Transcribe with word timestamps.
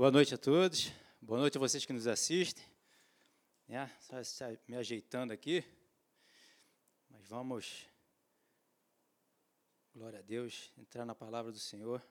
Boa 0.00 0.10
noite 0.10 0.34
a 0.34 0.38
todos. 0.38 0.90
Boa 1.20 1.38
noite 1.38 1.58
a 1.58 1.60
vocês 1.60 1.84
que 1.84 1.92
nos 1.92 2.06
assistem. 2.06 2.64
É, 3.68 3.86
só 3.98 4.46
me 4.66 4.74
ajeitando 4.74 5.30
aqui. 5.30 5.62
Mas 7.10 7.26
vamos, 7.26 7.84
glória 9.94 10.20
a 10.20 10.22
Deus, 10.22 10.72
entrar 10.78 11.04
na 11.04 11.14
palavra 11.14 11.52
do 11.52 11.58
Senhor, 11.58 12.02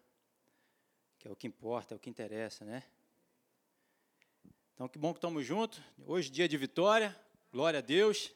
que 1.18 1.28
é 1.28 1.32
o 1.32 1.36
que 1.36 1.48
importa, 1.48 1.96
é 1.96 1.98
o 1.98 2.00
que 2.00 2.12
interessa, 2.12 2.64
né? 2.64 2.84
Então, 4.76 4.88
que 4.88 5.00
bom 5.00 5.12
que 5.12 5.18
estamos 5.18 5.44
juntos. 5.44 5.82
Hoje, 6.06 6.30
dia 6.30 6.48
de 6.48 6.58
vitória, 6.58 7.20
glória 7.52 7.80
a 7.80 7.82
Deus. 7.82 8.32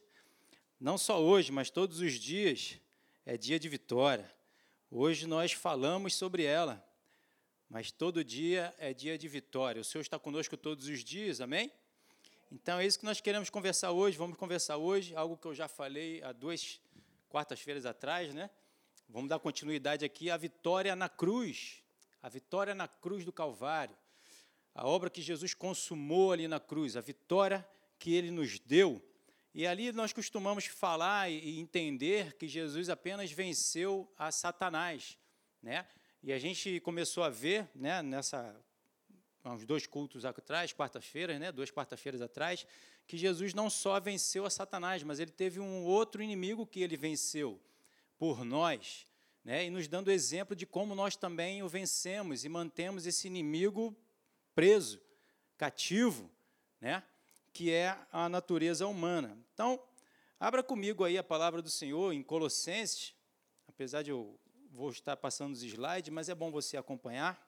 Não 0.80 0.98
só 0.98 1.22
hoje, 1.22 1.52
mas 1.52 1.70
todos 1.70 2.00
os 2.00 2.14
dias 2.14 2.80
é 3.24 3.38
dia 3.38 3.60
de 3.60 3.70
vitória. 3.70 4.34
Hoje 4.90 5.28
nós 5.28 5.52
falamos 5.52 6.16
sobre 6.16 6.44
ela 6.44 6.84
mas 7.74 7.92
todo 7.92 8.24
dia 8.24 8.72
é 8.78 8.94
dia 8.94 9.18
de 9.18 9.28
vitória. 9.28 9.82
O 9.82 9.84
Senhor 9.84 10.04
está 10.04 10.20
conosco 10.20 10.56
todos 10.56 10.88
os 10.88 11.04
dias, 11.04 11.42
amém? 11.42 11.72
Então 12.52 12.78
é 12.78 12.86
isso 12.86 13.00
que 13.00 13.04
nós 13.04 13.20
queremos 13.20 13.50
conversar 13.50 13.90
hoje. 13.90 14.16
Vamos 14.16 14.38
conversar 14.38 14.78
hoje, 14.78 15.16
algo 15.16 15.36
que 15.36 15.48
eu 15.48 15.56
já 15.56 15.68
falei 15.68 16.22
há 16.22 16.32
duas 16.32 16.80
quartas-feiras 17.30 17.88
atrás, 17.88 18.32
né? 18.32 18.48
Vamos 19.10 19.28
dar 19.28 19.40
continuidade 19.40 20.06
aqui 20.06 20.30
à 20.30 20.38
vitória 20.38 20.96
na 20.96 21.10
cruz, 21.10 21.82
a 22.22 22.30
vitória 22.30 22.76
na 22.76 22.88
cruz 22.88 23.26
do 23.26 23.34
Calvário, 23.34 23.98
a 24.76 24.88
obra 24.88 25.10
que 25.10 25.24
Jesus 25.24 25.56
consumou 25.56 26.32
ali 26.32 26.48
na 26.48 26.60
cruz, 26.60 26.96
a 26.96 27.02
vitória 27.02 27.68
que 27.98 28.14
ele 28.14 28.30
nos 28.30 28.60
deu. 28.60 29.02
E 29.52 29.66
ali 29.66 29.92
nós 29.92 30.14
costumamos 30.14 30.68
falar 30.68 31.32
e 31.32 31.58
entender 31.58 32.34
que 32.38 32.48
Jesus 32.48 32.88
apenas 32.88 33.32
venceu 33.32 34.08
a 34.16 34.32
Satanás, 34.32 35.18
né? 35.60 35.88
E 36.26 36.32
a 36.32 36.40
gente 36.40 36.80
começou 36.80 37.22
a 37.22 37.30
ver, 37.30 37.70
né, 37.76 38.02
nessa 38.02 38.56
uns 39.44 39.66
dois 39.66 39.86
cultos 39.86 40.24
atrás, 40.24 40.72
quarta-feiras, 40.72 41.38
né, 41.38 41.52
duas 41.52 41.70
quarta-feiras 41.70 42.22
atrás, 42.22 42.66
que 43.06 43.18
Jesus 43.18 43.54
não 43.54 43.70
só 43.70 44.00
venceu 44.00 44.46
a 44.46 44.50
Satanás, 44.50 45.04
mas 45.04 45.20
ele 45.20 45.32
teve 45.32 45.60
um 45.60 45.84
outro 45.84 46.24
inimigo 46.24 46.66
que 46.66 46.82
ele 46.82 46.96
venceu 46.96 47.60
por 48.18 48.46
nós, 48.46 49.06
né, 49.44 49.66
e 49.66 49.70
nos 49.70 49.86
dando 49.90 50.10
exemplo 50.10 50.56
de 50.56 50.66
como 50.66 50.96
nós 50.96 51.18
também 51.18 51.62
o 51.62 51.68
vencemos 51.68 52.46
e 52.46 52.50
mantemos 52.50 53.06
esse 53.06 53.28
inimigo 53.28 53.94
preso, 54.56 55.02
cativo, 55.58 56.32
né, 56.80 57.04
que 57.52 57.70
é 57.70 57.98
a 58.14 58.30
natureza 58.30 58.88
humana. 58.88 59.38
Então, 59.54 59.78
abra 60.40 60.64
comigo 60.64 61.04
aí 61.04 61.18
a 61.18 61.24
palavra 61.24 61.62
do 61.62 61.70
Senhor 61.70 62.14
em 62.14 62.24
Colossenses, 62.24 63.14
apesar 63.68 64.04
de 64.04 64.12
eu 64.12 64.40
vou 64.74 64.90
estar 64.90 65.16
passando 65.16 65.54
os 65.54 65.62
slides, 65.62 66.12
mas 66.12 66.30
é 66.30 66.36
bom 66.36 66.50
você 66.50 66.78
acompanhar. 66.78 67.40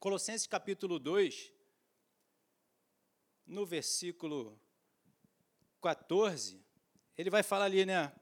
Colossenses 0.00 0.48
capítulo 0.48 0.98
2, 0.98 1.52
no 3.46 3.64
versículo 3.64 4.60
14, 5.80 6.60
ele 7.16 7.30
vai 7.30 7.44
falar 7.44 7.66
ali, 7.66 7.86
né? 7.86 8.12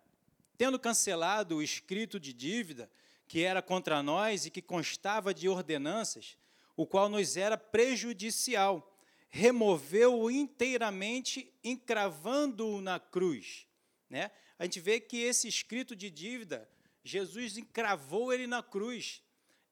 Tendo 0.58 0.78
cancelado 0.78 1.56
o 1.56 1.62
escrito 1.62 2.20
de 2.20 2.34
dívida 2.34 2.90
que 3.26 3.42
era 3.42 3.62
contra 3.62 4.02
nós 4.02 4.44
e 4.44 4.50
que 4.50 4.60
constava 4.60 5.32
de 5.32 5.48
ordenanças, 5.48 6.36
o 6.76 6.86
qual 6.86 7.08
nos 7.08 7.38
era 7.38 7.56
prejudicial, 7.56 8.94
removeu-o 9.30 10.30
inteiramente, 10.30 11.50
encravando-o 11.64 12.82
na 12.82 13.00
cruz. 13.00 13.66
Né? 14.10 14.30
A 14.58 14.64
gente 14.64 14.78
vê 14.78 15.00
que 15.00 15.16
esse 15.16 15.48
escrito 15.48 15.96
de 15.96 16.10
dívida 16.10 16.68
Jesus 17.04 17.58
encravou 17.58 18.32
ele 18.32 18.46
na 18.46 18.62
cruz. 18.62 19.22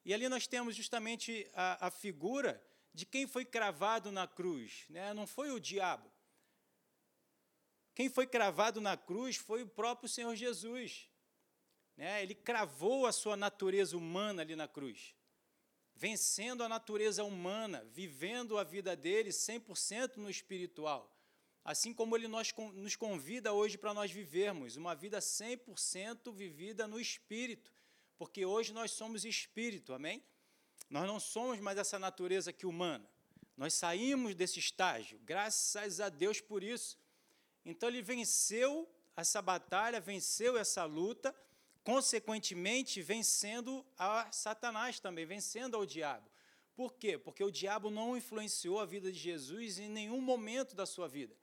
E 0.05 0.12
ali 0.12 0.28
nós 0.28 0.47
temos 0.47 0.77
justamente 0.77 1.50
a, 1.55 1.86
a 1.86 1.91
figura 1.91 2.62
de 2.92 3.06
quem 3.06 3.27
foi 3.27 3.44
cravado 3.44 4.12
na 4.12 4.28
cruz. 4.28 4.84
Né? 4.91 5.14
Não 5.14 5.27
foi 5.27 5.50
o 5.50 5.58
diabo. 5.58 6.12
Quem 7.94 8.08
foi 8.08 8.27
cravado 8.27 8.80
na 8.80 8.97
cruz 8.97 9.36
foi 9.36 9.62
o 9.62 9.69
próprio 9.69 10.08
Senhor 10.08 10.34
Jesus. 10.36 11.08
Né? 11.96 12.23
Ele 12.23 12.34
cravou 12.34 13.06
a 13.06 13.12
sua 13.12 13.36
natureza 13.36 13.96
humana 13.96 14.42
ali 14.42 14.56
na 14.56 14.68
cruz, 14.68 15.14
vencendo 15.95 16.62
a 16.62 16.68
natureza 16.68 17.24
humana, 17.24 17.85
vivendo 17.92 18.58
a 18.58 18.64
vida 18.64 18.95
dele 18.96 19.30
100% 19.30 20.17
no 20.17 20.29
espiritual. 20.29 21.11
Assim 21.64 21.95
como 21.95 22.17
ele 22.17 22.27
nos 22.27 22.96
convida 22.96 23.52
hoje 23.52 23.78
para 23.78 23.95
nós 23.95 24.11
vivermos 24.11 24.77
uma 24.77 24.96
vida 24.96 25.20
100% 25.20 26.33
vivida 26.33 26.89
no 26.89 26.98
Espírito, 26.98 27.73
porque 28.18 28.45
hoje 28.45 28.73
nós 28.73 28.90
somos 28.90 29.24
Espírito, 29.24 29.95
amém? 29.95 30.24
Nós 30.90 31.06
não 31.06 31.20
somos 31.20 31.61
mais 31.61 31.78
essa 31.78 32.00
natureza 32.00 32.50
aqui 32.50 32.67
humana. 32.67 33.08
Nós 33.56 33.74
saímos 33.74 34.34
desse 34.34 34.58
estágio, 34.58 35.20
graças 35.24 36.00
a 36.00 36.08
Deus 36.08 36.40
por 36.40 36.64
isso. 36.64 36.98
Então 37.64 37.89
ele 37.89 38.02
venceu 38.02 38.90
essa 39.17 39.40
batalha, 39.40 40.00
venceu 40.00 40.58
essa 40.58 40.84
luta, 40.84 41.33
consequentemente 41.84 43.00
vencendo 43.00 43.86
a 43.96 44.30
Satanás 44.33 44.98
também, 44.98 45.24
vencendo 45.24 45.77
ao 45.77 45.86
diabo. 45.86 46.29
Por 46.74 46.94
quê? 46.94 47.17
Porque 47.17 47.44
o 47.44 47.52
diabo 47.52 47.89
não 47.89 48.17
influenciou 48.17 48.80
a 48.80 48.84
vida 48.84 49.12
de 49.12 49.18
Jesus 49.18 49.79
em 49.79 49.89
nenhum 49.89 50.20
momento 50.20 50.74
da 50.74 50.86
sua 50.86 51.06
vida 51.06 51.36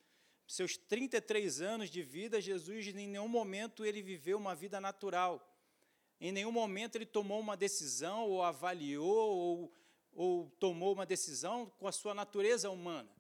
seus 0.50 0.76
33 0.76 1.62
anos 1.62 1.92
de 1.92 2.02
vida, 2.02 2.42
Jesus 2.42 2.88
em 2.88 3.08
nenhum 3.08 3.28
momento 3.28 3.86
ele 3.86 4.02
viveu 4.02 4.36
uma 4.36 4.56
vida 4.56 4.82
natural. 4.82 5.48
Em 6.20 6.32
nenhum 6.32 6.52
momento 6.52 6.96
ele 6.96 7.06
tomou 7.06 7.40
uma 7.40 7.56
decisão 7.56 8.28
ou 8.28 8.42
avaliou 8.42 9.38
ou, 9.38 9.74
ou 10.12 10.50
tomou 10.60 10.92
uma 10.92 11.06
decisão 11.06 11.72
com 11.78 11.88
a 11.88 11.92
sua 11.92 12.16
natureza 12.16 12.68
humana. 12.72 13.16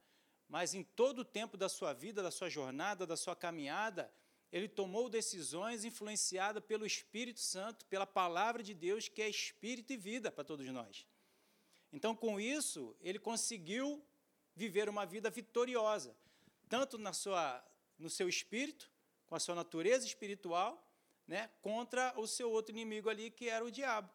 Mas 0.48 0.74
em 0.74 0.82
todo 0.82 1.20
o 1.20 1.24
tempo 1.24 1.56
da 1.56 1.70
sua 1.70 1.94
vida, 1.94 2.24
da 2.24 2.32
sua 2.32 2.50
jornada, 2.50 3.06
da 3.06 3.16
sua 3.16 3.36
caminhada, 3.36 4.12
ele 4.52 4.68
tomou 4.68 5.08
decisões 5.08 5.86
influenciadas 5.86 6.64
pelo 6.64 6.84
Espírito 6.84 7.42
Santo, 7.42 7.86
pela 7.86 8.08
palavra 8.08 8.64
de 8.64 8.74
Deus, 8.74 9.08
que 9.08 9.22
é 9.22 9.30
espírito 9.30 9.94
e 9.94 9.98
vida 9.98 10.32
para 10.32 10.44
todos 10.44 10.66
nós. 10.70 11.06
Então, 11.94 12.16
com 12.16 12.40
isso, 12.40 12.98
ele 13.00 13.20
conseguiu 13.20 14.04
viver 14.56 14.90
uma 14.90 15.06
vida 15.06 15.30
vitoriosa 15.30 16.18
tanto 16.70 16.98
na 16.98 17.12
sua, 17.12 17.66
no 17.98 18.10
seu 18.10 18.30
espírito, 18.30 18.90
com 19.28 19.36
a 19.36 19.40
sua 19.40 19.56
natureza 19.56 20.06
espiritual, 20.06 20.88
né, 21.28 21.50
contra 21.62 22.14
o 22.18 22.26
seu 22.26 22.50
outro 22.52 22.72
inimigo 22.74 23.10
ali, 23.10 23.30
que 23.30 23.50
era 23.50 23.66
o 23.66 23.72
diabo. 23.72 24.10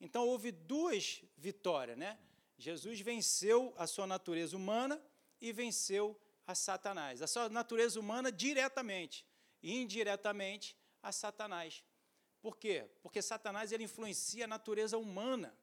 Então 0.00 0.26
houve 0.26 0.50
duas 0.50 1.22
vitórias, 1.36 1.96
né? 1.96 2.18
Jesus 2.56 3.00
venceu 3.00 3.72
a 3.76 3.86
sua 3.86 4.06
natureza 4.06 4.56
humana 4.56 5.00
e 5.40 5.52
venceu 5.52 6.18
a 6.46 6.54
Satanás. 6.54 7.22
A 7.22 7.26
sua 7.26 7.48
natureza 7.48 8.00
humana 8.00 8.32
diretamente 8.32 9.24
e 9.62 9.80
indiretamente 9.80 10.76
a 11.02 11.12
Satanás. 11.12 11.84
Por 12.40 12.56
quê? 12.56 12.88
Porque 13.02 13.22
Satanás 13.22 13.72
ele 13.72 13.84
influencia 13.84 14.44
a 14.44 14.48
natureza 14.48 14.96
humana, 14.96 15.56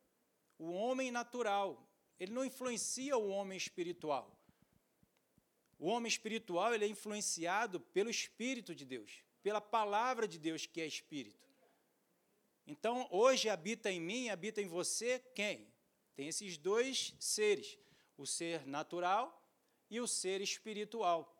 o 0.57 0.71
homem 0.71 1.11
natural. 1.11 1.89
Ele 2.19 2.31
não 2.31 2.45
influencia 2.45 3.17
o 3.17 3.29
homem 3.29 3.57
espiritual. 3.57 4.34
O 5.77 5.87
homem 5.87 6.07
espiritual 6.07 6.73
ele 6.73 6.85
é 6.85 6.87
influenciado 6.87 7.79
pelo 7.79 8.09
Espírito 8.09 8.73
de 8.73 8.85
Deus, 8.85 9.23
pela 9.43 9.59
palavra 9.59 10.27
de 10.27 10.39
Deus 10.39 10.65
que 10.65 10.81
é 10.81 10.85
Espírito. 10.85 11.45
Então, 12.65 13.07
hoje 13.11 13.49
habita 13.49 13.91
em 13.91 13.99
mim, 13.99 14.29
habita 14.29 14.61
em 14.61 14.67
você 14.67 15.19
quem? 15.35 15.67
Tem 16.15 16.27
esses 16.27 16.57
dois 16.57 17.13
seres, 17.19 17.77
o 18.17 18.25
ser 18.25 18.65
natural 18.65 19.45
e 19.89 19.99
o 19.99 20.07
ser 20.07 20.41
espiritual. 20.41 21.31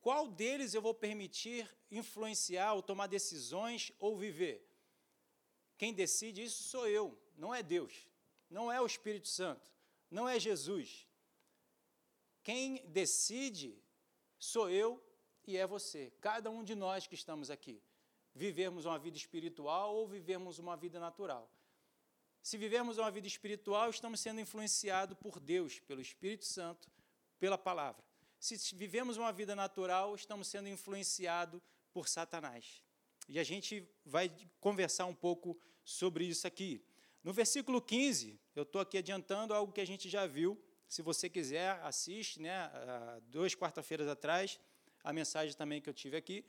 Qual 0.00 0.26
deles 0.26 0.74
eu 0.74 0.82
vou 0.82 0.94
permitir 0.94 1.68
influenciar 1.90 2.72
ou 2.72 2.82
tomar 2.82 3.06
decisões 3.06 3.92
ou 4.00 4.16
viver? 4.16 4.66
Quem 5.78 5.92
decide 5.92 6.42
isso 6.42 6.64
sou 6.64 6.88
eu, 6.88 7.16
não 7.36 7.54
é 7.54 7.62
Deus, 7.62 8.08
não 8.50 8.72
é 8.72 8.80
o 8.80 8.86
Espírito 8.86 9.28
Santo, 9.28 9.70
não 10.10 10.28
é 10.28 10.40
Jesus. 10.40 11.06
Quem 12.42 12.84
decide 12.88 13.81
sou 14.44 14.68
eu 14.68 15.00
e 15.46 15.56
é 15.56 15.64
você, 15.66 16.12
cada 16.20 16.50
um 16.50 16.64
de 16.64 16.74
nós 16.74 17.06
que 17.06 17.14
estamos 17.14 17.48
aqui. 17.48 17.80
Vivemos 18.34 18.84
uma 18.86 18.98
vida 18.98 19.16
espiritual 19.16 19.94
ou 19.94 20.08
vivemos 20.08 20.58
uma 20.58 20.76
vida 20.76 20.98
natural. 20.98 21.48
Se 22.42 22.58
vivemos 22.58 22.98
uma 22.98 23.08
vida 23.08 23.28
espiritual, 23.28 23.88
estamos 23.88 24.18
sendo 24.18 24.40
influenciados 24.40 25.16
por 25.16 25.38
Deus, 25.38 25.78
pelo 25.78 26.00
Espírito 26.00 26.44
Santo, 26.44 26.90
pela 27.38 27.56
palavra. 27.56 28.02
Se 28.40 28.74
vivemos 28.74 29.16
uma 29.16 29.32
vida 29.32 29.54
natural, 29.54 30.12
estamos 30.16 30.48
sendo 30.48 30.68
influenciados 30.68 31.62
por 31.92 32.08
Satanás. 32.08 32.82
E 33.28 33.38
a 33.38 33.44
gente 33.44 33.88
vai 34.04 34.28
conversar 34.58 35.06
um 35.06 35.14
pouco 35.14 35.56
sobre 35.84 36.24
isso 36.24 36.48
aqui. 36.48 36.84
No 37.22 37.32
versículo 37.32 37.80
15, 37.80 38.40
eu 38.56 38.64
estou 38.64 38.80
aqui 38.80 38.98
adiantando 38.98 39.54
algo 39.54 39.72
que 39.72 39.80
a 39.80 39.86
gente 39.86 40.08
já 40.08 40.26
viu 40.26 40.60
se 40.92 41.00
você 41.00 41.26
quiser, 41.26 41.80
assiste, 41.84 42.38
né? 42.38 42.70
Duas 43.28 43.54
quarta-feiras 43.54 44.06
atrás, 44.06 44.60
a 45.02 45.10
mensagem 45.10 45.56
também 45.56 45.80
que 45.80 45.88
eu 45.88 45.94
tive 45.94 46.18
aqui, 46.18 46.44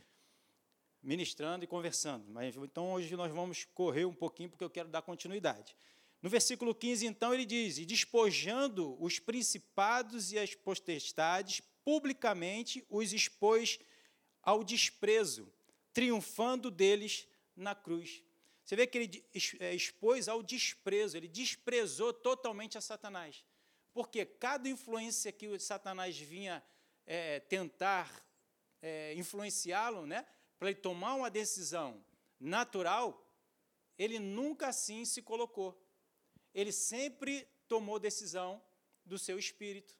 ministrando 1.01 1.63
e 1.63 1.67
conversando. 1.67 2.29
Mas 2.29 2.53
então 2.57 2.91
hoje 2.91 3.15
nós 3.15 3.31
vamos 3.31 3.63
correr 3.73 4.03
um 4.03 4.13
pouquinho 4.13 4.49
porque 4.49 4.65
eu 4.65 4.69
quero 4.69 4.89
dar 4.89 5.01
continuidade. 5.01 5.77
No 6.21 6.29
versículo 6.29 6.75
15, 6.75 7.05
então, 7.05 7.33
ele 7.33 7.45
diz: 7.45 7.77
E 7.77 7.85
despojando 7.85 9.01
os 9.01 9.17
principados 9.17 10.33
e 10.33 10.37
as 10.37 10.53
potestades, 10.53 11.61
publicamente 11.85 12.85
os 12.89 13.13
expôs 13.13 13.79
ao 14.41 14.61
desprezo, 14.61 15.49
triunfando 15.93 16.69
deles 16.69 17.29
na 17.55 17.73
cruz. 17.73 18.21
Você 18.65 18.75
vê 18.75 18.87
que 18.87 18.97
ele 18.97 19.25
é, 19.61 19.73
expôs 19.73 20.27
ao 20.27 20.43
desprezo, 20.43 21.15
ele 21.15 21.29
desprezou 21.29 22.11
totalmente 22.11 22.77
a 22.77 22.81
Satanás. 22.81 23.45
Porque 23.93 24.25
cada 24.25 24.67
influência 24.67 25.31
que 25.31 25.47
o 25.47 25.59
Satanás 25.59 26.17
vinha 26.17 26.63
é, 27.05 27.39
tentar 27.39 28.25
é, 28.81 29.13
influenciá-lo, 29.13 30.05
né, 30.05 30.25
para 30.57 30.69
ele 30.69 30.79
tomar 30.79 31.13
uma 31.15 31.29
decisão 31.29 32.03
natural, 32.39 33.25
ele 33.97 34.19
nunca 34.19 34.67
assim 34.67 35.05
se 35.05 35.21
colocou. 35.21 35.79
Ele 36.53 36.71
sempre 36.71 37.47
tomou 37.67 37.99
decisão 37.99 38.61
do 39.05 39.17
seu 39.17 39.37
espírito. 39.37 39.95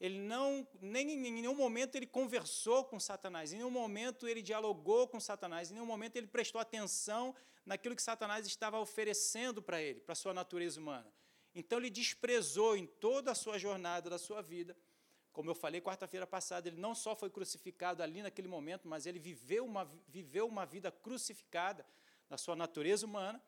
Ele 0.00 0.18
não, 0.18 0.66
nem 0.80 1.10
em 1.10 1.32
nenhum 1.32 1.54
momento 1.54 1.96
ele 1.96 2.06
conversou 2.06 2.84
com 2.84 3.00
Satanás, 3.00 3.52
em 3.52 3.56
nenhum 3.56 3.70
momento 3.70 4.28
ele 4.28 4.40
dialogou 4.40 5.08
com 5.08 5.18
Satanás, 5.18 5.70
em 5.70 5.74
nenhum 5.74 5.86
momento 5.86 6.16
ele 6.16 6.28
prestou 6.28 6.60
atenção 6.60 7.34
naquilo 7.66 7.96
que 7.96 8.02
Satanás 8.02 8.46
estava 8.46 8.78
oferecendo 8.78 9.60
para 9.60 9.82
ele, 9.82 10.00
para 10.00 10.12
a 10.12 10.16
sua 10.16 10.32
natureza 10.32 10.80
humana. 10.80 11.12
Então 11.58 11.78
ele 11.78 11.90
desprezou 11.90 12.76
em 12.76 12.86
toda 12.86 13.32
a 13.32 13.34
sua 13.34 13.58
jornada 13.58 14.08
da 14.08 14.16
sua 14.16 14.40
vida. 14.40 14.76
Como 15.32 15.50
eu 15.50 15.56
falei 15.56 15.80
quarta-feira 15.80 16.24
passada, 16.24 16.68
ele 16.68 16.80
não 16.80 16.94
só 16.94 17.16
foi 17.16 17.28
crucificado 17.30 18.00
ali 18.00 18.22
naquele 18.22 18.46
momento, 18.46 18.86
mas 18.86 19.06
ele 19.06 19.18
viveu 19.18 19.64
uma, 19.66 19.84
viveu 20.06 20.46
uma 20.46 20.64
vida 20.64 20.92
crucificada 20.92 21.84
na 22.30 22.38
sua 22.38 22.54
natureza 22.54 23.04
humana 23.04 23.42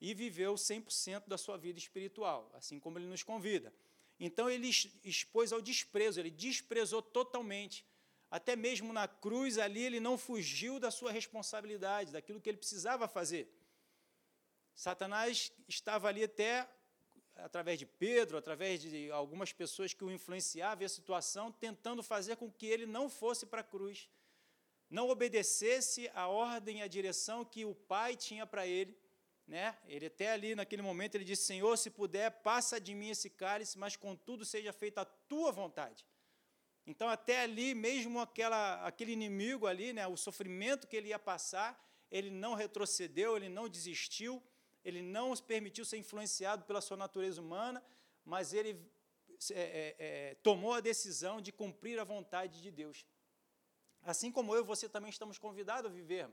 e 0.00 0.12
viveu 0.14 0.54
100% 0.54 1.28
da 1.28 1.38
sua 1.38 1.56
vida 1.56 1.78
espiritual, 1.78 2.50
assim 2.54 2.80
como 2.80 2.98
ele 2.98 3.06
nos 3.06 3.22
convida. 3.22 3.72
Então 4.18 4.50
ele 4.50 4.68
expôs 5.04 5.52
ao 5.52 5.62
desprezo, 5.62 6.18
ele 6.18 6.30
desprezou 6.30 7.02
totalmente. 7.02 7.86
Até 8.30 8.56
mesmo 8.56 8.92
na 8.92 9.06
cruz 9.06 9.58
ali, 9.58 9.80
ele 9.80 10.00
não 10.00 10.18
fugiu 10.18 10.80
da 10.80 10.90
sua 10.90 11.12
responsabilidade, 11.12 12.10
daquilo 12.10 12.40
que 12.40 12.50
ele 12.50 12.58
precisava 12.58 13.06
fazer. 13.06 13.48
Satanás 14.74 15.52
estava 15.68 16.08
ali 16.08 16.24
até 16.24 16.68
através 17.36 17.78
de 17.78 17.86
Pedro, 17.86 18.36
através 18.36 18.80
de 18.80 19.10
algumas 19.10 19.52
pessoas 19.52 19.92
que 19.92 20.04
o 20.04 20.10
influenciavam 20.10 20.84
a 20.84 20.88
situação, 20.88 21.52
tentando 21.52 22.02
fazer 22.02 22.36
com 22.36 22.50
que 22.50 22.66
ele 22.66 22.86
não 22.86 23.08
fosse 23.08 23.46
para 23.46 23.60
a 23.60 23.64
cruz, 23.64 24.08
não 24.88 25.08
obedecesse 25.08 26.10
a 26.14 26.28
ordem 26.28 26.78
e 26.78 26.82
a 26.82 26.88
direção 26.88 27.44
que 27.44 27.64
o 27.64 27.74
Pai 27.74 28.16
tinha 28.16 28.46
para 28.46 28.66
ele 28.66 28.96
né? 29.46 29.76
Ele 29.86 30.06
até 30.06 30.32
ali 30.32 30.54
naquele 30.54 30.82
momento 30.82 31.14
ele 31.14 31.24
disse: 31.24 31.44
Senhor, 31.44 31.76
se 31.76 31.90
puder, 31.90 32.30
passa 32.30 32.80
de 32.80 32.94
mim 32.94 33.10
esse 33.10 33.28
cálice, 33.28 33.78
mas 33.78 33.96
contudo 33.96 34.44
seja 34.44 34.72
feita 34.72 35.02
a 35.02 35.04
tua 35.04 35.52
vontade. 35.52 36.04
Então 36.86 37.08
até 37.08 37.40
ali, 37.40 37.74
mesmo 37.74 38.20
aquela, 38.20 38.86
aquele 38.86 39.12
inimigo 39.12 39.66
ali, 39.66 39.92
né, 39.92 40.06
o 40.06 40.16
sofrimento 40.16 40.86
que 40.86 40.96
ele 40.96 41.08
ia 41.08 41.18
passar, 41.18 41.82
ele 42.10 42.30
não 42.30 42.54
retrocedeu, 42.54 43.36
ele 43.36 43.48
não 43.48 43.68
desistiu, 43.68 44.42
ele 44.84 45.00
não 45.00 45.34
se 45.34 45.42
permitiu 45.42 45.84
ser 45.84 45.96
influenciado 45.96 46.64
pela 46.64 46.80
sua 46.80 46.96
natureza 46.96 47.40
humana, 47.40 47.82
mas 48.24 48.52
ele 48.52 48.78
é, 49.50 49.60
é, 49.60 49.96
é, 49.98 50.34
tomou 50.36 50.74
a 50.74 50.80
decisão 50.80 51.40
de 51.40 51.50
cumprir 51.50 51.98
a 51.98 52.04
vontade 52.04 52.60
de 52.62 52.70
Deus. 52.70 53.04
Assim 54.02 54.30
como 54.30 54.54
eu 54.54 54.60
e 54.60 54.66
você 54.66 54.88
também 54.88 55.10
estamos 55.10 55.38
convidados 55.38 55.90
a 55.90 55.94
viver 55.94 56.28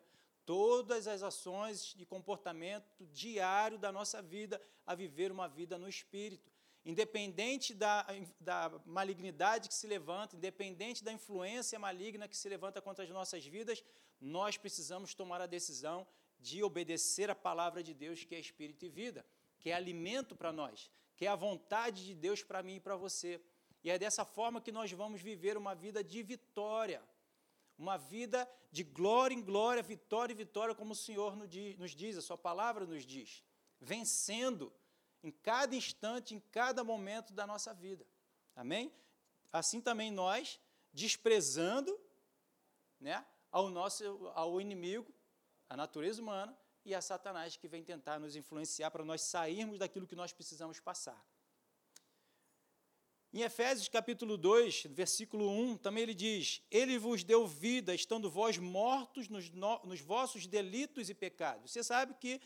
todas 0.46 1.08
as 1.08 1.24
ações 1.24 1.96
e 1.98 2.06
comportamento 2.06 3.06
diário 3.12 3.78
da 3.78 3.92
nossa 3.92 4.22
vida 4.22 4.62
a 4.86 4.94
viver 4.94 5.32
uma 5.32 5.48
vida 5.48 5.78
no 5.78 5.88
Espírito. 5.88 6.52
Independente 6.84 7.74
da, 7.76 8.06
da 8.40 8.82
malignidade 8.86 9.70
que 9.70 9.74
se 9.74 9.86
levanta, 9.86 10.36
independente 10.36 11.04
da 11.04 11.14
influência 11.14 11.78
maligna 11.78 12.28
que 12.28 12.36
se 12.36 12.50
levanta 12.50 12.82
contra 12.82 13.04
as 13.04 13.10
nossas 13.12 13.46
vidas, 13.46 13.84
nós 14.20 14.58
precisamos 14.58 15.14
tomar 15.14 15.42
a 15.42 15.46
decisão 15.46 16.08
de 16.42 16.64
obedecer 16.64 17.30
a 17.30 17.36
palavra 17.36 17.82
de 17.82 17.94
Deus, 17.94 18.24
que 18.24 18.36
é 18.36 18.40
Espírito 18.40 18.86
e 18.86 18.90
vida, 18.90 19.26
que 19.60 19.70
é 19.70 19.74
alimento 19.74 20.36
para 20.36 20.52
nós, 20.52 20.92
que 21.16 21.26
é 21.26 21.30
a 21.30 21.36
vontade 21.36 22.06
de 22.06 22.16
Deus 22.16 22.44
para 22.44 22.64
mim 22.64 22.76
e 22.76 22.80
para 22.80 22.96
você. 22.96 23.40
E 23.84 23.90
é 23.90 23.98
dessa 23.98 24.26
forma 24.26 24.60
que 24.60 24.72
nós 24.72 24.92
vamos 24.92 25.22
viver 25.22 25.56
uma 25.58 25.74
vida 25.74 26.04
de 26.04 26.22
vitória 26.22 27.02
uma 27.82 27.98
vida 27.98 28.48
de 28.72 28.84
glória 28.84 29.34
em 29.34 29.42
glória, 29.42 29.82
vitória 29.82 30.32
em 30.32 30.36
vitória, 30.36 30.76
como 30.76 30.92
o 30.92 30.96
Senhor 30.96 31.36
nos 31.36 31.96
diz, 31.96 32.16
a 32.16 32.22
Sua 32.22 32.38
palavra 32.38 32.86
nos 32.86 33.04
diz, 33.04 33.44
vencendo 33.80 34.72
em 35.24 35.32
cada 35.32 35.76
instante, 35.76 36.36
em 36.36 36.40
cada 36.40 36.84
momento 36.84 37.34
da 37.34 37.48
nossa 37.48 37.74
vida. 37.74 38.06
Amém? 38.56 38.94
Assim 39.52 39.82
também 39.82 40.12
nós, 40.12 40.60
desprezando 40.94 42.00
né, 43.00 43.26
ao 43.52 43.68
nosso 43.68 44.32
ao 44.36 44.62
inimigo, 44.62 45.12
a 45.72 45.78
natureza 45.78 46.22
humana 46.22 46.54
e 46.84 46.94
a 46.94 47.02
Satanás 47.02 47.56
que 47.56 47.66
vem 47.66 47.82
tentar 47.82 48.20
nos 48.20 48.36
influenciar 48.36 48.92
para 48.92 49.06
nós 49.06 49.22
sairmos 49.22 49.80
daquilo 49.80 50.06
que 50.06 50.18
nós 50.18 50.34
precisamos 50.34 50.82
passar. 50.82 51.26
Em 53.32 53.44
Efésios 53.44 53.88
capítulo 53.88 54.36
2, 54.38 54.88
versículo 54.90 55.50
1, 55.50 55.78
também 55.78 56.04
ele 56.04 56.14
diz: 56.14 56.62
Ele 56.70 56.98
vos 56.98 57.24
deu 57.24 57.48
vida, 57.48 57.96
estando 57.96 58.30
vós 58.30 58.58
mortos 58.58 59.30
nos, 59.30 59.50
no, 59.50 59.80
nos 59.86 60.02
vossos 60.02 60.46
delitos 60.46 61.10
e 61.10 61.14
pecados. 61.14 61.72
Você 61.72 61.82
sabe 61.82 62.16
que 62.16 62.42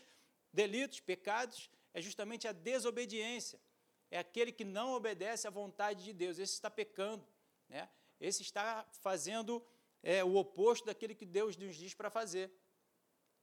delitos, 0.52 1.00
pecados, 1.00 1.68
é 1.92 2.00
justamente 2.00 2.46
a 2.46 2.52
desobediência. 2.52 3.60
É 4.08 4.20
aquele 4.20 4.52
que 4.52 4.64
não 4.64 4.92
obedece 4.92 5.48
à 5.48 5.50
vontade 5.50 6.04
de 6.04 6.12
Deus. 6.12 6.38
Esse 6.38 6.52
está 6.52 6.70
pecando. 6.70 7.26
Né? 7.68 7.88
Esse 8.20 8.42
está 8.42 8.88
fazendo 9.00 9.60
é, 10.00 10.22
o 10.22 10.36
oposto 10.36 10.86
daquele 10.86 11.12
que 11.12 11.26
Deus 11.26 11.56
nos 11.56 11.74
diz 11.74 11.92
para 11.92 12.08
fazer. 12.08 12.52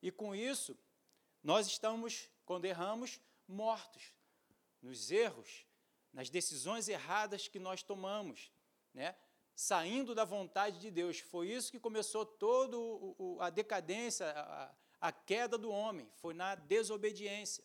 E 0.04 0.12
com 0.12 0.36
isso, 0.36 0.78
nós 1.42 1.66
estamos, 1.66 2.30
quando 2.46 2.66
erramos, 2.66 3.22
mortos 3.48 4.14
nos 4.82 5.10
erros, 5.10 5.66
nas 6.12 6.30
decisões 6.30 6.90
erradas 6.90 7.48
que 7.48 7.58
nós 7.58 7.82
tomamos, 7.82 8.52
né? 8.94 9.16
saindo 9.56 10.14
da 10.14 10.26
vontade 10.26 10.78
de 10.80 10.92
Deus. 10.92 11.20
Foi 11.20 11.50
isso 11.50 11.72
que 11.72 11.80
começou 11.80 12.26
toda 12.26 12.76
a 13.40 13.50
decadência, 13.50 14.30
a, 14.30 14.76
a 15.00 15.12
queda 15.14 15.58
do 15.58 15.72
homem, 15.72 16.12
foi 16.16 16.34
na 16.34 16.56
desobediência. 16.56 17.64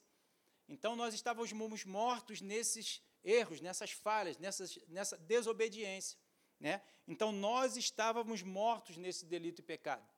Então 0.69 0.95
nós 0.95 1.15
estávamos 1.15 1.51
mortos 1.85 2.41
nesses 2.41 3.03
erros, 3.25 3.61
nessas 3.61 3.91
falhas, 3.91 4.39
nessas, 4.39 4.79
nessa 4.87 5.17
desobediência. 5.17 6.17
Né? 6.61 6.81
Então 7.09 7.33
nós 7.33 7.77
estávamos 7.77 8.43
mortos 8.43 8.97
nesse 8.97 9.27
delito 9.27 9.61
e 9.61 9.65
pecado, 9.65 10.09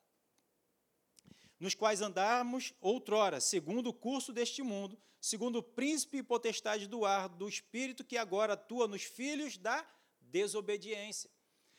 nos 1.60 1.74
quais 1.74 2.00
andávamos 2.00 2.72
outrora, 2.80 3.38
segundo 3.38 3.88
o 3.88 3.92
curso 3.92 4.32
deste 4.32 4.62
mundo, 4.62 4.98
segundo 5.20 5.56
o 5.56 5.62
príncipe 5.62 6.16
e 6.16 6.22
potestade 6.22 6.86
do 6.86 7.04
ar, 7.04 7.28
do 7.28 7.46
espírito 7.46 8.02
que 8.02 8.16
agora 8.16 8.54
atua 8.54 8.88
nos 8.88 9.02
filhos 9.02 9.58
da 9.58 9.86
desobediência. 10.22 11.30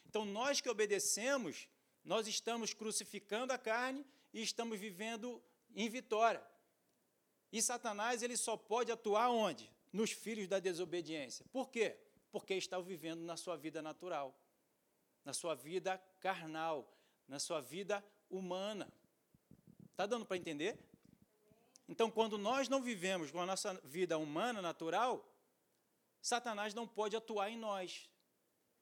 Então, 0.06 0.24
nós 0.24 0.62
que 0.62 0.70
obedecemos, 0.70 1.68
nós 2.04 2.28
estamos 2.28 2.74
crucificando 2.74 3.52
a 3.52 3.58
carne 3.58 4.06
e 4.32 4.42
estamos 4.44 4.80
vivendo 4.80 5.42
em 5.74 5.90
vitória. 5.90 6.46
E 7.52 7.62
Satanás 7.62 8.22
ele 8.22 8.38
só 8.38 8.56
pode 8.56 8.92
atuar 8.92 9.30
onde? 9.30 9.70
Nos 9.92 10.12
filhos 10.12 10.48
da 10.48 10.60
desobediência. 10.60 11.46
Por 11.52 11.70
quê? 11.70 11.98
Porque 12.32 12.54
está 12.54 12.80
vivendo 12.80 13.22
na 13.22 13.36
sua 13.36 13.58
vida 13.58 13.82
natural, 13.82 14.38
na 15.26 15.34
sua 15.34 15.56
vida 15.56 15.98
carnal, 16.20 16.96
na 17.28 17.40
sua 17.40 17.60
vida 17.60 18.06
humana. 18.30 18.92
Está 20.01 20.08
dando 20.08 20.25
para 20.25 20.36
entender? 20.36 20.79
Então, 21.88 22.10
quando 22.10 22.36
nós 22.36 22.67
não 22.67 22.81
vivemos 22.81 23.29
com 23.29 23.39
a 23.39 23.46
nossa 23.46 23.79
vida 23.84 24.17
humana, 24.17 24.60
natural, 24.60 25.31
Satanás 26.20 26.74
não 26.74 26.88
pode 26.88 27.15
atuar 27.15 27.51
em 27.51 27.55
nós. 27.55 28.10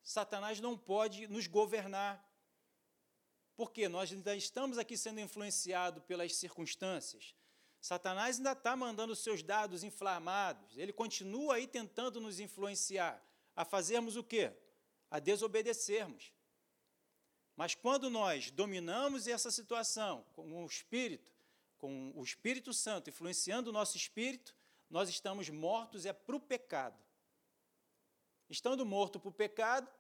Satanás 0.02 0.62
não 0.62 0.78
pode 0.78 1.28
nos 1.28 1.46
governar. 1.46 2.26
Porque 3.58 3.90
nós 3.90 4.14
ainda 4.14 4.34
estamos 4.34 4.78
aqui 4.78 4.96
sendo 4.96 5.20
influenciados 5.20 6.02
pelas 6.06 6.34
circunstâncias. 6.38 7.36
Satanás 7.82 8.38
ainda 8.38 8.54
está 8.54 8.74
mandando 8.78 9.14
seus 9.14 9.44
dados 9.44 9.84
inflamados. 9.84 10.78
Ele 10.78 10.94
continua 10.94 11.56
aí 11.56 11.68
tentando 11.68 12.22
nos 12.22 12.40
influenciar 12.40 13.22
a 13.54 13.66
fazermos 13.66 14.16
o 14.16 14.24
quê? 14.24 14.54
A 15.12 15.20
desobedecermos. 15.20 16.32
Mas 17.60 17.76
quando 17.76 18.10
nós 18.10 18.52
dominamos 18.52 19.28
essa 19.28 19.52
situação 19.52 20.24
com 20.34 20.64
o 20.64 20.66
Espírito, 20.66 21.30
com 21.78 22.14
o 22.16 22.24
Espírito 22.24 22.74
Santo 22.74 23.10
influenciando 23.10 23.70
o 23.70 23.74
nosso 23.74 23.98
espírito, 23.98 24.56
nós 24.90 25.10
estamos 25.10 25.50
mortos 25.50 26.06
é 26.06 26.14
para 26.14 26.38
o 26.38 26.40
pecado. 26.40 26.98
Estando 28.50 28.86
morto 28.86 29.20
para 29.20 29.28
o 29.28 29.34
pecado, 29.34 29.92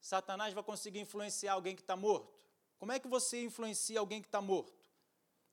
Satanás 0.00 0.54
vai 0.54 0.64
conseguir 0.64 0.98
influenciar 0.98 1.52
alguém 1.52 1.76
que 1.76 1.82
está 1.82 1.96
morto. 1.96 2.46
Como 2.78 2.90
é 2.92 2.98
que 2.98 3.08
você 3.08 3.42
influencia 3.42 4.00
alguém 4.00 4.22
que 4.22 4.28
está 4.28 4.40
morto? 4.40 4.90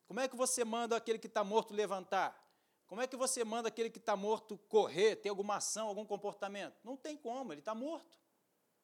Como 0.07 0.21
é 0.21 0.29
que 0.29 0.38
você 0.38 0.63
manda 0.63 0.95
aquele 0.95 1.19
que 1.19 1.27
está 1.27 1.43
morto 1.43 1.73
levantar? 1.73 2.41
Como 2.88 3.01
é 3.01 3.05
que 3.05 3.17
você 3.17 3.43
manda 3.43 3.67
aquele 3.67 3.89
que 3.89 4.00
está 4.00 4.15
morto 4.15 4.57
correr, 4.69 5.17
ter 5.17 5.27
alguma 5.27 5.57
ação, 5.57 5.89
algum 5.89 6.05
comportamento? 6.05 6.79
Não 6.85 6.95
tem 6.95 7.17
como, 7.17 7.51
ele 7.51 7.59
está 7.59 7.75
morto. 7.75 8.17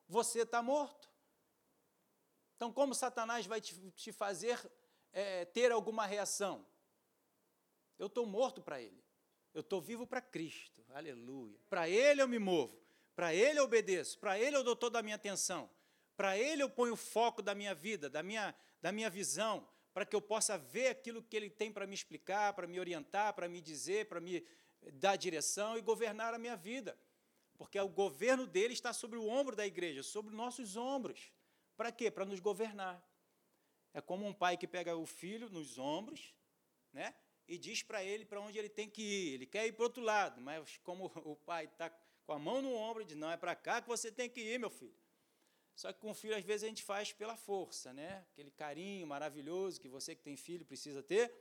Você 0.10 0.42
está 0.42 0.62
morto. 0.62 1.10
Então, 2.60 2.74
como 2.74 2.94
Satanás 2.94 3.46
vai 3.46 3.62
te, 3.62 3.74
te 3.92 4.12
fazer 4.12 4.60
é, 5.14 5.46
ter 5.46 5.72
alguma 5.72 6.06
reação? 6.06 6.66
Eu 7.98 8.08
estou 8.08 8.26
morto 8.26 8.62
para 8.62 8.82
ele. 8.82 9.02
Eu 9.54 9.62
estou 9.62 9.80
vivo 9.80 10.06
para 10.06 10.20
Cristo. 10.20 10.84
Aleluia. 10.90 11.58
Para 11.70 11.88
Ele 11.88 12.22
eu 12.22 12.28
me 12.28 12.38
movo. 12.38 12.78
Para 13.16 13.34
Ele 13.34 13.62
eu 13.62 13.64
obedeço. 13.64 14.20
Para 14.20 14.38
Ele 14.38 14.58
eu 14.58 14.64
dou 14.66 14.76
toda 14.76 15.00
a 15.00 15.02
minha 15.02 15.16
atenção. 15.16 15.70
Para 16.18 16.38
Ele 16.38 16.62
eu 16.62 16.70
ponho 16.70 16.96
o 16.96 16.98
foco 16.98 17.42
da 17.42 17.56
minha 17.56 17.74
vida, 17.74 18.10
da 18.10 18.22
minha, 18.22 18.54
da 18.82 18.92
minha 18.92 19.10
visão, 19.10 19.66
para 19.94 20.06
que 20.06 20.14
eu 20.14 20.22
possa 20.22 20.58
ver 20.58 20.90
aquilo 20.90 21.24
que 21.24 21.38
Ele 21.38 21.50
tem 21.50 21.72
para 21.72 21.88
me 21.88 21.96
explicar, 21.96 22.52
para 22.52 22.68
me 22.68 22.78
orientar, 22.78 23.34
para 23.36 23.48
me 23.48 23.62
dizer, 23.62 24.10
para 24.10 24.20
me 24.20 24.46
dar 24.96 25.16
direção 25.16 25.78
e 25.78 25.82
governar 25.82 26.34
a 26.34 26.38
minha 26.38 26.58
vida. 26.58 27.00
Porque 27.58 27.80
o 27.80 27.88
governo 27.88 28.46
dele 28.46 28.74
está 28.74 28.92
sobre 28.92 29.18
o 29.18 29.30
ombro 29.30 29.56
da 29.56 29.66
igreja, 29.66 30.04
sobre 30.04 30.36
nossos 30.36 30.76
ombros. 30.76 31.32
Para 31.80 31.94
quê? 31.94 32.12
Para 32.12 32.26
nos 32.26 32.42
governar. 32.42 33.02
É 33.94 34.02
como 34.02 34.28
um 34.28 34.34
pai 34.34 34.58
que 34.58 34.68
pega 34.68 34.98
o 34.98 35.06
filho 35.06 35.50
nos 35.50 35.78
ombros, 35.78 36.36
né? 36.92 37.16
E 37.48 37.58
diz 37.58 37.82
para 37.82 38.04
ele 38.04 38.26
para 38.26 38.42
onde 38.42 38.60
ele 38.60 38.68
tem 38.68 38.90
que 38.90 39.02
ir. 39.02 39.34
Ele 39.36 39.46
quer 39.46 39.66
ir 39.66 39.72
para 39.72 39.86
outro 39.86 40.04
lado, 40.04 40.42
mas 40.42 40.76
como 40.84 41.06
o 41.24 41.38
pai 41.38 41.64
está 41.64 41.90
com 42.26 42.34
a 42.34 42.38
mão 42.38 42.62
no 42.62 42.74
ombro, 42.74 43.06
diz: 43.06 43.16
Não, 43.16 43.32
é 43.32 43.38
para 43.38 43.56
cá 43.56 43.82
que 43.82 43.88
você 43.88 44.12
tem 44.12 44.30
que 44.30 44.42
ir, 44.42 44.60
meu 44.60 44.70
filho. 44.70 44.94
Só 45.74 45.94
que 45.94 46.02
com 46.02 46.12
o 46.12 46.14
filho, 46.14 46.36
às 46.36 46.44
vezes, 46.44 46.66
a 46.66 46.68
gente 46.68 46.84
faz 46.84 47.14
pela 47.14 47.38
força, 47.38 47.94
né? 47.94 48.26
Aquele 48.34 48.52
carinho 48.52 49.08
maravilhoso 49.08 49.80
que 49.80 49.88
você 49.88 50.14
que 50.14 50.22
tem 50.22 50.36
filho 50.36 50.66
precisa 50.66 51.02
ter. 51.02 51.34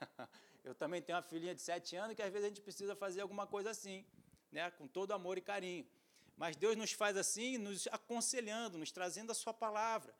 Eu 0.62 0.76
também 0.76 1.02
tenho 1.02 1.16
uma 1.16 1.24
filhinha 1.24 1.56
de 1.56 1.60
sete 1.60 1.96
anos 1.96 2.14
que 2.14 2.22
às 2.22 2.30
vezes 2.30 2.46
a 2.46 2.48
gente 2.50 2.62
precisa 2.62 2.94
fazer 2.94 3.20
alguma 3.20 3.48
coisa 3.48 3.70
assim, 3.70 4.06
né? 4.52 4.70
Com 4.70 4.86
todo 4.86 5.10
amor 5.10 5.38
e 5.38 5.40
carinho. 5.40 5.84
Mas 6.36 6.56
Deus 6.56 6.76
nos 6.76 6.92
faz 6.92 7.16
assim, 7.16 7.58
nos 7.58 7.86
aconselhando, 7.88 8.78
nos 8.78 8.90
trazendo 8.90 9.30
a 9.32 9.34
Sua 9.34 9.52
palavra. 9.52 10.14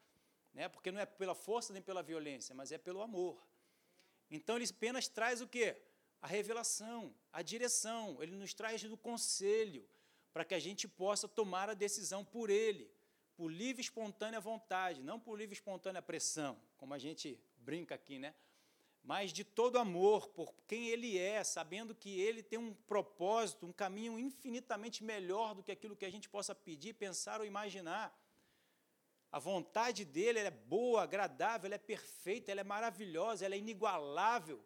Né? 0.53 0.69
Porque 0.69 0.91
não 0.91 1.01
é 1.01 1.07
pela 1.07 1.35
força 1.35 1.73
nem 1.73 1.83
pela 1.83 2.03
violência, 2.03 2.55
mas 2.55 2.73
é 2.73 2.79
pelo 2.79 3.01
amor. 3.01 3.43
Então 4.31 4.57
ele 4.57 4.67
apenas 4.69 5.09
traz 5.09 5.41
o 5.41 5.49
quê? 5.49 5.77
A 6.21 6.27
revelação, 6.27 7.15
a 7.33 7.43
direção, 7.43 8.23
ele 8.23 8.33
nos 8.33 8.55
traz 8.55 8.85
o 8.85 8.97
conselho, 8.97 9.87
para 10.33 10.45
que 10.45 10.55
a 10.55 10.59
gente 10.59 10.89
possa 10.89 11.29
tomar 11.29 11.69
a 11.69 11.75
decisão 11.75 12.25
por 12.25 12.49
ele, 12.49 12.91
por 13.37 13.49
livre 13.51 13.83
e 13.83 13.85
espontânea 13.85 14.41
vontade, 14.41 15.03
não 15.03 15.19
por 15.19 15.37
livre 15.37 15.55
e 15.55 15.59
espontânea 15.59 16.01
pressão, 16.01 16.59
como 16.77 16.95
a 16.95 16.99
gente 16.99 17.39
brinca 17.57 17.95
aqui, 17.95 18.19
né? 18.19 18.35
Mas 19.03 19.33
de 19.33 19.43
todo 19.43 19.79
amor 19.79 20.29
por 20.29 20.55
quem 20.67 20.89
Ele 20.89 21.19
é, 21.19 21.43
sabendo 21.43 21.95
que 21.95 22.21
Ele 22.21 22.43
tem 22.43 22.59
um 22.59 22.73
propósito, 22.73 23.67
um 23.67 23.73
caminho 23.73 24.19
infinitamente 24.19 25.03
melhor 25.03 25.55
do 25.55 25.63
que 25.63 25.73
aquilo 25.73 25.97
que 25.97 26.05
a 26.05 26.11
gente 26.11 26.29
possa 26.29 26.55
pedir, 26.55 26.95
pensar 26.95 27.41
ou 27.41 27.47
imaginar. 27.47 28.17
A 29.31 29.39
vontade 29.39 30.05
dele 30.05 30.39
é 30.39 30.51
boa, 30.51 31.03
agradável, 31.03 31.67
ela 31.67 31.75
é 31.75 31.79
perfeita, 31.79 32.53
ela 32.53 32.61
é 32.61 32.65
maravilhosa, 32.65 33.45
ela 33.45 33.55
é 33.55 33.59
inigualável. 33.59 34.63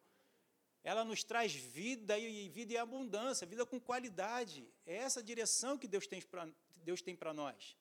Ela 0.83 1.05
nos 1.05 1.25
traz 1.25 1.52
vida 1.52 2.19
e 2.19 2.49
vida 2.49 2.75
em 2.75 2.76
abundância, 2.76 3.47
vida 3.47 3.64
com 3.64 3.81
qualidade. 3.81 4.69
É 4.85 4.97
essa 4.97 5.23
direção 5.23 5.78
que 5.78 5.88
Deus 5.88 6.07
tem 6.07 6.21
para 6.21 6.49
Deus 6.76 7.02
tem 7.02 7.16
para 7.16 7.35
nós. 7.35 7.76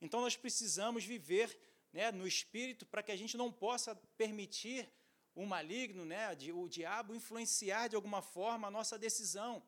Então 0.00 0.20
nós 0.20 0.36
precisamos 0.36 1.04
viver 1.04 1.58
né, 1.92 2.12
no 2.12 2.26
espírito 2.26 2.84
para 2.84 3.02
que 3.02 3.10
a 3.10 3.16
gente 3.16 3.36
não 3.36 3.50
possa 3.50 3.94
permitir 4.18 4.86
o 5.36 5.44
maligno, 5.44 6.06
né, 6.06 6.34
o 6.54 6.66
diabo, 6.66 7.14
influenciar 7.14 7.88
de 7.88 7.94
alguma 7.94 8.22
forma 8.22 8.66
a 8.66 8.70
nossa 8.70 8.98
decisão. 8.98 9.62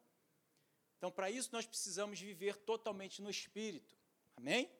Então, 0.96 1.10
para 1.10 1.30
isso, 1.30 1.50
nós 1.52 1.66
precisamos 1.66 2.18
viver 2.18 2.56
totalmente 2.56 3.20
no 3.20 3.28
espírito. 3.28 3.94
Amém? 4.34 4.70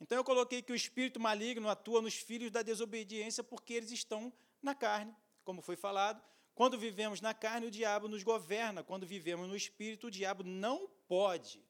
Então, 0.00 0.16
eu 0.16 0.24
coloquei 0.24 0.62
que 0.62 0.72
o 0.72 0.74
espírito 0.74 1.20
maligno 1.20 1.68
atua 1.68 2.00
nos 2.00 2.14
filhos 2.14 2.50
da 2.50 2.62
desobediência 2.62 3.44
porque 3.44 3.74
eles 3.74 3.92
estão 3.92 4.32
na 4.62 4.74
carne, 4.74 5.14
como 5.44 5.60
foi 5.60 5.76
falado. 5.76 6.20
Quando 6.54 6.78
vivemos 6.78 7.20
na 7.20 7.34
carne, 7.34 7.66
o 7.66 7.70
diabo 7.70 8.08
nos 8.08 8.22
governa. 8.22 8.82
Quando 8.82 9.06
vivemos 9.06 9.46
no 9.46 9.54
espírito, 9.54 10.06
o 10.06 10.10
diabo 10.10 10.42
não 10.42 10.88
pode. 11.06 11.62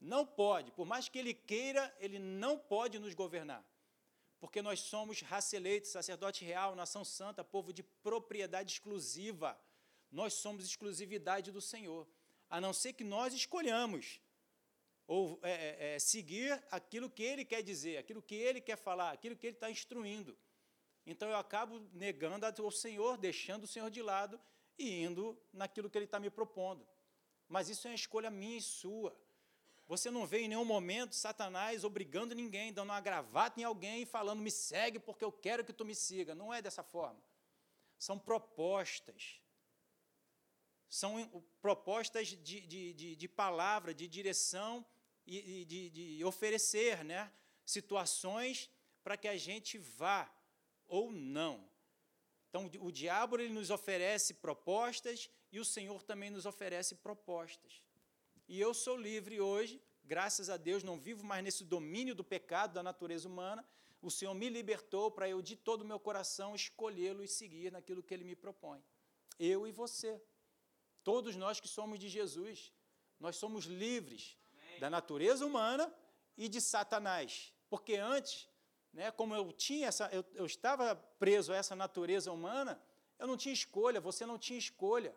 Não 0.00 0.24
pode. 0.24 0.70
Por 0.70 0.86
mais 0.86 1.08
que 1.08 1.18
ele 1.18 1.34
queira, 1.34 1.94
ele 1.98 2.20
não 2.20 2.56
pode 2.56 3.00
nos 3.00 3.14
governar 3.14 3.64
porque 4.44 4.60
nós 4.60 4.80
somos 4.80 5.22
raça 5.22 5.56
eleita, 5.56 5.88
sacerdote 5.88 6.44
real, 6.44 6.76
nação 6.76 7.02
santa, 7.02 7.42
povo 7.42 7.72
de 7.72 7.82
propriedade 7.82 8.72
exclusiva. 8.74 9.58
Nós 10.12 10.34
somos 10.34 10.66
exclusividade 10.66 11.50
do 11.50 11.62
Senhor, 11.62 12.06
a 12.50 12.60
não 12.60 12.74
ser 12.74 12.92
que 12.92 13.02
nós 13.02 13.32
escolhamos 13.32 14.20
ou 15.06 15.40
é, 15.42 15.50
é, 15.50 15.94
é, 15.94 15.98
seguir 15.98 16.62
aquilo 16.70 17.08
que 17.08 17.22
Ele 17.22 17.42
quer 17.42 17.62
dizer, 17.62 17.96
aquilo 17.96 18.20
que 18.20 18.34
Ele 18.34 18.60
quer 18.60 18.76
falar, 18.76 19.12
aquilo 19.12 19.34
que 19.34 19.46
Ele 19.46 19.56
está 19.56 19.70
instruindo. 19.70 20.36
Então 21.06 21.26
eu 21.30 21.38
acabo 21.38 21.80
negando 21.94 22.44
ao 22.44 22.70
Senhor, 22.70 23.16
deixando 23.16 23.64
o 23.64 23.66
Senhor 23.66 23.90
de 23.90 24.02
lado 24.02 24.38
e 24.78 25.04
indo 25.04 25.40
naquilo 25.54 25.88
que 25.88 25.96
Ele 25.96 26.04
está 26.04 26.20
me 26.20 26.28
propondo. 26.28 26.86
Mas 27.48 27.70
isso 27.70 27.88
é 27.88 27.92
uma 27.92 27.96
escolha 27.96 28.30
minha 28.30 28.58
e 28.58 28.60
sua. 28.60 29.16
Você 29.86 30.10
não 30.10 30.26
vê 30.26 30.40
em 30.40 30.48
nenhum 30.48 30.64
momento 30.64 31.14
Satanás 31.14 31.84
obrigando 31.84 32.34
ninguém, 32.34 32.72
dando 32.72 32.90
uma 32.90 33.00
gravata 33.00 33.60
em 33.60 33.64
alguém 33.64 34.02
e 34.02 34.06
falando, 34.06 34.40
me 34.40 34.50
segue 34.50 34.98
porque 34.98 35.24
eu 35.24 35.30
quero 35.30 35.64
que 35.64 35.72
tu 35.72 35.84
me 35.84 35.94
siga. 35.94 36.34
Não 36.34 36.52
é 36.52 36.62
dessa 36.62 36.82
forma. 36.82 37.22
São 37.98 38.18
propostas. 38.18 39.40
São 40.88 41.44
propostas 41.60 42.28
de, 42.28 42.60
de, 42.60 42.92
de, 42.94 43.16
de 43.16 43.28
palavra, 43.28 43.92
de 43.92 44.08
direção 44.08 44.84
e 45.26 45.64
de, 45.64 45.90
de 45.90 46.24
oferecer 46.24 47.02
né, 47.04 47.30
situações 47.64 48.70
para 49.02 49.16
que 49.16 49.28
a 49.28 49.36
gente 49.36 49.78
vá 49.78 50.30
ou 50.86 51.10
não. 51.10 51.68
Então, 52.48 52.70
o 52.80 52.92
diabo 52.92 53.36
ele 53.36 53.52
nos 53.52 53.70
oferece 53.70 54.34
propostas 54.34 55.28
e 55.50 55.58
o 55.58 55.64
Senhor 55.64 56.02
também 56.02 56.30
nos 56.30 56.46
oferece 56.46 56.94
propostas. 56.94 57.82
E 58.46 58.60
eu 58.60 58.74
sou 58.74 58.96
livre 58.96 59.40
hoje, 59.40 59.82
graças 60.04 60.50
a 60.50 60.56
Deus, 60.56 60.82
não 60.82 60.98
vivo 60.98 61.24
mais 61.24 61.42
nesse 61.42 61.64
domínio 61.64 62.14
do 62.14 62.22
pecado 62.22 62.74
da 62.74 62.82
natureza 62.82 63.26
humana. 63.28 63.66
O 64.02 64.10
Senhor 64.10 64.34
me 64.34 64.50
libertou 64.50 65.10
para 65.10 65.28
eu, 65.28 65.40
de 65.40 65.56
todo 65.56 65.80
o 65.80 65.86
meu 65.86 65.98
coração, 65.98 66.54
escolhê-lo 66.54 67.24
e 67.24 67.28
seguir 67.28 67.72
naquilo 67.72 68.02
que 68.02 68.12
ele 68.12 68.24
me 68.24 68.36
propõe. 68.36 68.84
Eu 69.38 69.66
e 69.66 69.72
você. 69.72 70.22
Todos 71.02 71.36
nós 71.36 71.58
que 71.58 71.68
somos 71.68 71.98
de 71.98 72.08
Jesus. 72.08 72.72
Nós 73.18 73.36
somos 73.36 73.64
livres 73.64 74.36
Amém. 74.52 74.80
da 74.80 74.90
natureza 74.90 75.46
humana 75.46 75.92
e 76.36 76.48
de 76.48 76.60
Satanás. 76.60 77.54
Porque 77.70 77.96
antes, 77.96 78.46
né, 78.92 79.10
como 79.10 79.34
eu 79.34 79.50
tinha 79.52 79.88
essa, 79.88 80.08
eu, 80.12 80.24
eu 80.34 80.44
estava 80.44 80.94
preso 81.18 81.52
a 81.52 81.56
essa 81.56 81.74
natureza 81.74 82.30
humana, 82.30 82.80
eu 83.18 83.26
não 83.26 83.36
tinha 83.36 83.54
escolha, 83.54 84.00
você 84.00 84.26
não 84.26 84.38
tinha 84.38 84.58
escolha. 84.58 85.16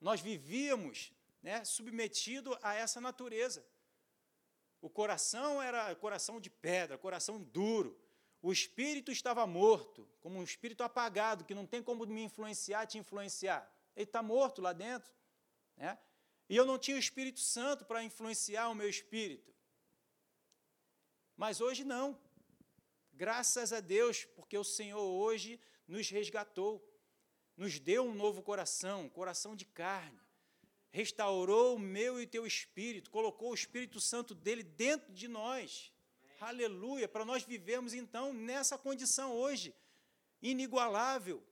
Nós 0.00 0.20
vivíamos 0.20 1.12
né, 1.42 1.64
submetido 1.64 2.56
a 2.62 2.74
essa 2.74 3.00
natureza. 3.00 3.66
O 4.80 4.90
coração 4.90 5.62
era 5.62 5.94
coração 5.96 6.40
de 6.40 6.50
pedra, 6.50 6.98
coração 6.98 7.42
duro. 7.42 7.98
O 8.42 8.52
espírito 8.52 9.10
estava 9.10 9.46
morto, 9.46 10.08
como 10.20 10.38
um 10.38 10.42
espírito 10.42 10.82
apagado, 10.82 11.44
que 11.44 11.54
não 11.54 11.66
tem 11.66 11.82
como 11.82 12.06
me 12.06 12.22
influenciar, 12.22 12.86
te 12.86 12.98
influenciar. 12.98 13.68
Ele 13.94 14.04
está 14.04 14.22
morto 14.22 14.60
lá 14.60 14.72
dentro. 14.72 15.10
Né? 15.76 15.98
E 16.48 16.56
eu 16.56 16.64
não 16.64 16.78
tinha 16.78 16.96
o 16.96 17.00
Espírito 17.00 17.40
Santo 17.40 17.84
para 17.84 18.04
influenciar 18.04 18.68
o 18.68 18.74
meu 18.74 18.88
espírito. 18.88 19.52
Mas 21.36 21.60
hoje 21.60 21.82
não. 21.82 22.18
Graças 23.12 23.72
a 23.72 23.80
Deus, 23.80 24.24
porque 24.24 24.56
o 24.56 24.64
Senhor 24.64 25.00
hoje 25.00 25.58
nos 25.88 26.10
resgatou, 26.10 26.86
nos 27.56 27.78
deu 27.78 28.04
um 28.04 28.14
novo 28.14 28.42
coração, 28.42 29.04
um 29.04 29.08
coração 29.08 29.56
de 29.56 29.64
carne 29.64 30.25
restaurou 30.96 31.76
o 31.76 31.78
meu 31.78 32.18
e 32.18 32.26
teu 32.26 32.46
espírito, 32.46 33.10
colocou 33.10 33.50
o 33.50 33.54
Espírito 33.54 34.00
Santo 34.00 34.34
dele 34.34 34.62
dentro 34.62 35.12
de 35.12 35.28
nós. 35.28 35.92
Amém. 36.24 36.36
Aleluia, 36.40 37.06
para 37.06 37.22
nós 37.22 37.42
vivermos 37.42 37.92
então 37.92 38.32
nessa 38.32 38.78
condição 38.78 39.34
hoje 39.34 39.74
inigualável 40.40 41.42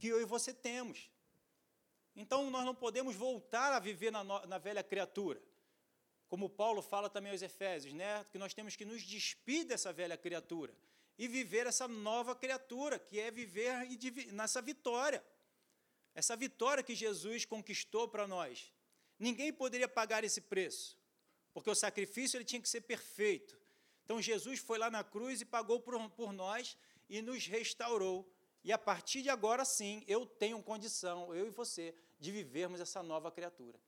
que 0.00 0.08
eu 0.08 0.20
e 0.20 0.24
você 0.24 0.52
temos. 0.52 1.08
Então 2.16 2.50
nós 2.50 2.64
não 2.64 2.74
podemos 2.74 3.14
voltar 3.14 3.72
a 3.72 3.78
viver 3.78 4.10
na, 4.10 4.24
na 4.24 4.58
velha 4.58 4.82
criatura. 4.82 5.40
Como 6.28 6.50
Paulo 6.50 6.82
fala 6.82 7.08
também 7.08 7.30
aos 7.30 7.42
Efésios, 7.42 7.94
né? 7.94 8.26
que 8.32 8.38
nós 8.38 8.52
temos 8.52 8.74
que 8.74 8.84
nos 8.84 9.04
despir 9.04 9.64
dessa 9.64 9.92
velha 9.92 10.16
criatura 10.16 10.74
e 11.16 11.28
viver 11.28 11.68
essa 11.68 11.86
nova 11.86 12.34
criatura, 12.34 12.98
que 12.98 13.20
é 13.20 13.30
viver 13.30 13.86
nessa 14.32 14.60
vitória. 14.60 15.22
Essa 16.16 16.34
vitória 16.34 16.82
que 16.82 16.94
Jesus 16.94 17.44
conquistou 17.44 18.08
para 18.08 18.26
nós. 18.26 18.72
Ninguém 19.18 19.52
poderia 19.52 19.86
pagar 19.86 20.24
esse 20.24 20.40
preço, 20.40 20.98
porque 21.52 21.68
o 21.68 21.74
sacrifício 21.74 22.38
ele 22.38 22.44
tinha 22.44 22.60
que 22.60 22.70
ser 22.70 22.80
perfeito. 22.80 23.60
Então 24.02 24.20
Jesus 24.22 24.58
foi 24.58 24.78
lá 24.78 24.90
na 24.90 25.04
cruz 25.04 25.42
e 25.42 25.44
pagou 25.44 25.78
por, 25.78 26.10
por 26.12 26.32
nós 26.32 26.74
e 27.06 27.20
nos 27.20 27.46
restaurou. 27.46 28.26
E 28.64 28.72
a 28.72 28.78
partir 28.78 29.20
de 29.20 29.28
agora, 29.28 29.62
sim, 29.62 30.02
eu 30.08 30.24
tenho 30.24 30.62
condição, 30.62 31.34
eu 31.34 31.46
e 31.46 31.50
você, 31.50 31.94
de 32.18 32.32
vivermos 32.32 32.80
essa 32.80 33.02
nova 33.02 33.30
criatura. 33.30 33.78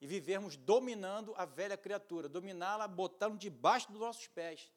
E 0.00 0.06
vivermos 0.06 0.56
dominando 0.56 1.34
a 1.36 1.44
velha 1.44 1.76
criatura, 1.76 2.26
dominá-la, 2.26 2.88
botando 2.88 3.36
debaixo 3.36 3.92
dos 3.92 4.00
nossos 4.00 4.26
pés. 4.28 4.72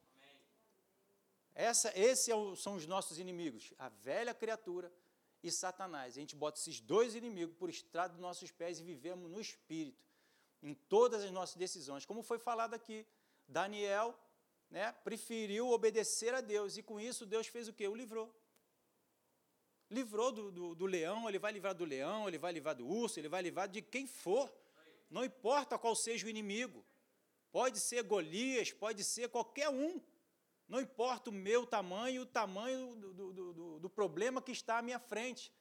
Essa, 1.55 1.98
esse 1.98 2.29
é 2.29 2.36
são 2.58 2.75
os 2.75 2.86
nossos 2.86 3.20
inimigos, 3.20 3.74
a 3.79 3.88
velha 3.88 4.34
criatura 4.34 4.91
e 5.43 5.51
Satanás. 5.51 6.15
A 6.15 6.19
gente 6.19 6.36
bota 6.36 6.60
esses 6.60 6.79
dois 6.79 7.15
inimigos 7.15 7.55
por 7.55 7.69
estrado 7.69 8.12
dos 8.12 8.21
nossos 8.21 8.51
pés 8.51 8.79
e 8.79 8.83
vivemos 8.83 9.29
no 9.29 9.39
Espírito, 9.39 10.03
em 10.62 10.74
todas 10.74 11.24
as 11.24 11.31
nossas 11.31 11.55
decisões. 11.55 12.05
Como 12.05 12.21
foi 12.21 12.39
falado 12.39 12.74
aqui, 12.74 13.05
Daniel 13.48 14.17
né, 14.69 14.91
preferiu 15.03 15.69
obedecer 15.69 16.33
a 16.33 16.41
Deus, 16.41 16.77
e 16.77 16.83
com 16.83 17.00
isso 17.00 17.25
Deus 17.25 17.48
fez 17.48 17.67
o 17.67 17.74
quê? 17.74 17.88
O 17.88 17.95
livrou. 17.95 18.33
Livrou 19.89 20.31
do, 20.31 20.51
do, 20.51 20.75
do 20.75 20.86
leão, 20.86 21.27
ele 21.27 21.38
vai 21.38 21.51
livrar 21.51 21.75
do 21.75 21.83
leão, 21.83 22.27
ele 22.27 22.38
vai 22.38 22.53
livrar 22.53 22.75
do 22.75 22.88
urso, 22.88 23.19
ele 23.19 23.27
vai 23.27 23.41
livrar 23.41 23.67
de 23.67 23.81
quem 23.81 24.07
for. 24.07 24.50
Não 25.10 25.25
importa 25.25 25.77
qual 25.77 25.93
seja 25.95 26.25
o 26.25 26.29
inimigo. 26.29 26.86
Pode 27.51 27.86
ser 27.86 28.01
Golias, 28.03 28.71
pode 28.71 29.03
ser 29.03 29.27
qualquer 29.27 29.67
um. 29.67 30.01
Não 30.72 30.80
importa 30.80 31.30
o 31.30 31.34
meu 31.34 31.66
tamanho, 31.66 32.22
o 32.22 32.25
tamanho 32.25 32.96
do, 32.96 33.13
do, 33.13 33.34
do, 33.34 33.80
do, 33.82 33.90
problema 33.90 34.42
que 34.42 34.54
está 34.54 34.78
à 34.78 34.82
minha 34.82 35.00
frente. 35.00 35.51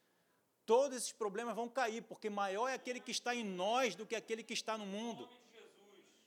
Todos 0.65 0.95
esses 0.95 1.11
problemas 1.11 1.53
vão 1.53 1.67
cair, 1.67 2.01
porque 2.01 2.29
maior 2.29 2.69
é 2.69 2.75
aquele 2.75 3.01
que 3.01 3.11
está 3.11 3.35
em 3.35 3.43
nós 3.43 3.93
do 3.93 4.05
que 4.05 4.15
aquele 4.15 4.41
que 4.41 4.53
está 4.53 4.77
no 4.77 4.85
mundo. 4.85 5.27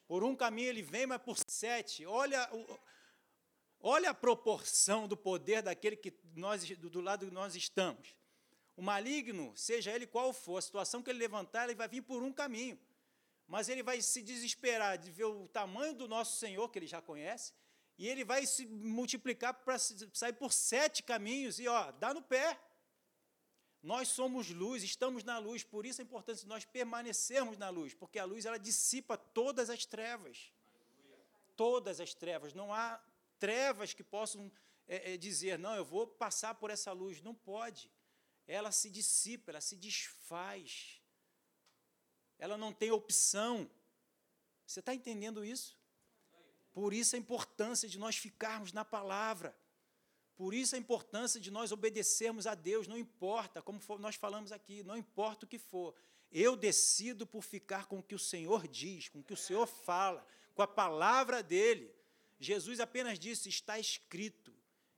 Por 0.07 0.23
um 0.23 0.37
caminho 0.37 0.69
ele 0.69 0.83
vem, 0.83 1.07
mas 1.07 1.23
por 1.23 1.39
sete. 1.49 2.05
Olha, 2.05 2.47
olha 3.81 4.11
a 4.11 4.15
proporção 4.15 5.09
do 5.09 5.17
poder 5.17 5.63
daquele 5.63 5.97
que 5.97 6.13
nós, 6.35 6.69
do 6.77 7.01
lado 7.01 7.25
que 7.25 7.33
nós 7.33 7.57
estamos. 7.57 8.15
O 8.77 8.83
maligno, 8.83 9.57
seja 9.57 9.93
ele 9.93 10.07
qual 10.07 10.31
for, 10.35 10.59
a 10.59 10.61
situação 10.61 11.03
que 11.03 11.09
ele 11.09 11.21
levantar, 11.21 11.65
ele 11.65 11.75
vai 11.75 11.89
vir 11.89 12.03
por 12.03 12.23
um 12.23 12.35
caminho. 12.35 12.79
Mas 13.47 13.71
ele 13.71 13.83
vai 13.83 14.03
se 14.03 14.21
desesperar 14.21 14.99
de 14.99 15.11
ver 15.11 15.25
o 15.25 15.49
tamanho 15.49 15.95
do 15.95 16.07
nosso 16.07 16.37
Senhor, 16.37 16.69
que 16.69 16.79
ele 16.79 16.87
já 16.87 17.01
conhece, 17.01 17.55
e 17.97 18.09
ele 18.09 18.25
vai 18.25 18.47
se 18.47 18.67
multiplicar 18.67 19.55
para 19.55 19.79
sair 19.79 20.33
por 20.33 20.53
sete 20.53 21.03
caminhos 21.03 21.59
e 21.59 21.69
ó, 21.69 21.93
dá 21.93 22.13
no 22.13 22.23
pé. 22.23 22.59
Nós 23.83 24.09
somos 24.09 24.51
luz, 24.51 24.83
estamos 24.83 25.23
na 25.23 25.39
luz, 25.39 25.63
por 25.63 25.85
isso 25.85 26.01
é 26.01 26.05
importante 26.05 26.47
nós 26.47 26.65
permanecermos 26.65 27.59
na 27.59 27.69
luz, 27.69 27.95
porque 27.95 28.19
a 28.19 28.25
luz 28.25 28.47
ela 28.47 28.59
dissipa 28.59 29.17
todas 29.17 29.69
as 29.69 29.85
trevas. 29.85 30.53
Todas 31.55 32.01
as 32.01 32.15
trevas. 32.15 32.55
Não 32.55 32.73
há 32.73 33.01
trevas 33.39 33.93
que 33.93 34.03
possam 34.03 34.51
é, 34.89 35.13
é, 35.13 35.17
dizer, 35.17 35.59
não, 35.59 35.75
eu 35.75 35.85
vou 35.85 36.07
passar 36.07 36.55
por 36.55 36.71
essa 36.71 36.93
luz. 36.93 37.21
Não 37.21 37.35
pode. 37.35 37.91
Ela 38.47 38.73
se 38.73 38.91
dissipa, 38.91 39.51
ela 39.51 39.61
se 39.61 39.77
desfaz. 39.77 41.01
Ela 42.39 42.57
não 42.57 42.73
tem 42.73 42.91
opção. 42.91 43.71
Você 44.67 44.81
está 44.81 44.95
entendendo 44.95 45.45
isso? 45.45 45.79
Por 46.75 46.93
isso 46.93 47.15
a 47.15 47.19
importância 47.19 47.89
de 47.89 47.99
nós 47.99 48.17
ficarmos 48.17 48.73
na 48.73 48.85
palavra. 48.85 49.57
Por 50.37 50.53
isso 50.53 50.75
a 50.75 50.79
importância 50.79 51.41
de 51.41 51.51
nós 51.51 51.71
obedecermos 51.71 52.47
a 52.49 52.57
Deus, 52.57 52.89
não 52.89 52.99
importa, 52.99 53.63
como 53.63 53.81
nós 54.01 54.17
falamos 54.17 54.51
aqui, 54.51 54.83
não 54.83 54.97
importa 54.97 55.47
o 55.47 55.49
que 55.49 55.59
for. 55.59 55.95
Eu 56.33 56.57
decido 56.57 57.25
por 57.25 57.43
ficar 57.43 57.87
com 57.87 58.01
o 58.01 58.03
que 58.03 58.17
o 58.17 58.19
Senhor 58.19 58.67
diz, 58.67 59.09
com 59.09 59.21
o 59.21 59.23
que 59.23 59.33
o 59.33 59.37
Senhor 59.37 59.69
fala, 59.69 60.27
com 60.53 60.63
a 60.63 60.67
palavra 60.67 61.45
dele. 61.45 61.95
Jesus 62.41 62.81
apenas 62.81 63.21
disse: 63.21 63.49
está 63.49 63.79
escrito. 63.79 64.53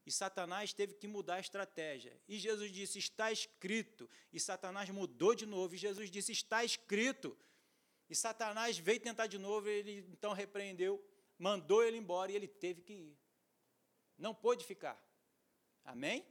E 0.06 0.10
Satanás 0.10 0.72
teve 0.72 0.94
que 0.94 1.06
mudar 1.06 1.34
a 1.34 1.40
estratégia. 1.40 2.18
E 2.26 2.38
Jesus 2.38 2.72
disse: 2.72 2.98
está 2.98 3.30
escrito. 3.30 4.08
E 4.32 4.40
Satanás 4.40 4.88
mudou 4.88 5.34
de 5.34 5.44
novo. 5.44 5.74
E 5.74 5.78
Jesus 5.78 6.10
disse: 6.10 6.32
está 6.32 6.64
escrito. 6.64 7.36
E 8.08 8.14
Satanás 8.14 8.78
veio 8.78 9.00
tentar 9.00 9.26
de 9.26 9.36
novo. 9.36 9.68
Ele 9.68 10.06
então 10.10 10.32
repreendeu 10.32 11.04
mandou 11.38 11.82
ele 11.82 11.96
embora 11.96 12.32
e 12.32 12.36
ele 12.36 12.48
teve 12.48 12.82
que 12.82 12.92
ir. 12.92 13.18
Não 14.18 14.34
pôde 14.34 14.64
ficar. 14.64 15.00
Amém? 15.84 16.26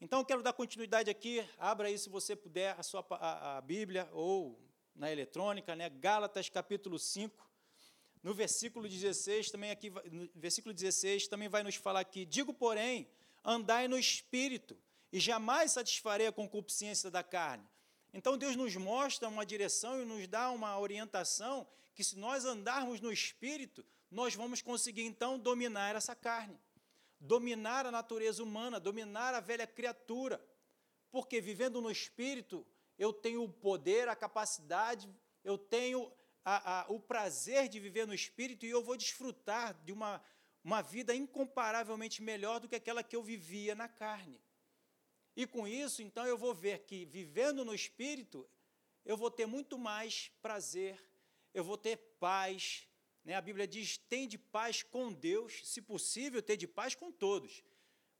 Então, 0.00 0.18
eu 0.18 0.24
quero 0.24 0.42
dar 0.42 0.52
continuidade 0.52 1.08
aqui. 1.08 1.46
Abra 1.56 1.88
aí, 1.88 1.98
se 1.98 2.08
você 2.08 2.36
puder, 2.36 2.78
a 2.78 2.82
sua 2.82 3.04
a, 3.10 3.56
a 3.56 3.60
Bíblia 3.60 4.08
ou 4.12 4.60
na 4.94 5.10
eletrônica, 5.10 5.74
né? 5.74 5.88
Gálatas 5.88 6.48
capítulo 6.48 6.98
5. 6.98 7.46
No 8.22 8.34
versículo 8.34 8.88
16, 8.88 9.50
também 9.50 9.70
aqui, 9.70 9.90
no 10.10 10.28
versículo 10.34 10.74
16, 10.74 11.28
também 11.28 11.48
vai 11.48 11.62
nos 11.62 11.76
falar 11.76 12.00
aqui: 12.00 12.26
Digo, 12.26 12.52
porém, 12.52 13.08
andai 13.44 13.86
no 13.88 13.98
espírito, 13.98 14.76
e 15.12 15.20
jamais 15.20 15.72
satisfarei 15.72 16.26
a 16.26 16.32
concupiscência 16.32 17.10
da 17.10 17.22
carne. 17.22 17.66
Então 18.12 18.36
Deus 18.36 18.56
nos 18.56 18.74
mostra 18.76 19.28
uma 19.28 19.46
direção 19.46 20.02
e 20.02 20.04
nos 20.04 20.26
dá 20.26 20.50
uma 20.50 20.78
orientação 20.78 21.66
que 21.96 22.04
se 22.04 22.16
nós 22.16 22.44
andarmos 22.44 23.00
no 23.00 23.10
espírito, 23.10 23.84
nós 24.10 24.34
vamos 24.34 24.60
conseguir 24.60 25.02
então 25.02 25.38
dominar 25.38 25.96
essa 25.96 26.14
carne, 26.14 26.60
dominar 27.18 27.86
a 27.86 27.90
natureza 27.90 28.42
humana, 28.42 28.78
dominar 28.78 29.32
a 29.32 29.40
velha 29.40 29.66
criatura. 29.66 30.38
Porque 31.10 31.40
vivendo 31.40 31.80
no 31.80 31.90
espírito, 31.90 32.66
eu 32.98 33.14
tenho 33.14 33.42
o 33.42 33.48
poder, 33.48 34.08
a 34.08 34.14
capacidade, 34.14 35.08
eu 35.42 35.56
tenho 35.56 36.12
a, 36.44 36.82
a, 36.82 36.86
o 36.92 37.00
prazer 37.00 37.66
de 37.66 37.80
viver 37.80 38.06
no 38.06 38.14
espírito 38.14 38.66
e 38.66 38.70
eu 38.70 38.84
vou 38.84 38.96
desfrutar 38.96 39.72
de 39.82 39.90
uma, 39.90 40.22
uma 40.62 40.82
vida 40.82 41.14
incomparavelmente 41.14 42.22
melhor 42.22 42.60
do 42.60 42.68
que 42.68 42.76
aquela 42.76 43.02
que 43.02 43.16
eu 43.16 43.22
vivia 43.22 43.74
na 43.74 43.88
carne. 43.88 44.38
E 45.34 45.46
com 45.46 45.66
isso, 45.66 46.02
então, 46.02 46.26
eu 46.26 46.36
vou 46.36 46.54
ver 46.54 46.80
que 46.80 47.06
vivendo 47.06 47.64
no 47.64 47.74
espírito, 47.74 48.46
eu 49.04 49.16
vou 49.16 49.30
ter 49.30 49.46
muito 49.46 49.78
mais 49.78 50.30
prazer, 50.42 51.02
eu 51.56 51.64
vou 51.64 51.78
ter 51.78 51.96
paz. 52.20 52.86
Né? 53.24 53.34
A 53.34 53.40
Bíblia 53.40 53.66
diz: 53.66 53.96
tem 53.96 54.28
de 54.28 54.36
paz 54.36 54.82
com 54.82 55.10
Deus, 55.10 55.62
se 55.64 55.80
possível, 55.80 56.42
ter 56.42 56.58
de 56.58 56.68
paz 56.68 56.94
com 56.94 57.10
todos. 57.10 57.64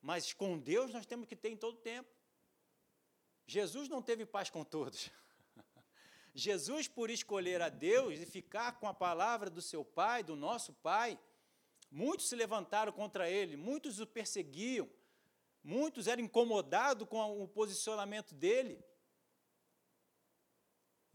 Mas 0.01 0.33
com 0.33 0.59
Deus 0.59 0.90
nós 0.92 1.05
temos 1.05 1.27
que 1.27 1.37
ter 1.37 1.51
em 1.51 1.57
todo 1.57 1.77
tempo. 1.77 2.09
Jesus 3.46 3.90
não 3.90 4.01
teve 4.01 4.25
paz 4.25 4.49
com 4.49 4.64
todos. 4.64 5.11
Jesus, 6.35 6.88
por 6.88 7.11
escolher 7.11 7.61
a 7.61 7.68
Deus 7.68 8.18
e 8.18 8.25
ficar 8.25 8.81
com 8.81 8.88
a 8.88 8.94
palavra 8.94 9.51
do 9.51 9.61
seu 9.61 9.85
Pai, 9.85 10.22
do 10.22 10.35
nosso 10.35 10.72
Pai, 10.72 11.18
muitos 11.90 12.29
se 12.29 12.37
levantaram 12.37 12.90
contra 12.90 13.29
ele, 13.29 13.55
muitos 13.57 14.01
o 14.01 14.07
perseguiam, 14.07 14.88
muitos 15.62 16.07
eram 16.07 16.22
incomodados 16.22 17.07
com 17.07 17.42
o 17.42 17.46
posicionamento 17.46 18.35
dele. 18.35 18.83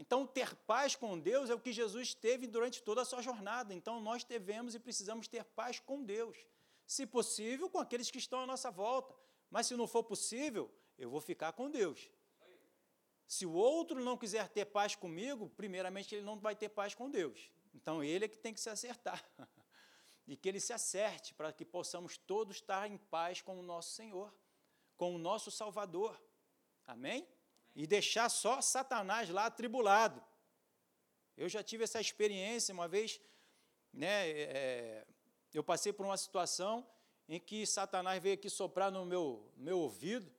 Então, 0.01 0.25
ter 0.25 0.55
paz 0.55 0.95
com 0.95 1.19
Deus 1.19 1.51
é 1.51 1.53
o 1.53 1.59
que 1.59 1.71
Jesus 1.71 2.15
teve 2.15 2.47
durante 2.47 2.81
toda 2.81 3.03
a 3.03 3.05
sua 3.05 3.21
jornada. 3.21 3.71
Então, 3.71 4.01
nós 4.01 4.23
devemos 4.23 4.73
e 4.73 4.79
precisamos 4.79 5.27
ter 5.27 5.43
paz 5.43 5.79
com 5.79 6.03
Deus. 6.03 6.35
Se 6.87 7.05
possível, 7.05 7.69
com 7.69 7.77
aqueles 7.77 8.09
que 8.09 8.17
estão 8.17 8.39
à 8.39 8.47
nossa 8.47 8.71
volta. 8.71 9.13
Mas 9.47 9.67
se 9.67 9.75
não 9.75 9.85
for 9.85 10.03
possível, 10.03 10.73
eu 10.97 11.07
vou 11.07 11.21
ficar 11.21 11.51
com 11.53 11.69
Deus. 11.69 12.09
Se 13.27 13.45
o 13.45 13.53
outro 13.53 14.03
não 14.03 14.17
quiser 14.17 14.49
ter 14.49 14.65
paz 14.65 14.95
comigo, 14.95 15.51
primeiramente 15.55 16.15
ele 16.15 16.25
não 16.25 16.39
vai 16.39 16.55
ter 16.55 16.69
paz 16.69 16.95
com 16.95 17.07
Deus. 17.07 17.51
Então, 17.71 18.03
ele 18.03 18.25
é 18.25 18.27
que 18.27 18.39
tem 18.39 18.55
que 18.55 18.59
se 18.59 18.71
acertar. 18.71 19.23
e 20.27 20.35
que 20.35 20.49
ele 20.49 20.59
se 20.59 20.73
acerte 20.73 21.31
para 21.35 21.53
que 21.53 21.63
possamos 21.63 22.17
todos 22.17 22.55
estar 22.55 22.89
em 22.89 22.97
paz 22.97 23.39
com 23.39 23.59
o 23.59 23.61
nosso 23.61 23.91
Senhor, 23.91 24.33
com 24.97 25.13
o 25.13 25.19
nosso 25.19 25.51
Salvador. 25.51 26.19
Amém? 26.87 27.27
E 27.75 27.87
deixar 27.87 28.29
só 28.29 28.61
Satanás 28.61 29.29
lá 29.29 29.45
atribulado. 29.45 30.21
Eu 31.37 31.47
já 31.49 31.63
tive 31.63 31.83
essa 31.83 31.99
experiência 31.99 32.73
uma 32.73 32.87
vez, 32.87 33.19
né, 33.93 34.29
é, 34.29 35.07
eu 35.53 35.63
passei 35.63 35.91
por 35.91 36.05
uma 36.05 36.17
situação 36.17 36.87
em 37.27 37.39
que 37.39 37.65
Satanás 37.65 38.21
veio 38.21 38.35
aqui 38.35 38.49
soprar 38.49 38.91
no 38.91 39.05
meu, 39.05 39.51
meu 39.55 39.79
ouvido. 39.79 40.31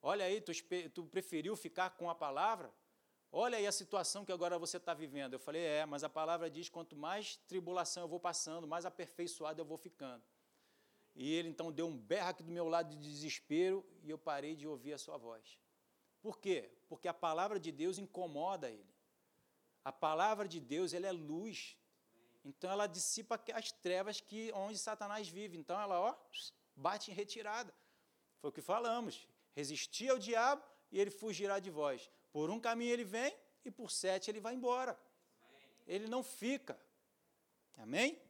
Olha 0.00 0.24
aí, 0.24 0.40
tu, 0.40 0.52
tu 0.94 1.04
preferiu 1.04 1.56
ficar 1.56 1.90
com 1.90 2.08
a 2.08 2.14
palavra? 2.14 2.72
Olha 3.30 3.56
aí 3.56 3.66
a 3.66 3.72
situação 3.72 4.24
que 4.24 4.32
agora 4.32 4.58
você 4.58 4.76
está 4.76 4.92
vivendo. 4.92 5.32
Eu 5.32 5.38
falei, 5.38 5.62
é, 5.64 5.86
mas 5.86 6.04
a 6.04 6.08
palavra 6.08 6.50
diz: 6.50 6.68
quanto 6.68 6.94
mais 6.94 7.36
tribulação 7.48 8.02
eu 8.02 8.08
vou 8.08 8.20
passando, 8.20 8.66
mais 8.66 8.84
aperfeiçoado 8.84 9.60
eu 9.60 9.64
vou 9.64 9.78
ficando. 9.78 10.22
E 11.14 11.32
ele 11.32 11.48
então 11.48 11.72
deu 11.72 11.86
um 11.86 11.96
berro 11.96 12.28
aqui 12.28 12.42
do 12.42 12.52
meu 12.52 12.68
lado 12.68 12.90
de 12.90 12.96
desespero 12.96 13.84
e 14.02 14.10
eu 14.10 14.18
parei 14.18 14.54
de 14.54 14.66
ouvir 14.66 14.92
a 14.92 14.98
sua 14.98 15.16
voz. 15.16 15.58
Por 16.22 16.38
quê? 16.38 16.70
Porque 16.88 17.08
a 17.08 17.14
palavra 17.14 17.58
de 17.58 17.72
Deus 17.72 17.98
incomoda 17.98 18.70
ele. 18.70 18.94
A 19.84 19.92
palavra 19.92 20.46
de 20.46 20.60
Deus 20.60 20.94
ela 20.94 21.08
é 21.08 21.12
luz. 21.12 21.76
Então 22.44 22.70
ela 22.70 22.86
dissipa 22.86 23.40
as 23.52 23.72
trevas 23.72 24.20
que 24.20 24.52
onde 24.52 24.78
Satanás 24.78 25.28
vive. 25.28 25.58
Então 25.58 25.78
ela 25.80 26.00
ó, 26.00 26.14
bate 26.76 27.10
em 27.10 27.14
retirada. 27.14 27.74
Foi 28.40 28.50
o 28.50 28.52
que 28.52 28.62
falamos. 28.62 29.26
Resistir 29.54 30.08
ao 30.10 30.18
diabo 30.18 30.62
e 30.90 31.00
ele 31.00 31.10
fugirá 31.10 31.58
de 31.58 31.70
vós. 31.70 32.08
Por 32.32 32.48
um 32.50 32.60
caminho 32.60 32.92
ele 32.92 33.04
vem 33.04 33.36
e 33.64 33.70
por 33.70 33.90
sete 33.90 34.30
ele 34.30 34.40
vai 34.40 34.54
embora. 34.54 34.98
Ele 35.86 36.06
não 36.06 36.22
fica. 36.22 36.78
Amém? 37.76 38.20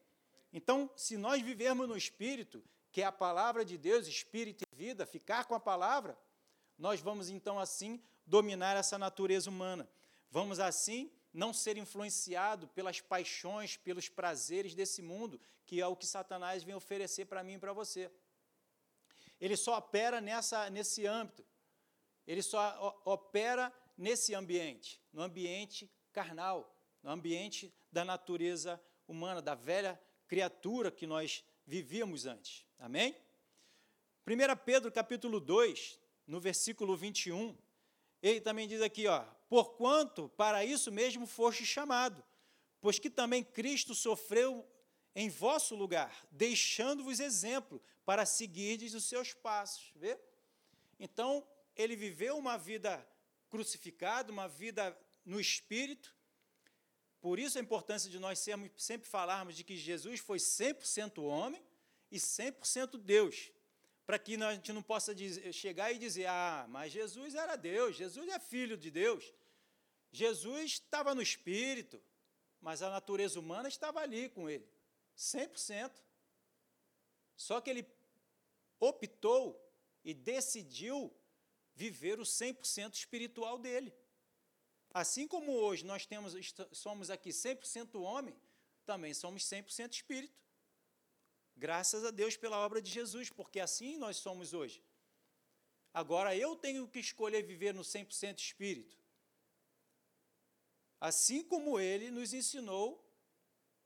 Então, 0.52 0.90
se 0.96 1.16
nós 1.16 1.40
vivermos 1.42 1.88
no 1.88 1.96
Espírito, 1.96 2.62
que 2.90 3.00
é 3.00 3.04
a 3.04 3.12
palavra 3.12 3.64
de 3.64 3.78
Deus, 3.78 4.06
espírito 4.06 4.64
e 4.70 4.76
vida, 4.76 5.06
ficar 5.06 5.46
com 5.46 5.54
a 5.54 5.60
palavra, 5.60 6.16
nós 6.82 7.00
vamos 7.00 7.30
então 7.30 7.60
assim 7.60 8.02
dominar 8.26 8.76
essa 8.76 8.98
natureza 8.98 9.48
humana. 9.48 9.88
Vamos 10.28 10.58
assim 10.58 11.12
não 11.32 11.52
ser 11.52 11.76
influenciado 11.76 12.66
pelas 12.66 13.00
paixões, 13.00 13.76
pelos 13.76 14.08
prazeres 14.08 14.74
desse 14.74 15.00
mundo, 15.00 15.40
que 15.64 15.80
é 15.80 15.86
o 15.86 15.94
que 15.94 16.04
Satanás 16.04 16.64
vem 16.64 16.74
oferecer 16.74 17.26
para 17.26 17.44
mim 17.44 17.52
e 17.52 17.58
para 17.60 17.72
você. 17.72 18.10
Ele 19.40 19.56
só 19.56 19.78
opera 19.78 20.20
nessa, 20.20 20.68
nesse 20.70 21.06
âmbito. 21.06 21.46
Ele 22.26 22.42
só 22.42 23.00
opera 23.04 23.72
nesse 23.96 24.34
ambiente, 24.34 25.00
no 25.12 25.22
ambiente 25.22 25.88
carnal, 26.12 26.76
no 27.00 27.10
ambiente 27.10 27.72
da 27.92 28.04
natureza 28.04 28.82
humana, 29.06 29.40
da 29.40 29.54
velha 29.54 30.00
criatura 30.26 30.90
que 30.90 31.06
nós 31.06 31.44
vivíamos 31.64 32.26
antes. 32.26 32.66
Amém? 32.76 33.16
1 34.26 34.56
Pedro 34.64 34.90
capítulo 34.90 35.38
2, 35.38 36.01
no 36.26 36.40
versículo 36.40 36.96
21, 36.96 37.56
ele 38.22 38.40
também 38.40 38.68
diz 38.68 38.80
aqui, 38.80 39.06
ó, 39.06 39.24
porquanto 39.48 40.28
para 40.30 40.64
isso 40.64 40.90
mesmo 40.92 41.26
foste 41.26 41.66
chamado, 41.66 42.24
pois 42.80 42.98
que 42.98 43.10
também 43.10 43.42
Cristo 43.42 43.94
sofreu 43.94 44.66
em 45.14 45.28
vosso 45.28 45.74
lugar, 45.74 46.26
deixando-vos 46.30 47.20
exemplo 47.20 47.82
para 48.04 48.24
seguirdes 48.24 48.94
os 48.94 49.04
seus 49.04 49.34
passos. 49.34 49.92
Vê? 49.96 50.18
Então, 50.98 51.46
ele 51.76 51.96
viveu 51.96 52.36
uma 52.36 52.56
vida 52.56 53.06
crucificada, 53.50 54.32
uma 54.32 54.48
vida 54.48 54.96
no 55.24 55.40
espírito. 55.40 56.14
Por 57.20 57.38
isso 57.38 57.58
a 57.58 57.60
importância 57.60 58.10
de 58.10 58.18
nós 58.18 58.38
sermos, 58.38 58.70
sempre 58.76 59.08
falarmos 59.08 59.56
de 59.56 59.64
que 59.64 59.76
Jesus 59.76 60.20
foi 60.20 60.38
100% 60.38 61.22
homem 61.22 61.62
e 62.10 62.18
100% 62.18 62.98
Deus 62.98 63.52
para 64.06 64.18
que 64.18 64.34
a 64.42 64.54
gente 64.54 64.72
não 64.72 64.82
possa 64.82 65.14
dizer, 65.14 65.52
chegar 65.52 65.92
e 65.92 65.98
dizer, 65.98 66.26
ah, 66.26 66.66
mas 66.68 66.92
Jesus 66.92 67.34
era 67.34 67.56
Deus, 67.56 67.96
Jesus 67.96 68.28
é 68.28 68.38
filho 68.38 68.76
de 68.76 68.90
Deus. 68.90 69.32
Jesus 70.10 70.72
estava 70.72 71.14
no 71.14 71.22
Espírito, 71.22 72.02
mas 72.60 72.82
a 72.82 72.90
natureza 72.90 73.38
humana 73.38 73.68
estava 73.68 74.00
ali 74.00 74.28
com 74.28 74.48
ele, 74.48 74.68
100%. 75.16 75.92
Só 77.36 77.60
que 77.60 77.70
ele 77.70 77.86
optou 78.78 79.58
e 80.04 80.12
decidiu 80.12 81.14
viver 81.74 82.20
o 82.20 82.24
100% 82.24 82.94
espiritual 82.94 83.58
dele. 83.58 83.94
Assim 84.92 85.26
como 85.26 85.52
hoje 85.52 85.84
nós 85.86 86.04
temos, 86.04 86.34
somos 86.72 87.08
aqui 87.08 87.30
100% 87.30 88.00
homem, 88.02 88.36
também 88.84 89.14
somos 89.14 89.44
100% 89.44 89.94
espírito. 89.94 90.41
Graças 91.62 92.04
a 92.04 92.10
Deus 92.10 92.36
pela 92.36 92.58
obra 92.58 92.82
de 92.82 92.90
Jesus, 92.90 93.30
porque 93.30 93.60
assim 93.60 93.96
nós 93.96 94.16
somos 94.16 94.52
hoje. 94.52 94.82
Agora 95.94 96.34
eu 96.36 96.56
tenho 96.56 96.88
que 96.88 96.98
escolher 96.98 97.40
viver 97.44 97.72
no 97.72 97.82
100% 97.82 98.40
espírito. 98.40 98.98
Assim 101.00 101.40
como 101.44 101.78
ele 101.78 102.10
nos 102.10 102.34
ensinou 102.34 103.08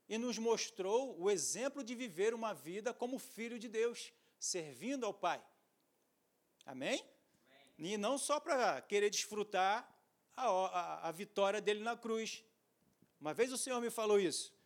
e 0.09 0.17
nos 0.17 0.39
mostrou 0.39 1.21
o 1.21 1.29
exemplo 1.29 1.83
de 1.83 1.93
viver 1.93 2.33
uma 2.33 2.51
vida 2.51 2.95
como 2.95 3.19
filho 3.19 3.59
de 3.59 3.69
Deus, 3.69 4.11
servindo 4.39 5.05
ao 5.05 5.13
Pai. 5.13 5.39
Amém? 6.65 6.99
Amém. 7.77 7.93
E 7.93 7.95
não 7.95 8.17
só 8.17 8.39
para 8.39 8.81
querer 8.81 9.11
desfrutar 9.11 9.87
a, 10.35 10.47
a, 10.47 11.09
a 11.09 11.11
vitória 11.11 11.61
dele 11.61 11.81
na 11.81 11.95
cruz. 11.95 12.43
Uma 13.21 13.35
vez 13.35 13.53
o 13.53 13.57
Senhor 13.57 13.79
me 13.79 13.91
falou 13.91 14.19
isso. 14.19 14.56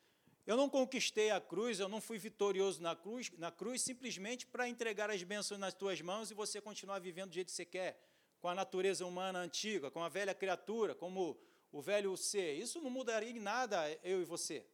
Eu 0.52 0.58
não 0.58 0.70
conquistei 0.70 1.32
a 1.32 1.40
cruz, 1.40 1.80
eu 1.80 1.88
não 1.88 2.02
fui 2.02 2.18
vitorioso 2.18 2.82
na 2.82 2.94
cruz, 2.94 3.32
na 3.38 3.50
cruz 3.50 3.82
simplesmente 3.82 4.46
para 4.46 4.68
entregar 4.68 5.10
as 5.10 5.24
bênçãos 5.24 5.58
nas 5.58 5.74
tuas 5.74 6.02
mãos 6.02 6.30
e 6.30 6.34
você 6.34 6.60
continuar 6.60 7.00
vivendo 7.00 7.30
do 7.30 7.34
jeito 7.34 7.48
que 7.48 7.54
você 7.54 7.64
quer, 7.64 7.98
com 8.42 8.50
a 8.50 8.54
natureza 8.54 9.06
humana 9.06 9.40
antiga, 9.40 9.90
com 9.90 10.04
a 10.04 10.10
velha 10.10 10.36
criatura, 10.36 10.94
como 10.94 11.40
o 11.72 11.82
velho 11.82 12.18
ser. 12.18 12.56
Isso 12.56 12.82
não 12.82 12.90
mudaria 12.90 13.30
em 13.30 13.40
nada 13.40 13.98
eu 14.04 14.22
e 14.22 14.26
você. 14.26 14.66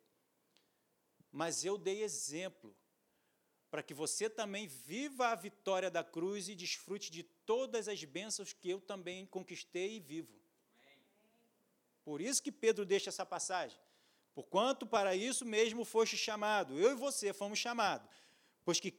Mas 1.32 1.63
eu 1.63 1.78
dei 1.78 2.02
exemplo 2.02 2.76
para 3.70 3.84
que 3.84 3.94
você 3.94 4.28
também 4.28 4.66
viva 4.66 5.28
a 5.28 5.36
vitória 5.36 5.92
da 5.92 6.04
cruz 6.04 6.50
e 6.50 6.56
desfrute 6.56 7.12
de 7.12 7.22
todas 7.22 7.88
as 7.88 8.04
bênçãos 8.04 8.52
que 8.52 8.68
eu 8.68 8.82
também 8.82 9.28
conquistei 9.28 9.98
e 9.98 10.00
vivo. 10.00 10.42
Por 12.04 12.20
isso 12.20 12.42
que 12.42 12.52
Pedro 12.52 12.84
deixa 12.84 13.12
essa 13.12 13.24
passagem. 13.24 13.80
Porquanto 14.38 14.86
para 14.86 15.15
isso 15.15 15.43
mesmo 15.43 15.84
foste 15.84 16.15
chamado, 16.15 16.78
eu 16.78 16.91
e 16.91 16.93
você 16.93 17.34
fomos 17.34 17.58
chamados, 17.58 18.08
pois 18.63 18.80
que, 18.80 18.91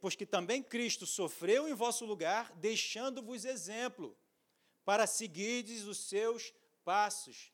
pois 0.00 0.16
que 0.16 0.24
também 0.24 0.62
Cristo 0.62 1.04
sofreu 1.04 1.68
em 1.68 1.74
vosso 1.74 2.06
lugar, 2.06 2.50
deixando-vos 2.56 3.44
exemplo, 3.44 4.16
para 4.86 5.06
seguirdes 5.06 5.84
os 5.84 5.98
seus 5.98 6.54
passos. 6.86 7.52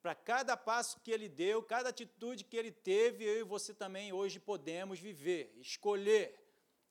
Para 0.00 0.14
cada 0.14 0.56
passo 0.56 1.00
que 1.00 1.10
ele 1.10 1.28
deu, 1.28 1.62
cada 1.62 1.90
atitude 1.90 2.44
que 2.44 2.56
ele 2.56 2.72
teve, 2.72 3.24
eu 3.24 3.40
e 3.40 3.42
você 3.42 3.74
também 3.74 4.14
hoje 4.14 4.40
podemos 4.40 4.98
viver, 4.98 5.54
escolher 5.60 6.34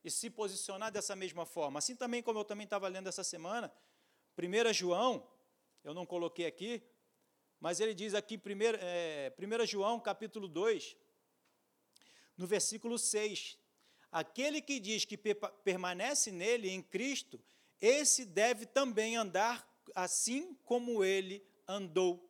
e 0.04 0.12
se 0.12 0.30
posicionar 0.30 0.92
dessa 0.92 1.16
mesma 1.16 1.48
forma. 1.48 1.80
Assim 1.80 1.96
também 1.96 2.22
como 2.22 2.38
eu 2.38 2.46
também 2.46 2.66
estava 2.66 2.88
lendo 2.88 3.10
essa 3.10 3.24
semana, 3.24 3.74
1 4.38 4.72
João, 4.72 5.28
eu 5.84 5.96
não 5.96 6.06
coloquei 6.06 6.46
aqui, 6.46 6.84
mas 7.64 7.80
ele 7.80 7.94
diz 7.94 8.14
aqui, 8.14 8.36
1 8.36 8.42
é, 8.82 9.66
João, 9.66 9.98
capítulo 9.98 10.50
2, 10.50 10.98
no 12.36 12.46
versículo 12.46 13.00
6, 13.00 13.58
aquele 14.12 14.62
que 14.62 14.82
diz 14.82 15.06
que 15.06 15.18
permanece 15.64 16.30
nele, 16.30 16.70
em 16.70 16.82
Cristo, 16.82 17.42
esse 17.80 18.26
deve 18.26 18.66
também 18.66 19.16
andar 19.16 19.66
assim 19.96 20.56
como 20.66 21.06
ele 21.06 21.42
andou, 21.66 22.30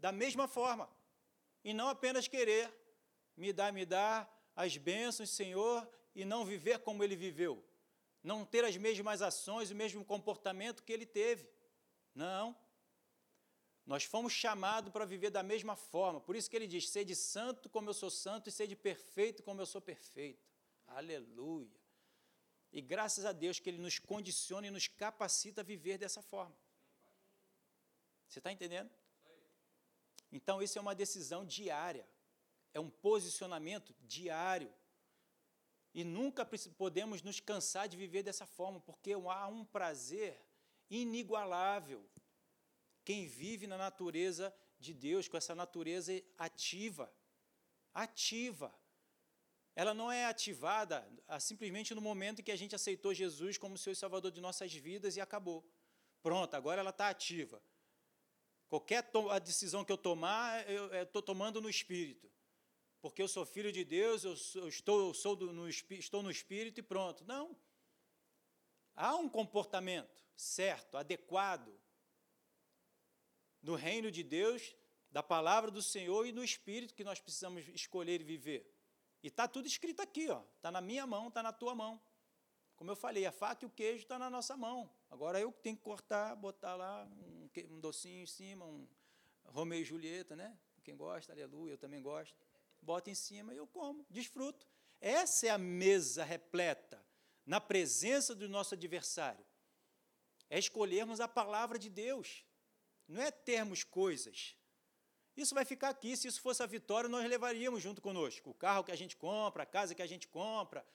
da 0.00 0.10
mesma 0.10 0.48
forma, 0.48 0.90
e 1.62 1.72
não 1.72 1.88
apenas 1.88 2.26
querer, 2.26 2.68
me 3.36 3.52
dá, 3.52 3.70
me 3.70 3.86
dá 3.86 4.28
as 4.56 4.76
bênçãos, 4.76 5.30
Senhor, 5.30 5.88
e 6.16 6.24
não 6.24 6.44
viver 6.44 6.80
como 6.80 7.04
ele 7.04 7.14
viveu, 7.14 7.64
não 8.24 8.44
ter 8.44 8.64
as 8.64 8.76
mesmas 8.76 9.22
ações, 9.22 9.70
o 9.70 9.76
mesmo 9.76 10.04
comportamento 10.04 10.82
que 10.82 10.92
ele 10.92 11.06
teve. 11.06 11.48
Não. 12.12 12.63
Nós 13.86 14.04
fomos 14.04 14.32
chamados 14.32 14.90
para 14.90 15.04
viver 15.04 15.30
da 15.30 15.42
mesma 15.42 15.76
forma. 15.76 16.20
Por 16.20 16.34
isso 16.34 16.48
que 16.48 16.56
ele 16.56 16.66
diz: 16.66 16.88
sede 16.88 17.14
santo 17.14 17.68
como 17.68 17.90
eu 17.90 17.94
sou 17.94 18.10
santo 18.10 18.48
e 18.48 18.52
sede 18.52 18.74
perfeito 18.74 19.42
como 19.42 19.60
eu 19.60 19.66
sou 19.66 19.80
perfeito. 19.80 20.42
Aleluia. 20.86 21.80
E 22.72 22.80
graças 22.80 23.24
a 23.24 23.32
Deus 23.32 23.60
que 23.60 23.68
ele 23.68 23.78
nos 23.78 23.98
condiciona 23.98 24.66
e 24.66 24.70
nos 24.70 24.88
capacita 24.88 25.60
a 25.60 25.64
viver 25.64 25.98
dessa 25.98 26.22
forma. 26.22 26.56
Você 28.26 28.40
está 28.40 28.50
entendendo? 28.50 28.90
Então, 30.32 30.60
isso 30.60 30.76
é 30.78 30.80
uma 30.80 30.94
decisão 30.94 31.44
diária. 31.44 32.08
É 32.72 32.80
um 32.80 32.90
posicionamento 32.90 33.94
diário. 34.00 34.74
E 35.94 36.02
nunca 36.02 36.44
podemos 36.76 37.22
nos 37.22 37.38
cansar 37.38 37.86
de 37.86 37.96
viver 37.96 38.24
dessa 38.24 38.44
forma, 38.44 38.80
porque 38.80 39.12
há 39.12 39.46
um 39.46 39.64
prazer 39.64 40.44
inigualável 40.90 42.04
quem 43.04 43.26
vive 43.26 43.66
na 43.66 43.76
natureza 43.76 44.54
de 44.78 44.94
Deus, 44.94 45.28
com 45.28 45.36
essa 45.36 45.54
natureza 45.54 46.12
ativa. 46.38 47.12
Ativa. 47.92 48.74
Ela 49.76 49.92
não 49.92 50.10
é 50.10 50.24
ativada 50.26 51.06
ah, 51.26 51.40
simplesmente 51.40 51.94
no 51.94 52.00
momento 52.00 52.40
em 52.40 52.44
que 52.44 52.52
a 52.52 52.56
gente 52.56 52.74
aceitou 52.74 53.12
Jesus 53.12 53.58
como 53.58 53.76
seu 53.76 53.94
Salvador 53.94 54.30
de 54.30 54.40
nossas 54.40 54.72
vidas 54.72 55.16
e 55.16 55.20
acabou. 55.20 55.64
Pronto, 56.22 56.54
agora 56.54 56.80
ela 56.80 56.90
está 56.90 57.08
ativa. 57.08 57.60
Qualquer 58.68 59.08
a 59.30 59.38
decisão 59.38 59.84
que 59.84 59.92
eu 59.92 59.98
tomar, 59.98 60.68
eu 60.70 61.02
estou 61.02 61.20
tomando 61.20 61.60
no 61.60 61.68
Espírito. 61.68 62.30
Porque 63.00 63.20
eu 63.20 63.28
sou 63.28 63.44
filho 63.44 63.70
de 63.70 63.84
Deus, 63.84 64.24
eu, 64.24 64.36
sou, 64.36 64.62
eu 64.62 64.68
estou, 64.68 65.08
eu 65.08 65.14
sou 65.14 65.36
do, 65.36 65.52
no, 65.52 65.68
estou 65.68 66.22
no 66.22 66.30
Espírito 66.30 66.80
e 66.80 66.82
pronto. 66.82 67.24
Não. 67.24 67.54
Há 68.96 69.16
um 69.16 69.28
comportamento 69.28 70.24
certo, 70.34 70.96
adequado, 70.96 71.70
no 73.64 73.74
reino 73.74 74.10
de 74.10 74.22
Deus, 74.22 74.76
da 75.10 75.22
palavra 75.22 75.70
do 75.70 75.80
Senhor 75.80 76.26
e 76.26 76.32
no 76.32 76.44
Espírito 76.44 76.94
que 76.94 77.02
nós 77.02 77.18
precisamos 77.18 77.66
escolher 77.68 78.20
e 78.20 78.24
viver. 78.24 78.70
E 79.22 79.28
está 79.28 79.48
tudo 79.48 79.66
escrito 79.66 80.02
aqui, 80.02 80.28
ó. 80.28 80.42
Está 80.56 80.70
na 80.70 80.82
minha 80.82 81.06
mão, 81.06 81.28
está 81.28 81.42
na 81.42 81.52
tua 81.52 81.74
mão. 81.74 82.00
Como 82.76 82.90
eu 82.90 82.96
falei, 82.96 83.24
a 83.24 83.32
faca 83.32 83.64
e 83.64 83.66
o 83.66 83.70
queijo 83.70 84.02
estão 84.02 84.18
tá 84.18 84.24
na 84.24 84.28
nossa 84.28 84.54
mão. 84.54 84.90
Agora 85.10 85.40
eu 85.40 85.50
tenho 85.50 85.76
que 85.76 85.82
cortar, 85.82 86.36
botar 86.36 86.74
lá 86.74 87.04
um, 87.04 87.48
um 87.70 87.80
docinho 87.80 88.22
em 88.22 88.26
cima, 88.26 88.66
um 88.66 88.86
Romeu 89.46 89.80
e 89.80 89.84
Julieta, 89.84 90.36
né? 90.36 90.56
Quem 90.82 90.94
gosta, 90.94 91.32
aleluia, 91.32 91.72
eu 91.72 91.78
também 91.78 92.02
gosto. 92.02 92.36
Bota 92.82 93.08
em 93.08 93.14
cima 93.14 93.54
e 93.54 93.56
eu 93.56 93.66
como, 93.66 94.04
desfruto. 94.10 94.66
Essa 95.00 95.46
é 95.46 95.50
a 95.50 95.56
mesa 95.56 96.22
repleta, 96.22 97.02
na 97.46 97.60
presença 97.60 98.34
do 98.34 98.46
nosso 98.46 98.74
adversário. 98.74 99.44
É 100.50 100.58
escolhermos 100.58 101.20
a 101.20 101.28
palavra 101.28 101.78
de 101.78 101.88
Deus 101.88 102.44
não 103.08 103.22
é 103.22 103.30
termos 103.30 103.84
coisas. 103.84 104.56
Isso 105.36 105.54
vai 105.54 105.64
ficar 105.64 105.88
aqui. 105.90 106.16
Se 106.16 106.28
isso 106.28 106.40
fosse 106.40 106.62
a 106.62 106.66
vitória, 106.66 107.08
nós 107.08 107.28
levaríamos 107.28 107.82
junto 107.82 108.00
conosco. 108.00 108.50
O 108.50 108.54
carro 108.54 108.84
que 108.84 108.92
a 108.92 108.96
gente 108.96 109.16
compra, 109.16 109.64
a 109.64 109.66
casa 109.66 109.94
que 109.94 110.02
a 110.02 110.06
gente 110.06 110.28
compra, 110.28 110.86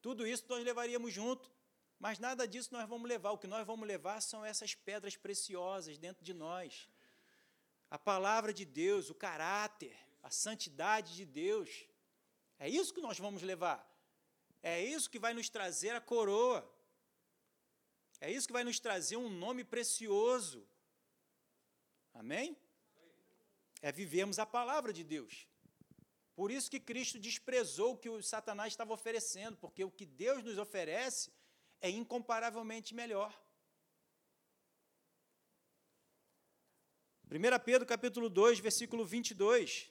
Tudo 0.00 0.26
isso 0.26 0.44
nós 0.48 0.64
levaríamos 0.64 1.12
junto, 1.12 1.50
mas 1.98 2.18
nada 2.18 2.46
disso 2.46 2.72
nós 2.72 2.88
vamos 2.88 3.08
levar. 3.08 3.32
O 3.32 3.38
que 3.38 3.46
nós 3.46 3.66
vamos 3.66 3.86
levar 3.86 4.20
são 4.20 4.44
essas 4.44 4.74
pedras 4.74 5.16
preciosas 5.16 5.98
dentro 5.98 6.24
de 6.24 6.32
nós. 6.32 6.88
A 7.90 7.98
palavra 7.98 8.52
de 8.52 8.64
Deus, 8.64 9.10
o 9.10 9.14
caráter, 9.14 9.96
a 10.22 10.30
santidade 10.30 11.16
de 11.16 11.26
Deus. 11.26 11.86
É 12.58 12.68
isso 12.68 12.94
que 12.94 13.00
nós 13.00 13.18
vamos 13.18 13.42
levar. 13.42 13.84
É 14.62 14.82
isso 14.82 15.10
que 15.10 15.18
vai 15.18 15.34
nos 15.34 15.48
trazer 15.48 15.90
a 15.90 16.00
coroa. 16.00 16.68
É 18.20 18.30
isso 18.30 18.46
que 18.46 18.52
vai 18.52 18.64
nos 18.64 18.78
trazer 18.78 19.16
um 19.16 19.28
nome 19.28 19.64
precioso. 19.64 20.66
Amém? 22.18 22.56
É 23.80 23.92
vivermos 23.92 24.40
a 24.40 24.44
palavra 24.44 24.92
de 24.92 25.04
Deus. 25.04 25.46
Por 26.34 26.50
isso 26.50 26.68
que 26.68 26.80
Cristo 26.80 27.16
desprezou 27.16 27.92
o 27.92 27.96
que 27.96 28.10
o 28.10 28.20
Satanás 28.20 28.72
estava 28.72 28.92
oferecendo, 28.92 29.56
porque 29.56 29.84
o 29.84 29.90
que 29.90 30.04
Deus 30.04 30.42
nos 30.42 30.58
oferece 30.58 31.32
é 31.80 31.88
incomparavelmente 31.88 32.92
melhor. 32.92 33.32
1 37.30 37.64
Pedro 37.64 37.86
capítulo 37.86 38.28
2, 38.28 38.58
versículo 38.58 39.04
22. 39.04 39.88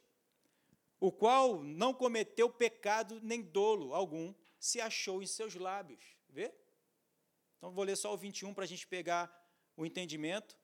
O 0.99 1.13
qual 1.13 1.63
não 1.63 1.93
cometeu 1.93 2.49
pecado 2.49 3.21
nem 3.23 3.41
dolo 3.41 3.93
algum, 3.93 4.33
se 4.59 4.81
achou 4.81 5.23
em 5.23 5.27
seus 5.27 5.55
lábios. 5.55 6.03
Vê? 6.27 6.53
Então 7.57 7.71
vou 7.71 7.85
ler 7.85 7.95
só 7.95 8.13
o 8.13 8.17
21 8.17 8.53
para 8.53 8.65
a 8.65 8.67
gente 8.67 8.85
pegar 8.85 9.31
o 9.77 9.85
entendimento. 9.85 10.57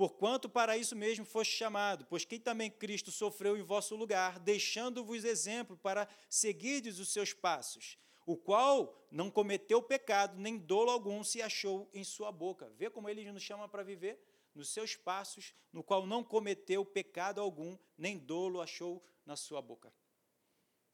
Porquanto 0.00 0.48
para 0.48 0.78
isso 0.78 0.96
mesmo 0.96 1.26
foste 1.26 1.54
chamado, 1.54 2.06
pois 2.06 2.24
quem 2.24 2.40
também 2.40 2.70
Cristo 2.70 3.10
sofreu 3.10 3.58
em 3.58 3.62
vosso 3.62 3.94
lugar, 3.94 4.38
deixando-vos 4.38 5.26
exemplo 5.26 5.76
para 5.76 6.08
seguirdes 6.26 6.98
os 6.98 7.10
seus 7.10 7.34
passos, 7.34 7.98
o 8.24 8.34
qual 8.34 9.06
não 9.10 9.30
cometeu 9.30 9.82
pecado, 9.82 10.38
nem 10.38 10.56
dolo 10.56 10.90
algum 10.90 11.22
se 11.22 11.42
achou 11.42 11.86
em 11.92 12.02
sua 12.02 12.32
boca. 12.32 12.70
Vê 12.78 12.88
como 12.88 13.10
ele 13.10 13.30
nos 13.30 13.42
chama 13.42 13.68
para 13.68 13.82
viver? 13.82 14.18
Nos 14.54 14.70
seus 14.70 14.96
passos, 14.96 15.52
no 15.70 15.84
qual 15.84 16.06
não 16.06 16.24
cometeu 16.24 16.82
pecado 16.82 17.38
algum, 17.38 17.76
nem 17.98 18.16
dolo 18.16 18.62
achou 18.62 19.04
na 19.26 19.36
sua 19.36 19.60
boca. 19.60 19.92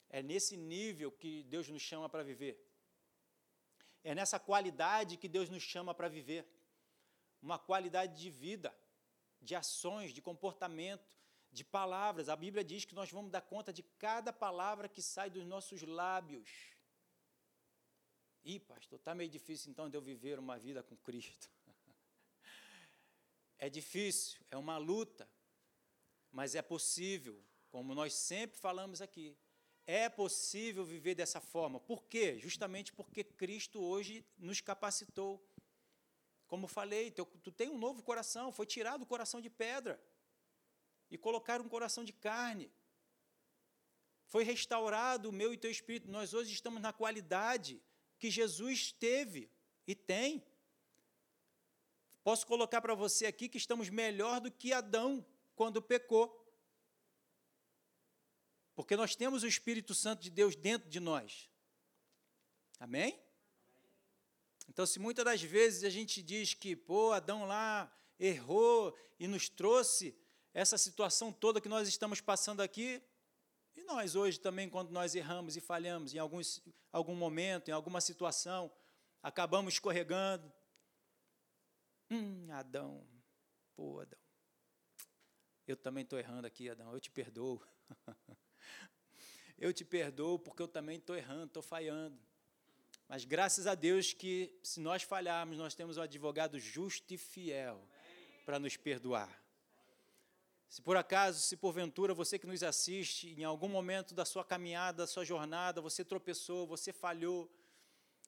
É 0.09 0.21
nesse 0.21 0.57
nível 0.57 1.13
que 1.13 1.45
Deus 1.45 1.69
nos 1.69 1.83
chama 1.83 2.09
para 2.09 2.25
viver. 2.25 2.61
É 4.03 4.17
nessa 4.17 4.41
qualidade 4.41 5.17
que 5.17 5.29
Deus 5.29 5.49
nos 5.49 5.63
chama 5.63 5.95
para 5.95 6.09
viver. 6.09 6.45
Uma 7.41 7.57
qualidade 7.57 8.21
de 8.21 8.31
vida 8.31 8.77
de 9.47 9.55
ações, 9.55 10.13
de 10.13 10.21
comportamento, 10.21 11.09
de 11.51 11.65
palavras. 11.65 12.29
A 12.29 12.37
Bíblia 12.37 12.65
diz 12.65 12.85
que 12.85 12.95
nós 12.95 13.11
vamos 13.11 13.31
dar 13.31 13.41
conta 13.41 13.73
de 13.73 13.83
cada 13.83 14.33
palavra 14.33 14.89
que 14.89 15.01
sai 15.01 15.31
dos 15.31 15.47
nossos 15.47 15.83
lábios. 15.83 16.51
Ih, 18.45 18.61
pastor, 18.61 18.99
está 18.99 19.15
meio 19.15 19.31
difícil 19.31 19.71
então 19.71 19.89
de 19.89 19.97
eu 19.97 20.03
viver 20.03 20.39
uma 20.39 20.59
vida 20.59 20.83
com 20.83 20.97
Cristo. 20.97 21.49
É 23.59 23.71
difícil, 23.71 24.39
é 24.51 24.57
uma 24.59 24.77
luta, 24.77 25.27
mas 26.31 26.55
é 26.55 26.61
possível, 26.61 27.43
como 27.71 27.95
nós 27.95 28.13
sempre 28.13 28.59
falamos 28.59 29.01
aqui. 29.01 29.35
É 29.87 30.11
possível 30.11 30.85
viver 30.85 31.15
dessa 31.15 31.41
forma. 31.41 31.81
Por 31.81 32.05
quê? 32.05 32.39
Justamente 32.39 32.93
porque 32.93 33.25
Cristo 33.25 33.81
hoje 33.83 34.23
nos 34.37 34.61
capacitou. 34.61 35.43
Como 36.47 36.69
falei, 36.69 37.11
tu, 37.11 37.25
tu 37.43 37.51
tem 37.51 37.69
um 37.69 37.79
novo 37.79 38.03
coração, 38.03 38.53
foi 38.53 38.67
tirado 38.67 39.03
o 39.03 39.07
coração 39.07 39.41
de 39.41 39.51
pedra 39.51 40.01
e 41.11 41.19
colocar 41.19 41.61
um 41.61 41.69
coração 41.69 42.05
de 42.05 42.13
carne. 42.13 42.71
Foi 44.27 44.45
restaurado 44.45 45.29
o 45.29 45.33
meu 45.33 45.53
e 45.53 45.57
teu 45.57 45.71
espírito. 45.71 46.11
Nós 46.11 46.35
hoje 46.35 46.53
estamos 46.53 46.81
na 46.81 46.93
qualidade 46.93 47.83
que 48.19 48.31
Jesus 48.31 48.93
teve 48.93 49.51
e 49.87 49.95
tem. 49.95 50.45
Posso 52.23 52.47
colocar 52.47 52.81
para 52.81 52.95
você 52.95 53.27
aqui 53.27 53.49
que 53.49 53.59
estamos 53.59 53.89
melhor 53.89 54.41
do 54.41 54.51
que 54.51 54.73
Adão 54.73 55.25
quando 55.55 55.81
pecou. 55.81 56.45
Porque 58.75 58.97
nós 58.97 59.15
temos 59.17 59.43
o 59.43 59.47
Espírito 59.47 59.95
Santo 59.95 60.23
de 60.23 60.31
Deus 60.31 60.55
dentro 60.55 60.89
de 60.89 61.01
nós. 61.01 61.49
Amém? 62.79 63.19
Então, 64.69 64.85
se 64.85 64.99
muitas 64.99 65.25
das 65.25 65.43
vezes 65.43 65.85
a 65.85 65.91
gente 65.91 66.23
diz 66.23 66.55
que, 66.55 66.75
pô, 66.75 67.13
Adão 67.13 67.47
lá 67.47 67.93
errou 68.19 68.97
e 69.19 69.27
nos 69.27 69.49
trouxe 69.49 70.17
essa 70.53 70.79
situação 70.79 71.33
toda 71.33 71.61
que 71.61 71.69
nós 71.69 71.89
estamos 71.89 72.21
passando 72.21 72.61
aqui, 72.61 73.03
e 73.77 73.83
nós 73.83 74.17
hoje 74.17 74.41
também, 74.41 74.71
quando 74.71 74.91
nós 74.91 75.15
erramos 75.15 75.57
e 75.57 75.61
falhamos 75.61 76.15
em 76.15 76.19
alguns, 76.19 76.63
algum 76.91 77.15
momento, 77.15 77.69
em 77.69 77.73
alguma 77.73 78.01
situação, 78.01 78.73
acabamos 79.23 79.75
escorregando. 79.75 80.51
Hum, 82.11 82.49
Adão, 82.53 83.07
pô, 83.75 84.01
Adão, 84.01 84.19
eu 85.67 85.77
também 85.77 86.05
estou 86.05 86.19
errando 86.19 86.47
aqui, 86.47 86.71
Adão, 86.71 86.93
eu 86.93 87.01
te 87.01 87.11
perdoo. 87.11 87.63
eu 89.59 89.73
te 89.73 89.85
perdoo 89.85 90.39
porque 90.39 90.63
eu 90.63 90.69
também 90.69 90.97
estou 90.97 91.15
errando, 91.17 91.47
estou 91.47 91.63
falhando. 91.63 92.19
Mas 93.09 93.25
graças 93.25 93.67
a 93.67 93.75
Deus 93.75 94.13
que, 94.13 94.53
se 94.63 94.81
nós 94.81 95.03
falharmos, 95.03 95.59
nós 95.59 95.75
temos 95.75 95.97
um 95.97 96.03
advogado 96.03 96.59
justo 96.59 97.15
e 97.15 97.17
fiel 97.19 97.89
para 98.45 98.59
nos 98.59 98.77
perdoar. 98.77 99.43
Se 100.69 100.83
por 100.83 100.97
acaso, 100.97 101.41
se 101.41 101.57
porventura 101.57 102.13
você 102.13 102.37
que 102.37 102.49
nos 102.49 102.63
assiste, 102.65 103.29
em 103.39 103.45
algum 103.45 103.69
momento 103.69 104.13
da 104.13 104.25
sua 104.25 104.45
caminhada, 104.45 105.05
da 105.05 105.07
sua 105.07 105.25
jornada, 105.25 105.81
você 105.81 106.05
tropeçou, 106.05 106.67
você 106.67 106.93
falhou, 106.93 107.49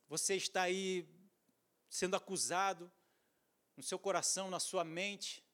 você 0.09 0.37
está 0.37 0.63
aí 0.63 1.09
sendo 1.89 2.15
acusado 2.15 2.91
no 3.77 3.83
seu 3.83 3.99
coração, 3.99 4.49
na 4.49 4.61
sua 4.61 4.85
mente, 4.85 5.45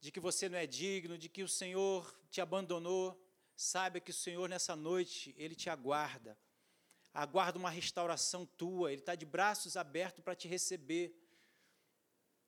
de 0.00 0.10
que 0.10 0.18
você 0.18 0.48
não 0.48 0.58
é 0.58 0.66
digno, 0.66 1.16
de 1.16 1.28
que 1.28 1.44
o 1.44 1.48
Senhor 1.48 2.18
te 2.28 2.40
abandonou, 2.40 3.16
saiba 3.54 4.00
que 4.00 4.10
o 4.10 4.14
Senhor 4.14 4.48
nessa 4.48 4.74
noite, 4.74 5.34
Ele 5.38 5.54
te 5.54 5.70
aguarda 5.70 6.36
aguarda 7.12 7.58
uma 7.58 7.70
restauração 7.70 8.46
tua, 8.46 8.92
Ele 8.92 9.00
está 9.00 9.14
de 9.14 9.26
braços 9.26 9.76
abertos 9.76 10.22
para 10.22 10.34
te 10.34 10.46
receber. 10.46 11.14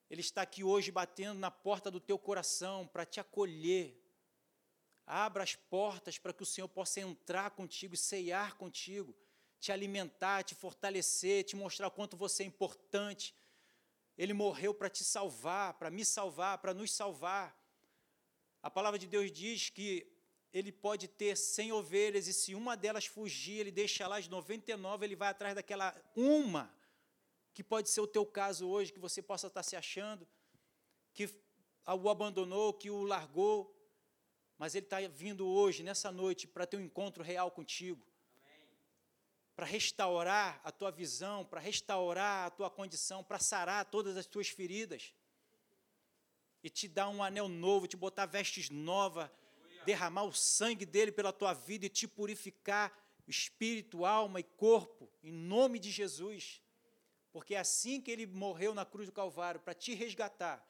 Ele 0.08 0.20
está 0.20 0.42
aqui 0.42 0.62
hoje 0.62 0.90
batendo 0.90 1.38
na 1.38 1.50
porta 1.50 1.90
do 1.90 1.98
teu 1.98 2.18
coração 2.18 2.86
para 2.86 3.04
te 3.04 3.18
acolher. 3.18 3.98
Abra 5.06 5.42
as 5.42 5.54
portas 5.54 6.18
para 6.18 6.32
que 6.32 6.42
o 6.42 6.46
Senhor 6.46 6.68
possa 6.68 7.00
entrar 7.00 7.50
contigo, 7.52 7.96
ceiar 7.96 8.54
contigo, 8.56 9.16
te 9.58 9.72
alimentar, 9.72 10.44
te 10.44 10.54
fortalecer, 10.54 11.44
te 11.44 11.56
mostrar 11.56 11.88
o 11.88 11.90
quanto 11.90 12.16
você 12.16 12.42
é 12.42 12.46
importante. 12.46 13.34
Ele 14.16 14.32
morreu 14.32 14.74
para 14.74 14.90
te 14.90 15.02
salvar, 15.02 15.74
para 15.74 15.90
me 15.90 16.04
salvar, 16.04 16.58
para 16.58 16.74
nos 16.74 16.92
salvar. 16.92 17.58
A 18.62 18.70
palavra 18.70 18.98
de 18.98 19.06
Deus 19.06 19.32
diz 19.32 19.70
que 19.70 20.06
ele 20.52 20.70
pode 20.70 21.08
ter 21.08 21.36
100 21.36 21.72
ovelhas 21.72 22.28
e 22.28 22.32
se 22.32 22.54
uma 22.54 22.76
delas 22.76 23.06
fugir, 23.06 23.60
ele 23.60 23.72
deixa 23.72 24.06
lá 24.06 24.18
as 24.18 24.28
99, 24.28 25.06
ele 25.06 25.16
vai 25.16 25.28
atrás 25.28 25.54
daquela 25.54 25.94
uma, 26.14 26.72
que 27.54 27.64
pode 27.64 27.88
ser 27.88 28.00
o 28.02 28.06
teu 28.06 28.26
caso 28.26 28.68
hoje, 28.68 28.92
que 28.92 28.98
você 28.98 29.22
possa 29.22 29.46
estar 29.46 29.62
se 29.62 29.76
achando, 29.76 30.28
que 31.14 31.28
o 31.86 32.08
abandonou, 32.08 32.74
que 32.74 32.90
o 32.90 33.02
largou, 33.02 33.74
mas 34.58 34.74
ele 34.74 34.84
está 34.84 35.00
vindo 35.08 35.46
hoje, 35.48 35.82
nessa 35.82 36.12
noite, 36.12 36.46
para 36.46 36.66
ter 36.66 36.76
um 36.76 36.80
encontro 36.80 37.22
real 37.22 37.50
contigo, 37.50 38.06
para 39.56 39.64
restaurar 39.66 40.60
a 40.62 40.70
tua 40.70 40.90
visão, 40.90 41.44
para 41.44 41.60
restaurar 41.60 42.46
a 42.46 42.50
tua 42.50 42.70
condição, 42.70 43.24
para 43.24 43.38
sarar 43.38 43.86
todas 43.86 44.16
as 44.16 44.26
tuas 44.26 44.48
feridas. 44.48 45.14
E 46.62 46.70
te 46.70 46.86
dar 46.86 47.08
um 47.08 47.22
anel 47.22 47.48
novo, 47.48 47.88
te 47.88 47.96
botar 47.96 48.24
vestes 48.24 48.70
novas, 48.70 49.28
derramar 49.84 50.24
o 50.24 50.32
sangue 50.32 50.86
dele 50.86 51.12
pela 51.12 51.32
tua 51.32 51.52
vida 51.52 51.86
e 51.86 51.88
te 51.88 52.06
purificar 52.08 52.92
espírito, 53.26 54.04
alma 54.04 54.40
e 54.40 54.42
corpo, 54.42 55.10
em 55.22 55.32
nome 55.32 55.78
de 55.78 55.90
Jesus. 55.90 56.62
Porque 57.32 57.54
é 57.54 57.58
assim 57.58 58.00
que 58.00 58.10
ele 58.10 58.26
morreu 58.26 58.74
na 58.74 58.84
cruz 58.84 59.06
do 59.06 59.12
Calvário, 59.12 59.60
para 59.60 59.74
te 59.74 59.94
resgatar 59.94 60.66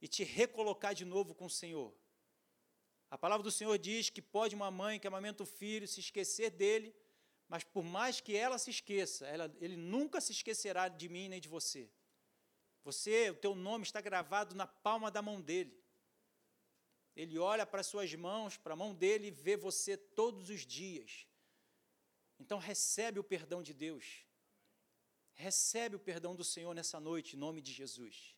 e 0.00 0.06
te 0.08 0.24
recolocar 0.24 0.94
de 0.94 1.04
novo 1.04 1.34
com 1.34 1.46
o 1.46 1.50
Senhor. 1.50 1.94
A 3.10 3.16
palavra 3.16 3.44
do 3.44 3.50
Senhor 3.50 3.78
diz 3.78 4.10
que 4.10 4.20
pode 4.20 4.54
uma 4.54 4.70
mãe 4.70 4.98
que 4.98 5.06
amamenta 5.06 5.42
o 5.42 5.46
filho 5.46 5.86
se 5.86 6.00
esquecer 6.00 6.50
dele, 6.50 6.94
mas 7.48 7.62
por 7.62 7.84
mais 7.84 8.20
que 8.20 8.36
ela 8.36 8.58
se 8.58 8.70
esqueça, 8.70 9.26
ela, 9.26 9.54
ele 9.60 9.76
nunca 9.76 10.20
se 10.20 10.32
esquecerá 10.32 10.88
de 10.88 11.08
mim 11.08 11.28
nem 11.28 11.40
de 11.40 11.48
você. 11.48 11.88
Você, 12.84 13.30
o 13.30 13.34
teu 13.34 13.54
nome 13.54 13.84
está 13.84 14.00
gravado 14.00 14.54
na 14.54 14.66
palma 14.66 15.10
da 15.10 15.22
mão 15.22 15.40
dele. 15.40 15.76
Ele 17.16 17.38
olha 17.38 17.64
para 17.64 17.80
as 17.80 17.86
suas 17.86 18.14
mãos, 18.14 18.58
para 18.58 18.74
a 18.74 18.76
mão 18.76 18.94
dele 18.94 19.28
e 19.28 19.30
vê 19.30 19.56
você 19.56 19.96
todos 19.96 20.50
os 20.50 20.66
dias. 20.66 21.26
Então 22.38 22.58
recebe 22.58 23.18
o 23.18 23.24
perdão 23.24 23.62
de 23.62 23.72
Deus. 23.72 24.24
Recebe 25.32 25.96
o 25.96 25.98
perdão 25.98 26.36
do 26.36 26.44
Senhor 26.44 26.74
nessa 26.74 27.00
noite, 27.00 27.34
em 27.34 27.38
nome 27.38 27.62
de 27.62 27.72
Jesus. 27.72 28.36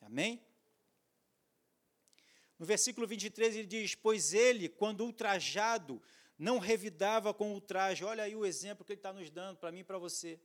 Amém? 0.00 0.40
No 2.58 2.64
versículo 2.64 3.06
23 3.06 3.56
ele 3.56 3.66
diz: 3.66 3.94
Pois 3.94 4.32
ele, 4.32 4.68
quando 4.68 5.04
ultrajado, 5.04 6.00
não 6.38 6.58
revidava 6.58 7.34
com 7.34 7.52
ultraje. 7.52 8.04
Olha 8.04 8.24
aí 8.24 8.36
o 8.36 8.46
exemplo 8.46 8.84
que 8.84 8.92
ele 8.92 8.98
está 8.98 9.12
nos 9.12 9.30
dando 9.30 9.58
para 9.58 9.72
mim 9.72 9.80
e 9.80 9.84
para 9.84 9.98
você. 9.98 10.40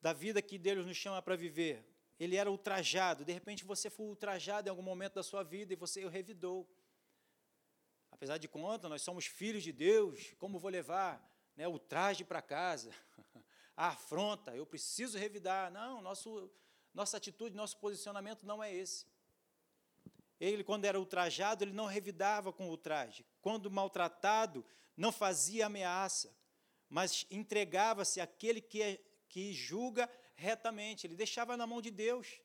da 0.00 0.12
vida 0.12 0.40
que 0.40 0.58
Deus 0.58 0.86
nos 0.86 0.96
chama 0.96 1.20
para 1.20 1.36
viver. 1.36 1.84
Ele 2.18 2.36
era 2.36 2.50
ultrajado. 2.50 3.24
De 3.24 3.32
repente 3.32 3.64
você 3.64 3.90
foi 3.90 4.06
ultrajado 4.06 4.68
em 4.68 4.70
algum 4.70 4.82
momento 4.82 5.14
da 5.14 5.22
sua 5.22 5.42
vida 5.42 5.72
e 5.72 5.76
você 5.76 6.04
o 6.04 6.08
revidou. 6.08 6.68
Apesar 8.20 8.36
de 8.36 8.48
conta, 8.48 8.86
nós 8.86 9.00
somos 9.00 9.24
filhos 9.24 9.62
de 9.62 9.72
Deus. 9.72 10.34
Como 10.38 10.58
vou 10.58 10.70
levar 10.70 11.26
né, 11.56 11.66
o 11.66 11.78
traje 11.78 12.22
para 12.22 12.42
casa? 12.42 12.90
A 13.74 13.86
afronta, 13.88 14.54
eu 14.54 14.66
preciso 14.66 15.16
revidar. 15.16 15.72
Não, 15.72 16.02
nosso, 16.02 16.50
nossa 16.92 17.16
atitude, 17.16 17.56
nosso 17.56 17.78
posicionamento 17.78 18.44
não 18.44 18.62
é 18.62 18.70
esse. 18.74 19.06
Ele, 20.38 20.62
quando 20.62 20.84
era 20.84 21.00
ultrajado, 21.00 21.64
ele 21.64 21.72
não 21.72 21.86
revidava 21.86 22.52
com 22.52 22.66
o 22.66 22.70
ultraje. 22.72 23.24
Quando 23.40 23.70
maltratado, 23.70 24.66
não 24.94 25.10
fazia 25.10 25.64
ameaça, 25.64 26.30
mas 26.90 27.26
entregava-se 27.30 28.20
àquele 28.20 28.60
que, 28.60 28.82
é, 28.82 29.00
que 29.30 29.54
julga 29.54 30.10
retamente. 30.34 31.06
Ele 31.06 31.16
deixava 31.16 31.56
na 31.56 31.66
mão 31.66 31.80
de 31.80 31.90
Deus. 31.90 32.38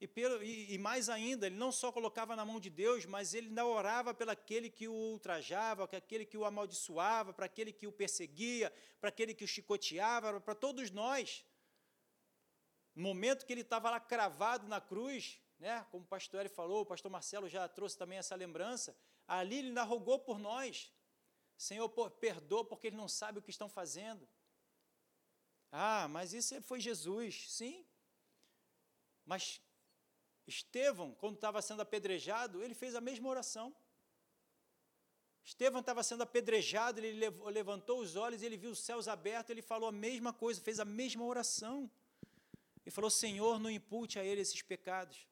E, 0.00 0.08
pelo, 0.08 0.42
e, 0.42 0.72
e, 0.72 0.78
mais 0.78 1.10
ainda, 1.10 1.46
ele 1.46 1.56
não 1.56 1.70
só 1.70 1.92
colocava 1.92 2.34
na 2.34 2.42
mão 2.42 2.58
de 2.58 2.70
Deus, 2.70 3.04
mas 3.04 3.34
ele 3.34 3.48
ainda 3.48 3.66
orava 3.66 4.14
pelo 4.14 4.30
aquele 4.30 4.70
que 4.70 4.88
o 4.88 4.94
ultrajava, 4.94 5.86
para 5.86 5.98
aquele 5.98 6.24
que 6.24 6.38
o 6.38 6.44
amaldiçoava, 6.46 7.34
para 7.34 7.44
aquele 7.44 7.70
que 7.70 7.86
o 7.86 7.92
perseguia, 7.92 8.72
para 8.98 9.10
aquele 9.10 9.34
que 9.34 9.44
o 9.44 9.48
chicoteava, 9.48 10.40
para 10.40 10.54
todos 10.54 10.90
nós. 10.90 11.44
No 12.94 13.02
momento 13.02 13.44
que 13.44 13.52
ele 13.52 13.60
estava 13.60 13.90
lá 13.90 14.00
cravado 14.00 14.66
na 14.66 14.80
cruz, 14.80 15.38
né, 15.58 15.86
como 15.90 16.02
o 16.02 16.06
pastor 16.06 16.40
Eli 16.40 16.48
falou, 16.48 16.80
o 16.80 16.86
pastor 16.86 17.10
Marcelo 17.10 17.46
já 17.46 17.68
trouxe 17.68 17.98
também 17.98 18.16
essa 18.16 18.34
lembrança, 18.34 18.96
ali 19.28 19.58
ele 19.58 19.68
ainda 19.68 19.82
rogou 19.82 20.18
por 20.18 20.38
nós. 20.38 20.90
Senhor, 21.58 21.90
perdoa 22.12 22.64
porque 22.64 22.86
eles 22.86 22.98
não 22.98 23.06
sabem 23.06 23.38
o 23.38 23.42
que 23.42 23.50
estão 23.50 23.68
fazendo. 23.68 24.26
Ah, 25.70 26.08
mas 26.08 26.32
isso 26.32 26.60
foi 26.62 26.80
Jesus, 26.80 27.50
sim. 27.50 27.86
Mas 29.26 29.60
Estevão, 30.46 31.14
quando 31.14 31.36
estava 31.36 31.62
sendo 31.62 31.82
apedrejado, 31.82 32.62
ele 32.62 32.74
fez 32.74 32.94
a 32.94 33.00
mesma 33.00 33.28
oração. 33.28 33.74
Estevão 35.44 35.80
estava 35.80 36.02
sendo 36.02 36.22
apedrejado, 36.22 37.00
ele 37.00 37.28
levantou 37.46 38.00
os 38.00 38.16
olhos, 38.16 38.42
ele 38.42 38.56
viu 38.56 38.70
os 38.70 38.80
céus 38.80 39.08
abertos, 39.08 39.50
ele 39.50 39.62
falou 39.62 39.88
a 39.88 39.92
mesma 39.92 40.32
coisa, 40.32 40.60
fez 40.60 40.78
a 40.78 40.84
mesma 40.84 41.24
oração. 41.24 41.90
Ele 42.84 42.90
falou: 42.90 43.10
Senhor, 43.10 43.58
não 43.58 43.70
impute 43.70 44.18
a 44.18 44.24
ele 44.24 44.40
esses 44.40 44.62
pecados 44.62 45.30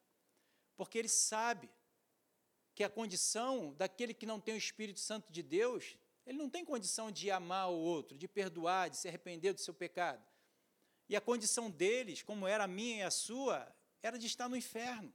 porque 0.79 0.97
ele 0.97 1.09
sabe 1.09 1.69
que 2.73 2.85
a 2.85 2.89
condição 2.89 3.73
daquele 3.73 4.13
que 4.13 4.25
não 4.25 4.39
tem 4.39 4.53
o 4.53 4.57
Espírito 4.57 5.01
Santo 5.01 5.29
de 5.29 5.43
Deus, 5.43 5.97
ele 6.25 6.37
não 6.37 6.49
tem 6.49 6.63
condição 6.63 7.11
de 7.11 7.29
amar 7.29 7.69
o 7.69 7.75
outro, 7.75 8.17
de 8.17 8.29
perdoar, 8.29 8.89
de 8.89 8.95
se 8.95 9.05
arrepender 9.09 9.51
do 9.51 9.59
seu 9.59 9.73
pecado. 9.73 10.25
E 11.09 11.17
a 11.17 11.19
condição 11.19 11.69
deles, 11.69 12.23
como 12.23 12.47
era 12.47 12.63
a 12.63 12.67
minha 12.67 12.99
e 12.99 13.01
a 13.01 13.11
sua, 13.11 13.67
era 14.01 14.17
de 14.17 14.27
estar 14.27 14.47
no 14.49 14.55
inferno. 14.55 15.13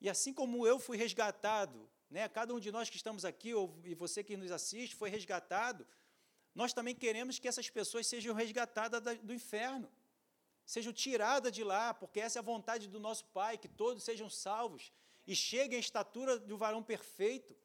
E 0.00 0.08
assim 0.08 0.32
como 0.32 0.66
eu 0.66 0.78
fui 0.78 0.96
resgatado, 0.96 1.88
né, 2.10 2.28
cada 2.28 2.54
um 2.54 2.60
de 2.60 2.70
nós 2.70 2.88
que 2.90 2.96
estamos 2.96 3.24
aqui, 3.24 3.54
ou, 3.54 3.78
e 3.84 3.94
você 3.94 4.22
que 4.22 4.36
nos 4.36 4.50
assiste, 4.50 4.94
foi 4.94 5.10
resgatado, 5.10 5.86
nós 6.54 6.72
também 6.72 6.94
queremos 6.94 7.38
que 7.38 7.48
essas 7.48 7.68
pessoas 7.68 8.06
sejam 8.06 8.34
resgatadas 8.34 9.18
do 9.18 9.32
inferno 9.32 9.90
sejam 10.66 10.92
tiradas 10.92 11.52
de 11.52 11.62
lá, 11.62 11.94
porque 11.94 12.20
essa 12.20 12.38
é 12.38 12.40
a 12.40 12.42
vontade 12.42 12.88
do 12.88 12.98
nosso 12.98 13.24
Pai, 13.26 13.56
que 13.56 13.68
todos 13.68 14.02
sejam 14.02 14.28
salvos 14.28 14.92
e 15.24 15.34
cheguem 15.34 15.76
à 15.76 15.80
estatura 15.80 16.38
do 16.38 16.58
varão 16.58 16.82
perfeito, 16.82 17.56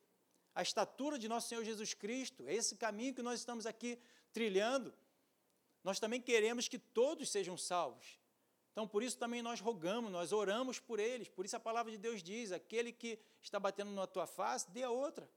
à 0.54 0.62
estatura 0.62 1.18
de 1.18 1.28
nosso 1.28 1.50
Senhor 1.50 1.64
Jesus 1.64 1.96
Cristo. 1.96 2.48
É 2.48 2.54
esse 2.54 2.76
caminho 2.76 3.16
que 3.16 3.24
nós 3.24 3.40
estamos 3.40 3.66
aqui 3.66 3.98
trilhando. 4.32 4.94
Nós 5.84 6.00
também 6.00 6.22
queremos 6.22 6.68
que 6.68 6.78
todos 6.78 7.30
sejam 7.30 7.58
salvos. 7.58 8.20
Então, 8.72 8.88
por 8.88 9.04
isso 9.04 9.18
também 9.18 9.42
nós 9.42 9.60
rogamos, 9.60 10.12
nós 10.12 10.32
oramos 10.32 10.80
por 10.80 11.00
eles. 11.00 11.28
Por 11.28 11.46
isso 11.46 11.56
a 11.56 11.60
palavra 11.60 11.92
de 11.92 11.98
Deus 11.98 12.24
diz: 12.24 12.52
aquele 12.52 12.92
que 12.92 13.20
está 13.42 13.60
batendo 13.60 13.92
na 13.92 14.08
tua 14.08 14.26
face, 14.26 14.72
dê 14.72 14.84
a 14.84 14.90
outra. 14.90 15.30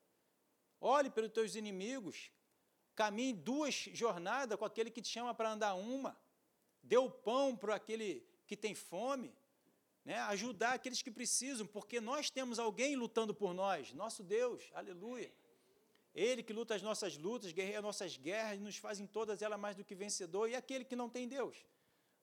Olhe 0.81 1.11
pelos 1.11 1.33
teus 1.33 1.55
inimigos, 1.55 2.31
caminhe 2.95 3.33
duas 3.33 3.75
jornadas 3.93 4.59
com 4.59 4.65
aquele 4.65 4.91
que 4.91 5.01
te 5.01 5.09
chama 5.09 5.35
para 5.35 5.51
andar 5.51 5.75
uma 5.75 6.17
deu 6.85 7.11
pão 7.11 7.57
para 7.57 7.75
aquele 7.75 8.23
que 8.47 8.57
tem 8.57 8.75
fome, 8.75 9.35
né? 10.05 10.19
ajudar 10.19 10.75
aqueles 10.75 11.03
que 11.03 11.11
precisam, 11.11 11.67
porque 11.67 12.01
nós 12.01 12.31
temos 12.31 12.59
alguém 12.59 12.95
lutando 12.95 13.35
por 13.35 13.55
nós, 13.55 13.93
nosso 13.93 14.23
Deus, 14.23 14.71
aleluia. 14.75 15.33
Ele 16.15 16.43
que 16.43 16.53
luta 16.53 16.75
as 16.75 16.83
nossas 16.83 17.17
lutas, 17.17 17.51
guerreia 17.51 17.79
as 17.79 17.85
nossas 17.85 18.17
guerras, 18.17 18.61
nos 18.61 18.77
faz 18.77 19.01
em 19.01 19.07
todas 19.07 19.43
elas 19.43 19.59
mais 19.59 19.75
do 19.75 19.85
que 19.85 19.95
vencedor, 19.95 20.49
e 20.49 20.55
aquele 20.55 20.85
que 20.85 20.95
não 20.95 21.09
tem 21.09 21.27
Deus, 21.27 21.65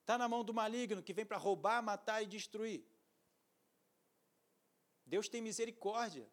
está 0.02 0.18
na 0.18 0.28
mão 0.28 0.44
do 0.44 0.54
maligno, 0.54 1.02
que 1.02 1.14
vem 1.14 1.26
para 1.26 1.38
roubar, 1.38 1.82
matar 1.82 2.22
e 2.22 2.26
destruir. 2.26 2.84
Deus 5.06 5.28
tem 5.28 5.42
misericórdia, 5.42 6.28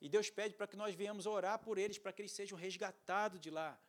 e 0.00 0.08
Deus 0.08 0.28
pede 0.28 0.54
para 0.54 0.66
que 0.66 0.76
nós 0.76 0.94
venhamos 0.94 1.26
orar 1.26 1.58
por 1.58 1.78
eles, 1.78 1.98
para 1.98 2.12
que 2.12 2.22
eles 2.22 2.32
sejam 2.32 2.58
resgatados 2.58 3.40
de 3.40 3.50
lá, 3.50 3.80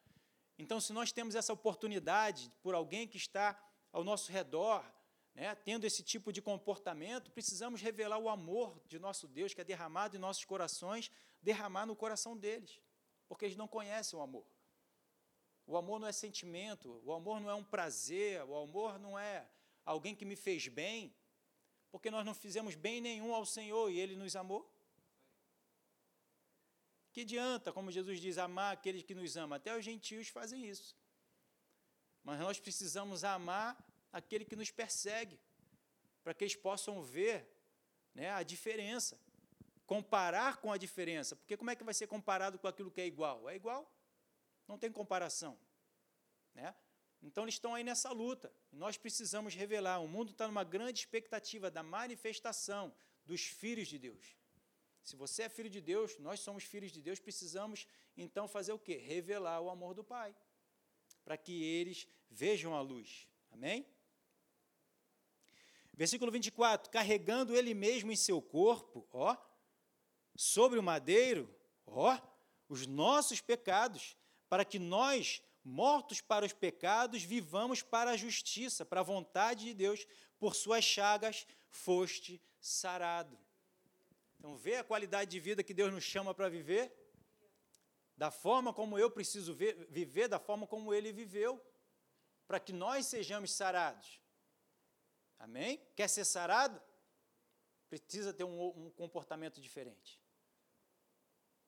então, 0.58 0.80
se 0.80 0.93
nós 0.93 1.12
temos 1.12 1.36
essa 1.36 1.51
oportunidade 1.51 2.51
por 2.62 2.73
alguém 2.73 3.08
que 3.08 3.17
está 3.17 3.62
ao 3.91 4.04
nosso 4.04 4.32
redor, 4.32 4.84
né, 5.34 5.54
tendo 5.54 5.86
esse 5.86 6.01
tipo 6.01 6.32
de 6.32 6.41
comportamento, 6.41 7.30
precisamos 7.32 7.82
revelar 7.82 8.17
o 8.17 8.30
amor 8.30 8.82
de 8.88 8.97
nosso 8.97 9.28
Deus, 9.28 9.54
que 9.54 9.60
é 9.60 9.65
derramado 9.65 10.15
em 10.15 10.19
nossos 10.19 10.45
corações, 10.45 11.12
derramar 11.41 11.86
no 11.86 11.95
coração 11.95 12.38
deles, 12.38 12.82
porque 13.28 13.45
eles 13.45 13.58
não 13.58 13.67
conhecem 13.67 14.17
o 14.17 14.21
amor. 14.21 14.45
O 15.67 15.78
amor 15.78 15.99
não 15.99 16.08
é 16.08 16.12
sentimento, 16.12 17.01
o 17.04 17.12
amor 17.12 17.39
não 17.39 17.49
é 17.49 17.56
um 17.56 17.63
prazer, 17.63 18.43
o 18.43 18.56
amor 18.56 18.99
não 18.99 19.17
é 19.17 19.47
alguém 19.84 20.15
que 20.15 20.25
me 20.25 20.36
fez 20.36 20.67
bem, 20.67 21.13
porque 21.91 22.12
nós 22.12 22.25
não 22.25 22.34
fizemos 22.34 22.75
bem 22.75 23.01
nenhum 23.01 23.34
ao 23.34 23.45
Senhor 23.45 23.89
e 23.89 23.99
Ele 23.99 24.15
nos 24.15 24.36
amou. 24.36 24.71
Que 27.12 27.21
adianta, 27.21 27.71
como 27.71 27.91
Jesus 27.91 28.19
diz, 28.19 28.38
amar 28.38 28.73
aqueles 28.73 29.01
que 29.01 29.15
nos 29.15 29.38
amam? 29.38 29.56
Até 29.56 29.75
os 29.75 29.84
gentios 29.84 30.28
fazem 30.28 30.65
isso. 30.67 30.95
Mas 32.23 32.39
nós 32.39 32.60
precisamos 32.60 33.23
amar 33.23 33.78
aquele 34.12 34.43
que 34.43 34.56
nos 34.56 34.69
persegue, 34.69 35.39
para 36.23 36.34
que 36.34 36.43
eles 36.43 36.56
possam 36.56 37.01
ver 37.01 37.47
né, 38.13 38.32
a 38.32 38.43
diferença, 38.43 39.17
comparar 39.86 40.58
com 40.58 40.71
a 40.71 40.78
diferença. 40.78 41.36
Porque 41.36 41.56
como 41.56 41.69
é 41.69 41.75
que 41.75 41.84
vai 41.84 41.93
ser 41.93 42.08
comparado 42.08 42.60
com 42.60 42.67
aquilo 42.67 42.91
que 42.91 42.99
é 42.99 43.06
igual? 43.06 43.49
É 43.49 43.56
igual, 43.56 43.89
não 44.67 44.78
tem 44.78 44.91
comparação. 44.91 45.58
Né? 46.54 46.73
Então 47.21 47.43
eles 47.43 47.56
estão 47.56 47.73
aí 47.73 47.84
nessa 47.84 48.12
luta. 48.12 48.51
Nós 48.71 48.97
precisamos 48.97 49.54
revelar. 49.54 49.99
O 49.99 50.08
mundo 50.08 50.32
está 50.32 50.47
numa 50.47 50.63
grande 50.63 50.99
expectativa 50.99 51.71
da 51.71 51.84
manifestação 51.84 52.93
dos 53.25 53.41
filhos 53.41 53.88
de 53.88 53.97
Deus. 53.97 54.36
Se 55.04 55.15
você 55.15 55.43
é 55.43 55.49
filho 55.49 55.69
de 55.69 55.82
Deus, 55.82 56.17
nós 56.17 56.39
somos 56.39 56.63
filhos 56.63 56.91
de 56.91 56.99
Deus, 56.99 57.19
precisamos 57.19 57.88
então 58.17 58.47
fazer 58.47 58.73
o 58.73 58.80
quê? 58.80 58.97
Revelar 58.97 59.62
o 59.62 59.69
amor 59.69 59.93
do 59.93 60.04
Pai, 60.04 60.36
para 61.23 61.38
que 61.38 61.63
eles 61.63 62.08
vejam 62.28 62.73
a 62.73 62.82
luz. 62.82 63.28
Amém? 63.51 63.86
Versículo 65.93 66.32
24: 66.32 66.89
carregando 66.89 67.56
ele 67.56 67.75
mesmo 67.75 68.12
em 68.12 68.15
seu 68.15 68.41
corpo, 68.41 69.08
ó, 69.12 69.38
sobre 70.36 70.80
o 70.80 70.84
madeiro, 70.84 71.56
ó, 71.86 72.19
os 72.67 72.88
nossos 72.88 73.39
pecados, 73.41 74.17
para 74.56 74.63
que 74.63 74.80
nós, 74.80 75.44
mortos 75.65 76.22
para 76.22 76.46
os 76.46 76.54
pecados, 76.54 77.22
vivamos 77.24 77.82
para 77.82 78.12
a 78.12 78.15
justiça, 78.15 78.86
para 78.86 79.02
a 79.02 79.04
vontade 79.04 79.65
de 79.65 79.74
Deus, 79.74 80.08
por 80.39 80.56
suas 80.56 80.82
chagas 80.82 81.46
foste 81.68 82.41
sarado. 82.62 83.38
Então, 84.39 84.56
vê 84.56 84.78
a 84.78 84.84
qualidade 84.86 85.30
de 85.30 85.41
vida 85.41 85.62
que 85.62 85.74
Deus 85.74 85.91
nos 85.91 86.06
chama 86.06 86.34
para 86.34 86.48
viver, 86.48 86.89
da 88.15 88.32
forma 88.32 88.74
como 88.74 88.98
eu 88.98 89.12
preciso 89.12 89.54
ver, 89.54 89.89
viver, 89.89 90.30
da 90.30 90.39
forma 90.39 90.65
como 90.65 90.94
Ele 90.94 91.12
viveu, 91.12 91.62
para 92.48 92.58
que 92.58 92.72
nós 92.72 93.08
sejamos 93.08 93.52
sarados. 93.52 94.22
Amém? 95.38 95.86
Quer 95.98 96.08
ser 96.08 96.24
sarado? 96.24 96.82
Precisa 97.90 98.34
ter 98.34 98.46
um, 98.46 98.86
um 98.86 98.90
comportamento 98.92 99.60
diferente. 99.60 100.17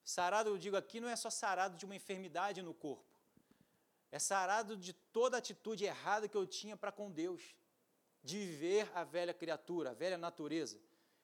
Sarado, 0.08 0.52
eu 0.52 0.58
digo 0.58 0.78
aqui, 0.78 1.02
não 1.02 1.10
é 1.10 1.18
só 1.18 1.30
sarado 1.30 1.76
de 1.76 1.84
uma 1.84 1.94
enfermidade 1.94 2.62
no 2.62 2.74
corpo. 2.74 3.20
É 4.10 4.18
sarado 4.18 4.78
de 4.78 4.94
toda 4.94 5.38
atitude 5.38 5.84
errada 5.84 6.30
que 6.30 6.38
eu 6.38 6.48
tinha 6.48 6.78
para 6.78 6.94
com 6.94 7.12
Deus, 7.12 7.44
de 8.24 8.38
viver 8.38 8.90
a 8.96 9.04
velha 9.04 9.34
criatura, 9.34 9.90
a 9.90 9.94
velha 9.94 10.18
natureza. 10.18 10.80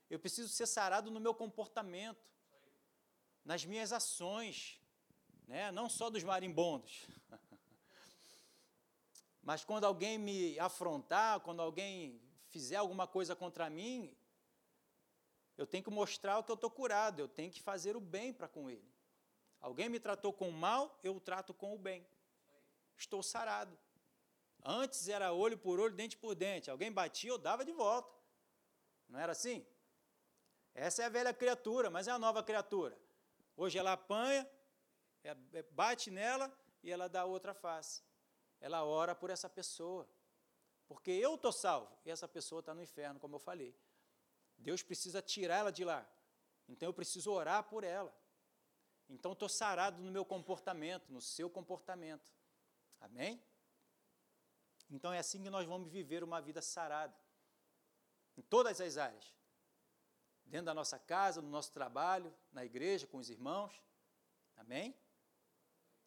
Eu 0.10 0.20
preciso 0.20 0.50
ser 0.50 0.66
sarado 0.66 1.10
no 1.10 1.22
meu 1.22 1.34
comportamento, 1.34 2.30
nas 3.46 3.64
minhas 3.64 3.94
ações, 3.94 4.78
né? 5.48 5.72
não 5.72 5.88
só 5.88 6.10
dos 6.10 6.22
marimbondos. 6.26 7.08
Mas 9.42 9.64
quando 9.64 9.86
alguém 9.86 10.18
me 10.18 10.60
afrontar, 10.60 11.40
quando 11.40 11.62
alguém 11.62 12.22
fizer 12.50 12.76
alguma 12.76 13.08
coisa 13.08 13.34
contra 13.34 13.70
mim, 13.70 14.14
eu 15.58 15.68
tenho 15.68 15.84
que 15.84 15.89
mostrar 15.89 16.39
o 16.39 16.43
que 16.43 16.51
eu 16.51 16.56
estou 16.56 16.70
curado, 16.70 17.20
eu 17.20 17.28
tenho 17.28 17.51
que 17.51 17.62
fazer 17.62 17.95
o 17.95 17.99
bem 17.99 18.34
para 18.34 18.47
com 18.47 18.70
ele. 18.70 18.91
Alguém 19.60 19.88
me 19.88 19.99
tratou 19.99 20.34
com 20.34 20.49
o 20.49 20.51
mal, 20.51 20.99
eu 21.04 21.16
o 21.16 21.20
trato 21.20 21.54
com 21.54 21.74
o 21.74 21.78
bem. 21.78 22.06
Estou 22.97 23.24
sarado. 23.24 23.78
Antes 24.64 25.08
era 25.08 25.32
olho 25.34 25.58
por 25.58 25.80
olho, 25.80 25.95
dente 25.95 26.18
por 26.18 26.36
dente. 26.36 26.70
Alguém 26.70 26.91
batia, 26.91 27.30
eu 27.30 27.38
dava 27.38 27.64
de 27.64 27.72
volta. 27.72 28.12
Não 29.08 29.20
era 29.20 29.32
assim? 29.32 29.66
Essa 30.74 31.04
é 31.04 31.06
a 31.06 31.10
velha 31.10 31.34
criatura, 31.34 31.89
mas 31.89 32.08
é 32.08 32.12
a 32.12 32.20
nova 32.20 32.41
criatura. 32.43 32.97
Hoje 33.56 33.78
ela 33.78 33.93
apanha, 33.93 34.49
é, 35.24 35.38
é, 35.54 35.64
bate 35.72 36.10
nela 36.10 36.51
e 36.82 36.91
ela 36.91 37.08
dá 37.08 37.26
outra 37.26 37.54
face. 37.54 38.01
Ela 38.60 38.84
ora 38.84 39.14
por 39.14 39.30
essa 39.30 39.49
pessoa. 39.49 40.10
Porque 40.88 41.12
eu 41.12 41.36
estou 41.36 41.51
salvo 41.51 41.95
e 42.06 42.12
essa 42.12 42.28
pessoa 42.28 42.60
está 42.60 42.74
no 42.74 42.82
inferno, 42.82 43.20
como 43.20 43.36
eu 43.36 43.39
falei. 43.39 43.76
Deus 44.64 44.82
precisa 44.82 45.22
tirar 45.22 45.57
ela 45.57 45.72
de 45.72 45.84
lá. 45.84 46.01
Então 46.68 46.88
eu 46.88 46.93
preciso 46.93 47.30
orar 47.32 47.64
por 47.66 47.84
ela. 47.84 48.14
Então 49.09 49.34
estou 49.34 49.49
sarado 49.49 50.01
no 50.01 50.11
meu 50.11 50.24
comportamento, 50.24 51.11
no 51.11 51.22
seu 51.22 51.49
comportamento. 51.49 52.32
Amém? 52.99 53.43
Então 54.89 55.11
é 55.11 55.20
assim 55.20 55.43
que 55.43 55.49
nós 55.49 55.68
vamos 55.68 55.91
viver 55.91 56.24
uma 56.24 56.41
vida 56.41 56.61
sarada. 56.61 57.16
Em 58.38 58.41
todas 58.41 58.80
as 58.80 58.97
áreas. 58.97 59.36
Dentro 60.45 60.68
da 60.68 60.74
nossa 60.74 60.97
casa, 60.97 61.41
no 61.41 61.49
nosso 61.49 61.72
trabalho, 61.72 62.34
na 62.51 62.64
igreja, 62.64 63.05
com 63.05 63.18
os 63.18 63.30
irmãos. 63.30 63.74
Amém? 64.55 64.95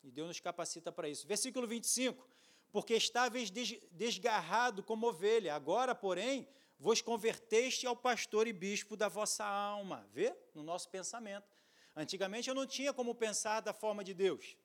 E 0.03 0.11
Deus 0.11 0.29
nos 0.29 0.41
capacita 0.41 0.91
para 0.91 1.09
isso. 1.09 1.27
Versículo 1.27 1.67
25. 1.67 2.27
Porque 2.73 2.95
estáveis 2.95 3.51
desgarrado 3.51 4.83
como 4.83 5.09
ovelha, 5.09 5.55
agora, 5.55 5.95
porém, 5.95 6.49
vos 6.79 7.01
converteste 7.01 7.87
ao 7.87 7.97
pastor 7.97 8.47
e 8.47 8.53
bispo 8.53 8.97
da 8.97 9.09
vossa 9.09 9.45
alma. 9.45 10.09
Vê? 10.13 10.37
No 10.55 10.63
nosso 10.63 10.89
pensamento. 10.91 11.57
Antigamente 11.95 12.49
eu 12.49 12.55
não 12.55 12.67
tinha 12.67 12.93
como 12.93 13.15
pensar 13.15 13.61
da 13.61 13.73
forma 13.73 14.05
de 14.05 14.13
Deus, 14.13 14.57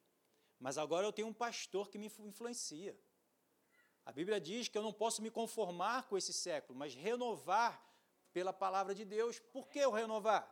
mas 0.59 0.77
agora 0.77 1.07
eu 1.07 1.13
tenho 1.13 1.29
um 1.29 1.33
pastor 1.33 1.89
que 1.89 1.97
me 1.97 2.11
influencia. 2.19 2.99
A 4.05 4.11
Bíblia 4.11 4.39
diz 4.41 4.67
que 4.67 4.77
eu 4.77 4.81
não 4.81 4.91
posso 4.91 5.21
me 5.21 5.31
conformar 5.31 6.07
com 6.07 6.17
esse 6.17 6.33
século, 6.33 6.77
mas 6.77 6.93
renovar 6.93 7.81
pela 8.33 8.51
palavra 8.51 8.93
de 8.93 9.05
Deus. 9.05 9.39
Por 9.39 9.69
que 9.69 9.79
eu 9.79 9.91
renovar? 9.91 10.43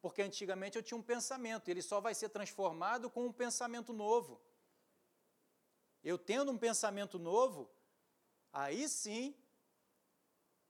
Porque 0.00 0.22
antigamente 0.22 0.76
eu 0.76 0.82
tinha 0.82 0.98
um 0.98 1.02
pensamento, 1.02 1.68
ele 1.68 1.82
só 1.82 2.00
vai 2.00 2.14
ser 2.14 2.28
transformado 2.28 3.08
com 3.08 3.26
um 3.26 3.32
pensamento 3.32 3.92
novo. 3.92 4.40
Eu 6.02 6.18
tendo 6.18 6.52
um 6.52 6.58
pensamento 6.58 7.18
novo, 7.18 7.70
aí 8.52 8.88
sim, 8.88 9.34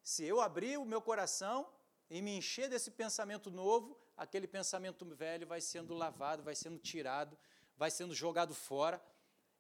se 0.08 0.24
eu 0.24 0.40
abrir 0.40 0.78
o 0.78 0.86
meu 0.86 1.02
coração 1.02 1.70
e 2.08 2.22
me 2.22 2.30
encher 2.38 2.66
desse 2.70 2.90
pensamento 2.90 3.50
novo, 3.50 3.94
aquele 4.16 4.48
pensamento 4.48 5.04
velho 5.04 5.46
vai 5.46 5.60
sendo 5.60 5.92
lavado, 5.92 6.42
vai 6.42 6.54
sendo 6.54 6.78
tirado, 6.78 7.36
vai 7.76 7.90
sendo 7.90 8.14
jogado 8.14 8.54
fora. 8.54 9.04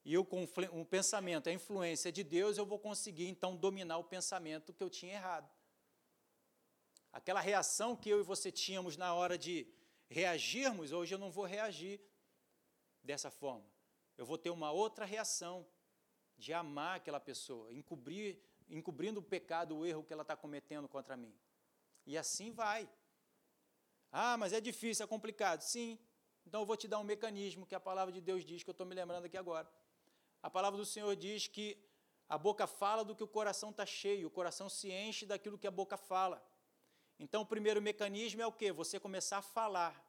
E 0.06 0.14
eu, 0.14 0.24
com 0.24 0.48
um 0.72 0.86
pensamento, 0.86 1.50
a 1.50 1.52
influência 1.52 2.10
de 2.10 2.24
Deus, 2.24 2.56
eu 2.56 2.64
vou 2.64 2.78
conseguir 2.78 3.28
então 3.28 3.54
dominar 3.54 3.98
o 3.98 4.04
pensamento 4.04 4.72
que 4.72 4.82
eu 4.82 4.88
tinha 4.88 5.12
errado. 5.12 5.50
Aquela 7.12 7.40
reação 7.40 7.94
que 7.94 8.08
eu 8.08 8.18
e 8.18 8.22
você 8.22 8.50
tínhamos 8.50 8.96
na 8.96 9.12
hora 9.12 9.36
de 9.36 9.66
reagirmos, 10.08 10.92
hoje 10.92 11.14
eu 11.14 11.18
não 11.18 11.30
vou 11.30 11.44
reagir 11.44 12.00
dessa 13.02 13.30
forma. 13.30 13.70
Eu 14.16 14.24
vou 14.24 14.38
ter 14.38 14.48
uma 14.48 14.72
outra 14.72 15.04
reação 15.04 15.66
de 16.38 16.54
amar 16.54 16.96
aquela 16.96 17.20
pessoa, 17.20 17.70
encobrir, 17.70 18.40
encobrindo 18.68 19.20
o 19.20 19.22
pecado, 19.22 19.76
o 19.76 19.86
erro 19.86 20.04
que 20.04 20.12
ela 20.12 20.22
está 20.22 20.36
cometendo 20.36 20.88
contra 20.88 21.16
mim. 21.16 21.34
E 22.06 22.16
assim 22.16 22.52
vai. 22.52 22.88
Ah, 24.10 24.36
mas 24.36 24.52
é 24.52 24.60
difícil, 24.60 25.04
é 25.04 25.06
complicado. 25.06 25.60
Sim. 25.60 25.98
Então 26.46 26.62
eu 26.62 26.66
vou 26.66 26.76
te 26.76 26.88
dar 26.88 26.98
um 26.98 27.04
mecanismo 27.04 27.66
que 27.66 27.74
a 27.74 27.80
palavra 27.80 28.12
de 28.12 28.20
Deus 28.20 28.44
diz, 28.44 28.62
que 28.62 28.70
eu 28.70 28.72
estou 28.72 28.86
me 28.86 28.94
lembrando 28.94 29.24
aqui 29.26 29.36
agora. 29.36 29.70
A 30.42 30.50
palavra 30.50 30.78
do 30.78 30.86
Senhor 30.86 31.14
diz 31.14 31.46
que 31.46 31.76
a 32.28 32.38
boca 32.38 32.66
fala 32.66 33.04
do 33.04 33.14
que 33.14 33.24
o 33.24 33.28
coração 33.28 33.70
está 33.70 33.84
cheio, 33.84 34.28
o 34.28 34.30
coração 34.30 34.68
se 34.68 34.90
enche 34.90 35.26
daquilo 35.26 35.58
que 35.58 35.66
a 35.66 35.70
boca 35.70 35.96
fala. 35.96 36.42
Então 37.18 37.42
o 37.42 37.46
primeiro 37.46 37.82
mecanismo 37.82 38.40
é 38.40 38.46
o 38.46 38.52
quê? 38.52 38.70
Você 38.72 39.00
começar 39.00 39.38
a 39.38 39.42
falar, 39.42 40.04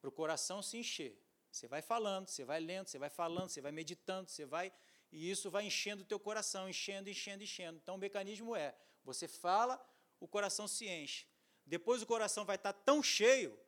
para 0.00 0.08
o 0.08 0.12
coração 0.12 0.62
se 0.62 0.76
encher. 0.76 1.20
Você 1.50 1.66
vai 1.66 1.80
falando, 1.80 2.28
você 2.28 2.44
vai 2.44 2.60
lendo, 2.60 2.88
você 2.88 2.98
vai 2.98 3.08
falando, 3.08 3.48
você 3.48 3.60
vai 3.60 3.72
meditando, 3.72 4.28
você 4.28 4.44
vai. 4.44 4.72
E 5.16 5.30
isso 5.30 5.50
vai 5.50 5.64
enchendo 5.64 6.02
o 6.02 6.04
teu 6.04 6.20
coração, 6.20 6.68
enchendo, 6.68 7.08
enchendo, 7.08 7.42
enchendo. 7.42 7.78
Então 7.82 7.94
o 7.94 7.98
mecanismo 7.98 8.54
é: 8.54 8.76
você 9.02 9.26
fala, 9.26 9.74
o 10.20 10.28
coração 10.28 10.68
se 10.68 10.86
enche. 10.86 11.26
Depois 11.64 12.02
o 12.02 12.06
coração 12.06 12.44
vai 12.44 12.56
estar 12.56 12.74
tão 12.74 13.02
cheio 13.02 13.58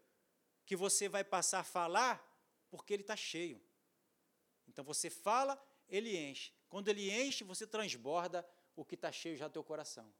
que 0.66 0.76
você 0.76 1.08
vai 1.08 1.24
passar 1.24 1.60
a 1.60 1.64
falar 1.64 2.14
porque 2.68 2.92
ele 2.92 3.02
está 3.02 3.16
cheio. 3.16 3.58
Então 4.68 4.84
você 4.84 5.08
fala, 5.08 5.58
ele 5.88 6.18
enche. 6.18 6.52
Quando 6.68 6.88
ele 6.88 7.10
enche, 7.10 7.44
você 7.44 7.66
transborda 7.66 8.46
o 8.76 8.84
que 8.84 8.94
está 8.94 9.10
cheio 9.10 9.34
já 9.34 9.48
do 9.48 9.54
teu 9.54 9.64
coração. 9.64 10.12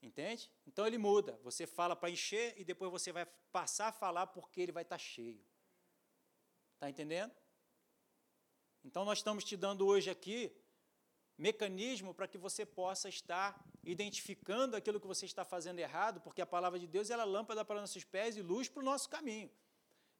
Entende? 0.00 0.48
Então 0.64 0.86
ele 0.86 0.96
muda. 0.96 1.40
Você 1.42 1.66
fala 1.66 1.96
para 1.96 2.08
encher 2.08 2.54
e 2.56 2.64
depois 2.64 2.88
você 2.88 3.10
vai 3.10 3.26
passar 3.50 3.88
a 3.88 3.92
falar 3.92 4.28
porque 4.28 4.60
ele 4.60 4.70
vai 4.70 4.84
estar 4.84 4.96
cheio. 4.96 5.44
Está 6.74 6.88
entendendo? 6.88 7.34
Então 8.84 9.04
nós 9.04 9.18
estamos 9.18 9.42
te 9.42 9.56
dando 9.56 9.86
hoje 9.86 10.10
aqui 10.10 10.54
mecanismo 11.38 12.14
para 12.14 12.28
que 12.28 12.36
você 12.36 12.64
possa 12.66 13.08
estar 13.08 13.58
identificando 13.82 14.76
aquilo 14.76 15.00
que 15.00 15.06
você 15.06 15.26
está 15.26 15.44
fazendo 15.44 15.78
errado, 15.78 16.20
porque 16.20 16.42
a 16.42 16.46
palavra 16.46 16.78
de 16.78 16.86
Deus 16.86 17.10
ela 17.10 17.22
é 17.22 17.26
lâmpada 17.26 17.64
para 17.64 17.80
nossos 17.80 18.04
pés 18.04 18.36
e 18.36 18.42
luz 18.42 18.68
para 18.68 18.82
o 18.82 18.84
nosso 18.84 19.08
caminho. 19.08 19.50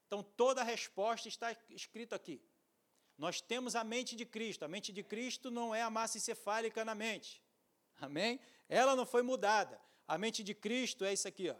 Então 0.07 0.23
toda 0.23 0.63
a 0.63 0.65
resposta 0.65 1.29
está 1.29 1.55
escrito 1.71 2.15
aqui. 2.15 2.43
Nós 3.17 3.41
temos 3.41 3.77
a 3.77 3.85
mente 3.85 4.17
de 4.17 4.25
Cristo. 4.25 4.65
A 4.65 4.69
mente 4.69 4.93
de 4.93 5.03
Cristo 5.05 5.51
não 5.51 5.75
é 5.75 5.83
a 5.83 5.91
massa 5.91 6.19
encefálica 6.19 6.85
na 6.85 6.95
mente. 6.95 7.43
Amém? 8.01 8.41
Ela 8.69 8.97
não 8.97 9.07
foi 9.07 9.23
mudada. 9.23 9.81
A 10.09 10.19
mente 10.19 10.43
de 10.43 10.55
Cristo 10.55 11.05
é 11.05 11.13
isso 11.13 11.29
aqui, 11.29 11.49
ó. 11.49 11.57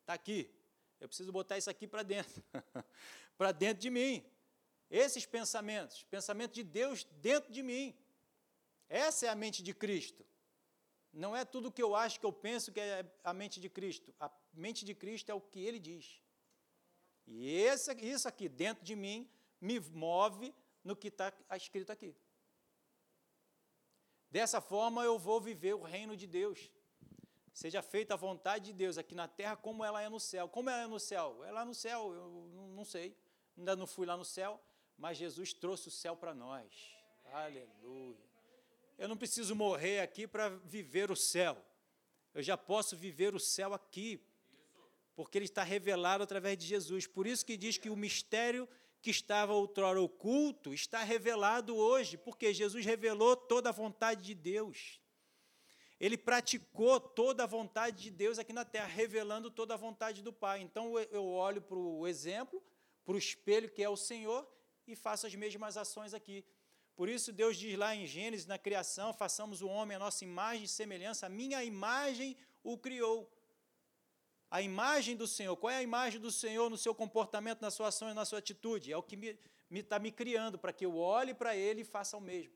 Está 0.00 0.14
aqui. 0.14 0.50
Eu 0.98 1.08
preciso 1.08 1.30
botar 1.32 1.58
isso 1.58 1.68
aqui 1.68 1.86
para 1.86 2.02
dentro. 2.02 2.42
para 3.36 3.52
dentro 3.52 3.82
de 3.82 3.90
mim. 3.90 4.24
Esses 4.90 5.26
pensamentos, 5.26 6.04
pensamento 6.04 6.54
de 6.54 6.62
Deus 6.62 7.04
dentro 7.04 7.52
de 7.52 7.62
mim. 7.62 7.96
Essa 8.88 9.26
é 9.26 9.28
a 9.28 9.34
mente 9.34 9.62
de 9.62 9.74
Cristo. 9.74 10.24
Não 11.12 11.34
é 11.34 11.44
tudo 11.44 11.72
que 11.72 11.82
eu 11.82 11.94
acho 11.94 12.20
que 12.20 12.26
eu 12.26 12.32
penso 12.32 12.70
que 12.70 12.78
é 12.78 13.04
a 13.24 13.32
mente 13.32 13.58
de 13.58 13.68
Cristo. 13.68 14.14
A 14.20 14.30
mente 14.52 14.84
de 14.84 14.94
Cristo 14.94 15.30
é 15.30 15.34
o 15.34 15.40
que 15.40 15.60
ele 15.60 15.78
diz. 15.78 16.20
E 17.26 17.50
esse, 17.54 17.92
isso 18.04 18.28
aqui 18.28 18.48
dentro 18.48 18.84
de 18.84 18.94
mim 18.94 19.28
me 19.60 19.80
move 19.80 20.54
no 20.84 20.94
que 20.94 21.08
está 21.08 21.32
escrito 21.56 21.90
aqui. 21.90 22.14
Dessa 24.30 24.60
forma 24.60 25.02
eu 25.02 25.18
vou 25.18 25.40
viver 25.40 25.74
o 25.74 25.82
reino 25.82 26.16
de 26.16 26.26
Deus. 26.26 26.70
Seja 27.52 27.80
feita 27.80 28.14
a 28.14 28.16
vontade 28.16 28.66
de 28.66 28.72
Deus 28.74 28.98
aqui 28.98 29.14
na 29.14 29.26
terra 29.26 29.56
como 29.56 29.82
ela 29.82 30.02
é 30.02 30.08
no 30.08 30.20
céu. 30.20 30.48
Como 30.48 30.68
ela 30.68 30.82
é 30.82 30.86
no 30.86 31.00
céu? 31.00 31.42
É 31.44 31.50
lá 31.50 31.64
no 31.64 31.74
céu, 31.74 32.12
eu 32.12 32.70
não 32.74 32.84
sei. 32.84 33.16
Ainda 33.56 33.74
não 33.74 33.86
fui 33.86 34.06
lá 34.06 34.16
no 34.16 34.24
céu, 34.24 34.62
mas 34.98 35.18
Jesus 35.18 35.52
trouxe 35.52 35.88
o 35.88 35.90
céu 35.90 36.16
para 36.16 36.34
nós. 36.34 36.72
Aleluia. 37.32 38.16
Eu 38.98 39.08
não 39.08 39.16
preciso 39.16 39.54
morrer 39.54 40.00
aqui 40.00 40.26
para 40.26 40.48
viver 40.48 41.10
o 41.10 41.16
céu. 41.16 41.62
Eu 42.34 42.42
já 42.42 42.56
posso 42.56 42.96
viver 42.96 43.34
o 43.34 43.40
céu 43.40 43.74
aqui, 43.74 44.20
porque 45.14 45.36
ele 45.36 45.44
está 45.44 45.62
revelado 45.62 46.22
através 46.22 46.56
de 46.56 46.66
Jesus. 46.66 47.06
Por 47.06 47.26
isso 47.26 47.44
que 47.44 47.56
diz 47.56 47.76
que 47.76 47.90
o 47.90 47.96
mistério 47.96 48.68
que 49.02 49.10
estava 49.10 49.52
outrora 49.52 50.00
oculto 50.00 50.72
está 50.72 51.02
revelado 51.02 51.76
hoje, 51.76 52.16
porque 52.16 52.52
Jesus 52.52 52.84
revelou 52.84 53.36
toda 53.36 53.68
a 53.68 53.72
vontade 53.72 54.24
de 54.24 54.34
Deus. 54.34 55.00
Ele 55.98 56.18
praticou 56.18 57.00
toda 57.00 57.44
a 57.44 57.46
vontade 57.46 58.02
de 58.02 58.10
Deus 58.10 58.38
aqui 58.38 58.52
na 58.52 58.64
terra, 58.64 58.86
revelando 58.86 59.50
toda 59.50 59.74
a 59.74 59.76
vontade 59.78 60.22
do 60.22 60.32
Pai. 60.32 60.60
Então 60.60 60.98
eu 60.98 61.26
olho 61.26 61.62
para 61.62 61.78
o 61.78 62.06
exemplo, 62.06 62.62
para 63.04 63.14
o 63.14 63.18
espelho 63.18 63.70
que 63.70 63.82
é 63.82 63.88
o 63.88 63.96
Senhor, 63.96 64.46
e 64.86 64.94
faço 64.94 65.26
as 65.26 65.34
mesmas 65.34 65.76
ações 65.76 66.14
aqui. 66.14 66.44
Por 66.94 67.08
isso 67.08 67.32
Deus 67.32 67.56
diz 67.56 67.76
lá 67.76 67.94
em 67.94 68.06
Gênesis, 68.06 68.46
na 68.46 68.58
criação, 68.58 69.12
façamos 69.12 69.60
o 69.60 69.68
homem 69.68 69.96
a 69.96 69.98
nossa 69.98 70.24
imagem 70.24 70.64
e 70.64 70.68
semelhança, 70.68 71.26
a 71.26 71.28
minha 71.28 71.62
imagem 71.62 72.36
o 72.64 72.78
criou. 72.78 73.30
A 74.50 74.62
imagem 74.62 75.16
do 75.16 75.26
Senhor, 75.26 75.56
qual 75.56 75.70
é 75.70 75.76
a 75.76 75.82
imagem 75.82 76.20
do 76.20 76.30
Senhor 76.30 76.70
no 76.70 76.78
seu 76.78 76.94
comportamento, 76.94 77.60
na 77.60 77.70
sua 77.70 77.88
ação 77.88 78.08
e 78.08 78.14
na 78.14 78.24
sua 78.24 78.38
atitude? 78.38 78.92
É 78.92 78.96
o 78.96 79.02
que 79.02 79.16
está 79.16 79.50
me, 79.68 79.82
tá 79.82 79.98
me 79.98 80.12
criando, 80.12 80.56
para 80.58 80.72
que 80.72 80.86
eu 80.86 80.96
olhe 80.96 81.34
para 81.34 81.56
Ele 81.56 81.82
e 81.82 81.84
faça 81.84 82.16
o 82.16 82.20
mesmo. 82.20 82.54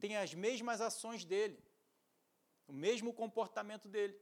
Tenha 0.00 0.20
as 0.20 0.34
mesmas 0.34 0.80
ações 0.80 1.24
dele, 1.24 1.62
o 2.66 2.72
mesmo 2.72 3.12
comportamento 3.12 3.88
dele. 3.88 4.18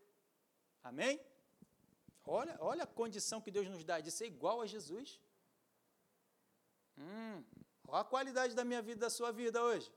Amém? 0.82 1.20
Olha, 2.26 2.56
olha 2.60 2.84
a 2.84 2.86
condição 2.86 3.40
que 3.40 3.50
Deus 3.50 3.68
nos 3.68 3.84
dá 3.84 4.00
de 4.00 4.10
ser 4.10 4.26
igual 4.26 4.60
a 4.60 4.66
Jesus. 4.66 5.18
Hum, 7.00 7.44
olha 7.88 8.02
a 8.02 8.04
qualidade 8.04 8.54
da 8.54 8.64
minha 8.64 8.82
vida, 8.82 9.00
da 9.00 9.10
sua 9.10 9.32
vida 9.32 9.62
hoje. 9.62 9.90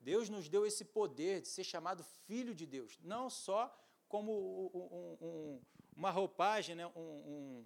Deus 0.00 0.28
nos 0.28 0.48
deu 0.48 0.64
esse 0.64 0.84
poder 0.84 1.40
de 1.40 1.48
ser 1.48 1.64
chamado 1.64 2.02
filho 2.26 2.54
de 2.54 2.66
Deus, 2.66 2.98
não 3.00 3.28
só 3.28 3.60
como 4.08 4.32
um, 4.74 5.26
um, 5.26 5.62
uma 5.96 6.10
roupagem, 6.10 6.74
né? 6.74 6.86
um, 6.96 7.64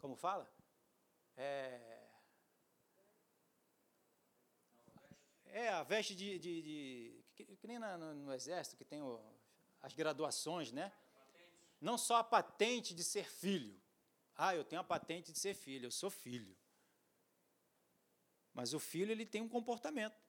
como 0.00 0.16
fala? 0.16 0.50
É, 1.36 2.04
É, 5.54 5.68
a 5.68 5.84
veste 5.84 6.16
de. 6.16 6.36
de, 6.36 6.62
de 6.62 7.24
que, 7.36 7.44
que, 7.44 7.66
nem 7.68 7.78
no, 7.78 8.12
no, 8.12 8.32
exército, 8.32 8.76
que 8.76 8.84
tem 8.84 9.00
o, 9.00 9.20
as 9.80 9.94
graduações, 9.94 10.72
né? 10.72 10.92
Não 11.80 11.96
só 11.96 12.16
a 12.16 12.24
patente 12.24 12.92
de 12.92 13.04
ser 13.04 13.30
filho. 13.30 13.80
Ah, 14.36 14.54
eu 14.54 14.64
tenho 14.64 14.80
a 14.80 14.84
patente 14.84 15.32
de 15.32 15.38
ser 15.38 15.54
filho, 15.54 15.86
eu 15.86 15.90
sou 15.90 16.10
filho. 16.10 16.56
Mas 18.52 18.72
o 18.74 18.78
filho, 18.78 19.12
ele 19.12 19.26
tem 19.26 19.42
um 19.42 19.48
comportamento. 19.48 20.20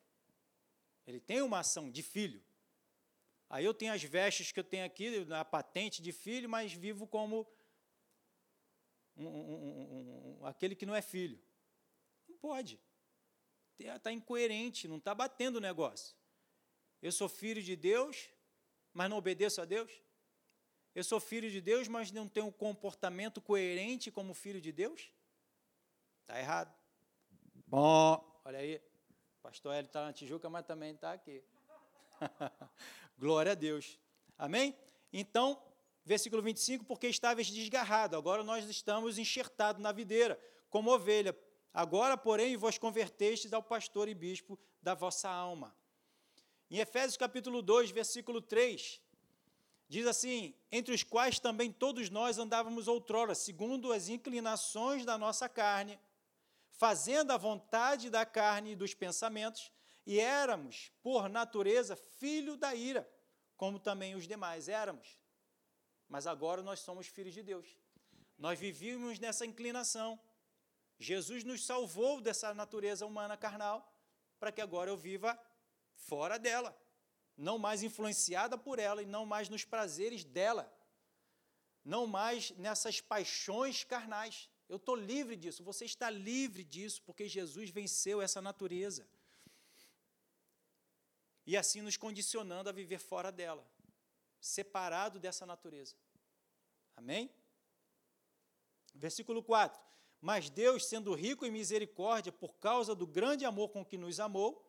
Ele 1.06 1.20
tem 1.20 1.42
uma 1.42 1.60
ação 1.60 1.92
de 1.92 2.02
filho. 2.02 2.44
Aí 3.50 3.64
eu 3.64 3.74
tenho 3.74 3.94
as 3.94 4.04
vestes 4.04 4.52
que 4.52 4.60
eu 4.60 4.64
tenho 4.64 4.86
aqui, 4.86 5.26
a 5.32 5.46
patente 5.46 6.02
de 6.02 6.12
filho, 6.12 6.50
mas 6.50 6.74
vivo 6.74 7.08
como 7.08 7.48
um, 9.16 9.28
um, 9.28 10.40
um, 10.40 10.46
aquele 10.46 10.76
que 10.76 10.86
não 10.86 10.96
é 10.96 11.02
filho. 11.02 11.40
Não 12.28 12.36
pode. 12.38 12.82
Está 13.78 14.12
incoerente, 14.12 14.88
não 14.88 14.98
está 14.98 15.14
batendo 15.14 15.58
o 15.58 15.62
negócio. 15.62 16.16
Eu 17.02 17.12
sou 17.12 17.30
filho 17.30 17.62
de 17.62 17.76
Deus, 17.76 18.30
mas 18.94 19.10
não 19.10 19.18
obedeço 19.18 19.62
a 19.62 19.66
Deus. 19.66 19.92
Eu 20.96 21.04
sou 21.04 21.20
filho 21.20 21.52
de 21.52 21.60
Deus, 21.60 21.90
mas 21.90 22.10
não 22.10 22.26
tenho 22.26 22.46
um 22.46 22.52
comportamento 22.52 23.42
coerente 23.42 24.10
como 24.10 24.34
filho 24.34 24.62
de 24.62 24.72
Deus. 24.72 25.12
Está 26.22 26.40
errado. 26.40 26.74
Bom, 27.68 28.42
olha 28.46 28.60
aí. 28.60 28.78
O 28.78 29.42
pastor 29.44 29.74
Hélio 29.76 29.88
está 29.88 30.06
na 30.06 30.14
Tijuca, 30.14 30.50
mas 30.50 30.66
também 30.66 30.94
está 30.94 31.12
aqui. 31.12 31.44
Glória 33.20 33.52
a 33.52 33.56
Deus. 33.56 34.00
Amém? 34.38 34.74
Então, 35.12 35.62
versículo 36.06 36.42
25, 36.42 36.86
porque 36.86 37.08
estáveis 37.08 37.48
desgarrado, 37.48 38.16
agora 38.16 38.42
nós 38.42 38.64
estamos 38.70 39.18
enxertados 39.18 39.82
na 39.82 39.92
videira, 39.92 40.40
como 40.70 40.92
ovelha. 40.92 41.38
Agora, 41.74 42.16
porém, 42.16 42.56
vos 42.56 42.78
convertestes 42.78 43.52
ao 43.52 43.62
pastor 43.62 44.08
e 44.08 44.14
bispo 44.14 44.58
da 44.82 44.94
vossa 44.94 45.28
alma. 45.28 45.76
Em 46.72 46.80
Efésios 46.80 47.18
capítulo 47.18 47.62
2, 47.62 47.92
versículo 47.92 48.42
3, 48.42 49.02
diz 49.88 50.08
assim: 50.08 50.54
Entre 50.72 50.94
os 50.94 51.04
quais 51.04 51.40
também 51.40 51.72
todos 51.72 52.10
nós 52.10 52.38
andávamos 52.38 52.88
outrora, 52.88 53.36
segundo 53.36 53.92
as 53.92 54.10
inclinações 54.10 55.06
da 55.06 55.18
nossa 55.18 55.48
carne, 55.48 56.00
fazendo 56.72 57.32
a 57.32 57.38
vontade 57.38 58.10
da 58.10 58.26
carne 58.26 58.72
e 58.72 58.76
dos 58.76 58.94
pensamentos, 58.94 59.72
e 60.06 60.20
éramos, 60.20 60.92
por 61.02 61.30
natureza, 61.30 61.96
filho 61.96 62.56
da 62.56 62.76
ira, 62.76 63.10
como 63.58 63.80
também 63.80 64.16
os 64.16 64.28
demais 64.28 64.70
éramos. 64.70 65.20
Mas 66.08 66.28
agora 66.28 66.62
nós 66.62 66.80
somos 66.80 67.08
filhos 67.08 67.34
de 67.34 67.42
Deus. 67.42 67.76
Nós 68.38 68.60
vivíamos 68.60 69.18
nessa 69.18 69.46
inclinação. 69.46 70.20
Jesus 71.00 71.44
nos 71.44 71.66
salvou 71.66 72.22
dessa 72.22 72.54
natureza 72.54 73.06
humana 73.06 73.36
carnal, 73.36 73.92
para 74.40 74.52
que 74.52 74.62
agora 74.62 74.90
eu 74.90 74.98
viva 74.98 75.40
fora 75.96 76.38
dela, 76.38 76.78
não 77.38 77.58
mais 77.58 77.84
influenciada 77.84 78.58
por 78.58 78.80
ela 78.80 79.02
e 79.02 79.06
não 79.06 79.26
mais 79.26 79.50
nos 79.50 79.66
prazeres 79.66 80.24
dela, 80.24 80.72
não 81.84 82.08
mais 82.08 82.52
nessas 82.52 83.02
paixões 83.02 83.84
carnais. 83.84 84.50
Eu 84.68 84.78
estou 84.78 84.96
livre 84.96 85.36
disso, 85.36 85.64
você 85.64 85.86
está 85.86 86.10
livre 86.10 86.64
disso, 86.64 87.02
porque 87.04 87.28
Jesus 87.28 87.70
venceu 87.70 88.22
essa 88.22 88.42
natureza. 88.42 89.08
E 91.46 91.56
assim 91.56 91.82
nos 91.82 91.98
condicionando 91.98 92.70
a 92.70 92.74
viver 92.74 92.98
fora 92.98 93.32
dela 93.32 93.66
separado 94.46 95.20
dessa 95.20 95.46
natureza. 95.46 95.96
Amém? 96.96 97.30
Versículo 98.94 99.44
4: 99.44 99.82
Mas 100.22 100.50
Deus, 100.50 100.86
sendo 100.86 101.14
rico 101.14 101.46
em 101.46 101.52
misericórdia, 101.52 102.32
por 102.32 102.56
causa 102.56 102.96
do 102.96 103.08
grande 103.08 103.46
amor 103.46 103.70
com 103.70 103.84
que 103.84 103.98
nos 103.98 104.20
amou, 104.20 104.65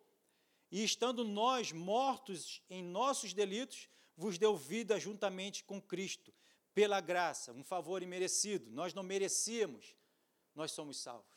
e 0.70 0.82
estando 0.82 1.24
nós 1.24 1.72
mortos 1.72 2.62
em 2.68 2.82
nossos 2.82 3.32
delitos, 3.32 3.88
vos 4.16 4.38
deu 4.38 4.56
vida 4.56 4.98
juntamente 4.98 5.64
com 5.64 5.80
Cristo, 5.80 6.32
pela 6.74 7.00
graça, 7.00 7.52
um 7.52 7.64
favor 7.64 8.02
imerecido. 8.02 8.70
Nós 8.70 8.92
não 8.92 9.02
merecíamos, 9.02 9.96
nós 10.54 10.72
somos 10.72 10.98
salvos. 10.98 11.36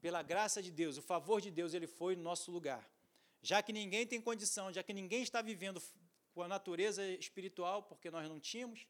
Pela 0.00 0.22
graça 0.22 0.62
de 0.62 0.70
Deus, 0.70 0.96
o 0.96 1.02
favor 1.02 1.40
de 1.40 1.50
Deus, 1.50 1.74
ele 1.74 1.86
foi 1.86 2.16
no 2.16 2.22
nosso 2.22 2.50
lugar. 2.50 2.88
Já 3.42 3.62
que 3.62 3.72
ninguém 3.72 4.06
tem 4.06 4.20
condição, 4.20 4.72
já 4.72 4.82
que 4.82 4.92
ninguém 4.92 5.22
está 5.22 5.42
vivendo 5.42 5.82
com 6.32 6.42
a 6.42 6.48
natureza 6.48 7.06
espiritual, 7.06 7.82
porque 7.82 8.10
nós 8.10 8.28
não 8.28 8.38
tínhamos, 8.38 8.86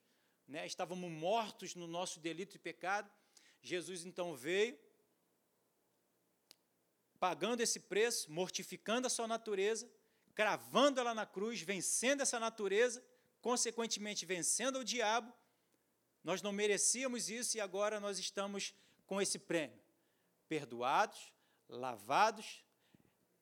né? 0.47 0.66
estávamos 0.66 1.11
mortos 1.11 1.74
no 1.74 1.86
nosso 1.86 2.20
delito 2.20 2.57
e 2.57 2.59
pecado. 2.59 3.11
Jesus 3.62 4.05
então 4.05 4.34
veio, 4.34 4.78
pagando 7.21 7.61
esse 7.61 7.79
preço, 7.79 8.33
mortificando 8.33 9.07
a 9.07 9.11
sua 9.11 9.29
natureza, 9.29 9.89
cravando 10.35 10.99
ela 10.99 11.14
na 11.14 11.27
cruz, 11.27 11.61
vencendo 11.61 12.23
essa 12.23 12.41
natureza, 12.41 13.05
consequentemente 13.43 14.25
vencendo 14.25 14.79
o 14.79 14.85
diabo. 14.85 15.31
Nós 16.25 16.41
não 16.41 16.51
merecíamos 16.51 17.29
isso 17.29 17.59
e 17.59 17.61
agora 17.61 18.01
nós 18.01 18.18
estamos 18.18 18.75
com 19.07 19.21
esse 19.21 19.39
prêmio. 19.39 19.79
Perdoados, 20.49 21.33
lavados, 21.68 22.64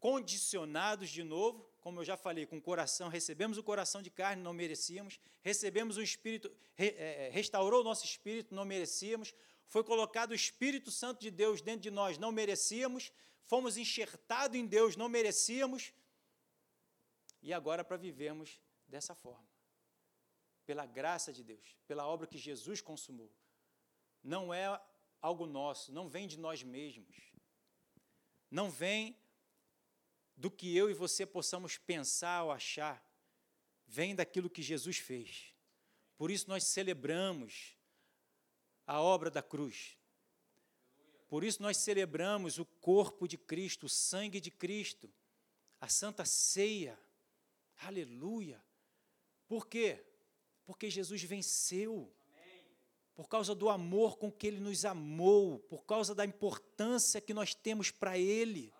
condicionados 0.00 1.08
de 1.08 1.22
novo, 1.22 1.68
como 1.80 2.00
eu 2.00 2.04
já 2.04 2.16
falei, 2.16 2.46
com 2.46 2.58
o 2.58 2.62
coração, 2.62 3.08
recebemos 3.08 3.58
o 3.58 3.62
coração 3.62 4.02
de 4.02 4.10
carne, 4.10 4.42
não 4.42 4.52
merecíamos, 4.52 5.18
recebemos 5.40 5.96
o 5.96 6.02
Espírito, 6.02 6.50
re, 6.74 6.88
é, 6.98 7.26
é, 7.26 7.30
restaurou 7.30 7.80
o 7.80 7.84
nosso 7.84 8.04
espírito, 8.04 8.54
não 8.54 8.64
merecíamos, 8.64 9.32
foi 9.68 9.82
colocado 9.84 10.32
o 10.32 10.34
Espírito 10.34 10.90
Santo 10.90 11.20
de 11.20 11.30
Deus 11.30 11.62
dentro 11.62 11.80
de 11.80 11.90
nós, 11.90 12.18
não 12.18 12.32
merecíamos, 12.32 13.12
fomos 13.48 13.76
enxertados 13.76 14.56
em 14.56 14.66
Deus, 14.66 14.94
não 14.94 15.08
merecíamos, 15.08 15.92
e 17.42 17.52
agora 17.52 17.82
para 17.82 17.96
vivermos 17.96 18.60
dessa 18.86 19.14
forma, 19.14 19.48
pela 20.64 20.86
graça 20.86 21.32
de 21.32 21.42
Deus, 21.42 21.76
pela 21.86 22.06
obra 22.06 22.26
que 22.26 22.38
Jesus 22.38 22.80
consumou. 22.80 23.32
Não 24.22 24.52
é 24.52 24.80
algo 25.20 25.46
nosso, 25.46 25.90
não 25.92 26.08
vem 26.08 26.28
de 26.28 26.38
nós 26.38 26.62
mesmos, 26.62 27.16
não 28.50 28.70
vem 28.70 29.18
do 30.36 30.50
que 30.50 30.76
eu 30.76 30.90
e 30.90 30.94
você 30.94 31.26
possamos 31.26 31.78
pensar 31.78 32.44
ou 32.44 32.52
achar, 32.52 33.02
vem 33.86 34.14
daquilo 34.14 34.50
que 34.50 34.62
Jesus 34.62 34.98
fez. 34.98 35.54
Por 36.16 36.30
isso 36.30 36.48
nós 36.48 36.64
celebramos 36.64 37.76
a 38.86 39.00
obra 39.00 39.30
da 39.30 39.42
cruz. 39.42 39.97
Por 41.28 41.44
isso 41.44 41.62
nós 41.62 41.76
celebramos 41.76 42.58
o 42.58 42.64
corpo 42.64 43.28
de 43.28 43.36
Cristo, 43.36 43.86
o 43.86 43.88
sangue 43.88 44.40
de 44.40 44.50
Cristo, 44.50 45.12
a 45.80 45.88
santa 45.88 46.24
ceia. 46.24 46.98
Aleluia. 47.76 48.64
Por 49.46 49.66
quê? 49.66 50.04
Porque 50.64 50.90
Jesus 50.90 51.22
venceu. 51.22 52.12
Por 53.14 53.28
causa 53.28 53.54
do 53.54 53.68
amor 53.68 54.16
com 54.16 54.30
que 54.30 54.46
ele 54.46 54.60
nos 54.60 54.84
amou, 54.84 55.58
por 55.60 55.84
causa 55.84 56.14
da 56.14 56.24
importância 56.24 57.20
que 57.20 57.34
nós 57.34 57.54
temos 57.54 57.90
para 57.90 58.16
ele 58.16 58.72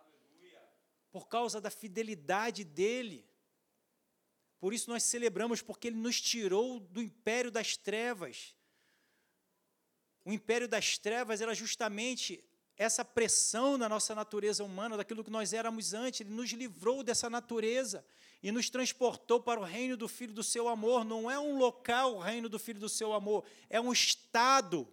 por 1.10 1.26
causa 1.28 1.60
da 1.60 1.70
fidelidade 1.70 2.64
dele. 2.64 3.26
Por 4.60 4.74
isso 4.74 4.90
nós 4.90 5.02
celebramos, 5.04 5.62
porque 5.62 5.88
ele 5.88 5.96
nos 5.96 6.20
tirou 6.20 6.80
do 6.80 7.00
império 7.00 7.50
das 7.50 7.76
trevas. 7.76 8.56
O 10.28 10.32
império 10.34 10.68
das 10.68 10.98
trevas 10.98 11.40
era 11.40 11.54
justamente 11.54 12.44
essa 12.76 13.02
pressão 13.02 13.78
na 13.78 13.88
nossa 13.88 14.14
natureza 14.14 14.62
humana, 14.62 14.94
daquilo 14.94 15.24
que 15.24 15.30
nós 15.30 15.54
éramos 15.54 15.94
antes. 15.94 16.20
Ele 16.20 16.28
nos 16.28 16.50
livrou 16.50 17.02
dessa 17.02 17.30
natureza 17.30 18.04
e 18.42 18.52
nos 18.52 18.68
transportou 18.68 19.40
para 19.40 19.58
o 19.58 19.64
reino 19.64 19.96
do 19.96 20.06
Filho 20.06 20.34
do 20.34 20.42
seu 20.42 20.68
amor. 20.68 21.02
Não 21.02 21.30
é 21.30 21.40
um 21.40 21.56
local 21.56 22.16
o 22.16 22.18
reino 22.18 22.46
do 22.46 22.58
Filho 22.58 22.78
do 22.78 22.90
seu 22.90 23.14
amor, 23.14 23.42
é 23.70 23.80
um 23.80 23.90
estado 23.90 24.86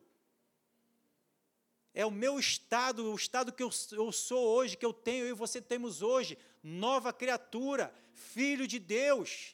é 1.93 2.05
o 2.05 2.11
meu 2.11 2.39
estado, 2.39 3.11
o 3.11 3.15
estado 3.15 3.51
que 3.51 3.63
eu, 3.63 3.71
sou 4.11 4.47
hoje, 4.55 4.77
que 4.77 4.85
eu 4.85 4.93
tenho, 4.93 5.25
eu 5.25 5.31
e 5.31 5.33
você 5.33 5.61
temos 5.61 6.01
hoje, 6.01 6.37
nova 6.63 7.11
criatura, 7.11 7.93
filho 8.13 8.65
de 8.65 8.79
Deus. 8.79 9.53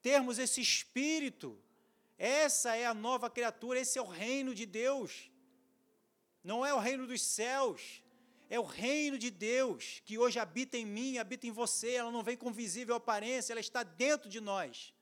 Termos 0.00 0.38
esse 0.38 0.60
espírito, 0.60 1.60
essa 2.18 2.76
é 2.76 2.86
a 2.86 2.94
nova 2.94 3.28
criatura, 3.28 3.80
esse 3.80 3.98
é 3.98 4.02
o 4.02 4.06
reino 4.06 4.54
de 4.54 4.66
Deus. 4.66 5.30
Não 6.42 6.64
é 6.64 6.72
o 6.72 6.78
reino 6.78 7.06
dos 7.06 7.22
céus, 7.22 8.02
é 8.48 8.60
o 8.60 8.64
reino 8.64 9.18
de 9.18 9.30
Deus 9.30 10.02
que 10.04 10.18
hoje 10.18 10.38
habita 10.38 10.76
em 10.76 10.86
mim, 10.86 11.18
habita 11.18 11.46
em 11.46 11.50
você. 11.50 11.92
Ela 11.92 12.10
não 12.10 12.22
vem 12.22 12.36
com 12.36 12.52
visível 12.52 12.94
aparência, 12.94 13.52
ela 13.52 13.60
está 13.60 13.82
dentro 13.82 14.28
de 14.28 14.40
nós. 14.40 14.94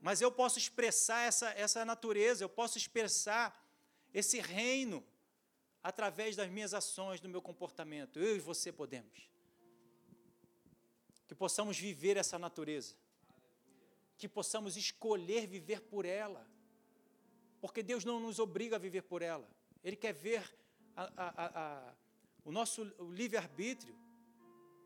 Mas 0.00 0.20
eu 0.20 0.30
posso 0.30 0.58
expressar 0.58 1.26
essa, 1.26 1.50
essa 1.50 1.84
natureza, 1.84 2.44
eu 2.44 2.48
posso 2.48 2.78
expressar 2.78 3.56
esse 4.14 4.40
reino 4.40 5.04
através 5.82 6.36
das 6.36 6.48
minhas 6.50 6.74
ações, 6.74 7.20
do 7.20 7.28
meu 7.28 7.42
comportamento. 7.42 8.18
Eu 8.18 8.36
e 8.36 8.40
você 8.40 8.72
podemos. 8.72 9.28
Que 11.26 11.34
possamos 11.34 11.78
viver 11.78 12.16
essa 12.16 12.38
natureza. 12.38 12.94
Que 14.20 14.28
possamos 14.28 14.76
escolher 14.76 15.46
viver 15.46 15.80
por 15.80 16.04
ela. 16.04 16.46
Porque 17.60 17.82
Deus 17.82 18.04
não 18.04 18.20
nos 18.20 18.38
obriga 18.38 18.76
a 18.76 18.78
viver 18.78 19.02
por 19.02 19.22
ela. 19.22 19.48
Ele 19.82 19.96
quer 19.96 20.12
ver 20.12 20.42
a, 20.94 21.04
a, 21.16 21.30
a, 21.88 21.94
o 22.44 22.52
nosso 22.52 22.84
livre-arbítrio, 23.18 23.96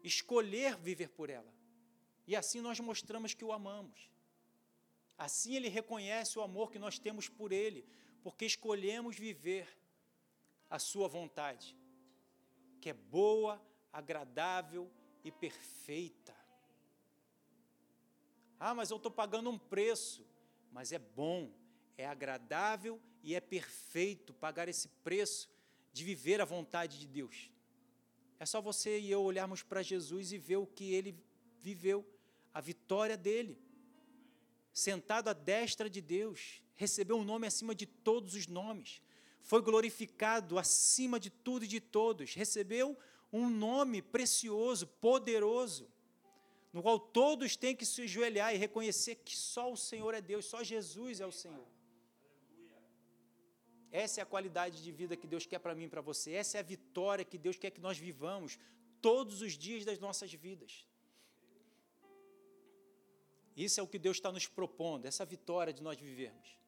escolher 0.03 0.77
viver 0.77 1.09
por 1.09 1.29
ela. 1.31 1.53
E 2.27 2.37
assim 2.37 2.61
nós 2.61 2.79
mostramos 2.81 3.35
que 3.35 3.45
o 3.45 3.53
amamos. 3.53 4.09
Assim 5.19 5.57
ele 5.57 5.69
reconhece 5.69 6.39
o 6.39 6.43
amor 6.43 6.71
que 6.71 6.79
nós 6.79 6.99
temos 6.99 7.29
por 7.29 7.51
ele, 7.53 7.85
porque 8.23 8.45
escolhemos 8.45 9.17
viver 9.17 9.69
a 10.71 10.79
sua 10.79 11.09
vontade, 11.09 11.77
que 12.81 12.91
é 12.91 12.95
boa, 12.95 13.61
agradável 13.93 14.91
e 15.23 15.31
perfeita. 15.31 16.35
Ah, 18.67 18.73
mas 18.73 18.91
eu 18.91 18.97
estou 18.97 19.13
pagando 19.13 19.51
um 19.51 19.59
preço. 19.59 20.25
Mas 20.73 20.91
é 20.91 20.99
bom, 20.99 21.53
é 21.99 22.07
agradável 22.07 22.99
e 23.23 23.35
é 23.35 23.41
perfeito 23.41 24.33
pagar 24.33 24.71
esse 24.71 24.89
preço 25.05 25.51
de 25.93 26.03
viver 26.03 26.41
a 26.41 26.47
vontade 26.47 26.99
de 26.99 27.07
Deus. 27.07 27.51
É 28.41 28.47
só 28.47 28.63
você 28.63 28.99
e 28.99 29.11
eu 29.11 29.21
olharmos 29.21 29.63
para 29.63 29.83
Jesus 29.83 30.33
e 30.33 30.39
ver 30.39 30.57
o 30.57 30.67
que 30.67 30.95
ele 30.95 31.15
viveu, 31.61 32.07
a 32.55 32.61
vitória 32.63 33.19
dele. 33.19 33.59
Sentado 34.73 35.29
à 35.29 35.35
destra 35.35 35.91
de 35.91 36.01
Deus, 36.01 36.63
recebeu 36.75 37.19
um 37.19 37.25
nome 37.25 37.47
acima 37.47 37.75
de 37.75 37.85
todos 37.85 38.35
os 38.35 38.47
nomes, 38.47 39.03
foi 39.43 39.61
glorificado 39.61 40.59
acima 40.59 41.21
de 41.21 41.29
tudo 41.29 41.67
e 41.67 41.69
de 41.69 41.81
todos, 41.81 42.33
recebeu 42.33 42.99
um 43.31 43.51
nome 43.51 44.01
precioso, 44.01 44.87
poderoso, 44.87 45.87
no 46.75 46.83
qual 46.83 46.99
todos 46.99 47.55
têm 47.55 47.77
que 47.77 47.87
se 47.87 48.03
ajoelhar 48.03 48.53
e 48.53 48.59
reconhecer 48.59 49.15
que 49.15 49.37
só 49.37 49.73
o 49.73 49.77
Senhor 49.77 50.13
é 50.13 50.21
Deus, 50.21 50.45
só 50.45 50.61
Jesus 50.65 51.21
é 51.21 51.27
o 51.27 51.31
Senhor. 51.31 51.69
Essa 53.93 54.21
é 54.21 54.23
a 54.23 54.27
qualidade 54.27 54.83
de 54.83 54.91
vida 54.91 55.17
que 55.17 55.29
Deus 55.29 55.47
quer 55.47 55.61
para 55.61 55.73
mim 55.73 55.85
e 55.85 55.89
para 55.89 56.01
você. 56.01 56.33
Essa 56.33 56.59
é 56.59 56.61
a 56.61 56.65
vitória 56.65 57.25
que 57.25 57.39
Deus 57.39 57.57
quer 57.57 57.71
que 57.71 57.81
nós 57.81 57.97
vivamos 57.97 58.59
todos 59.01 59.41
os 59.41 59.53
dias 59.57 59.85
das 59.85 60.01
nossas 60.01 60.33
vidas. 60.33 60.85
Isso 63.57 63.79
é 63.79 63.83
o 63.85 63.87
que 63.87 64.01
Deus 64.07 64.17
está 64.17 64.33
nos 64.33 64.49
propondo, 64.49 65.07
essa 65.07 65.25
vitória 65.25 65.73
de 65.73 65.81
nós 65.81 65.97
vivermos. 65.97 66.59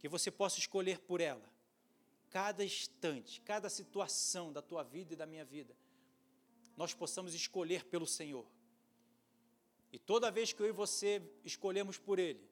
Que 0.00 0.08
você 0.08 0.32
possa 0.32 0.58
escolher 0.58 0.98
por 0.98 1.20
ela, 1.20 1.48
cada 2.28 2.64
instante, 2.64 3.40
cada 3.42 3.70
situação 3.70 4.52
da 4.52 4.60
tua 4.60 4.82
vida 4.82 5.12
e 5.12 5.16
da 5.16 5.26
minha 5.26 5.44
vida, 5.44 5.76
nós 6.76 6.92
possamos 6.92 7.34
escolher 7.34 7.84
pelo 7.84 8.04
Senhor. 8.04 8.44
E 9.92 9.98
toda 9.98 10.30
vez 10.30 10.52
que 10.52 10.62
eu 10.62 10.66
e 10.66 10.72
você 10.72 11.22
escolhemos 11.44 11.98
por 11.98 12.18
Ele, 12.18 12.48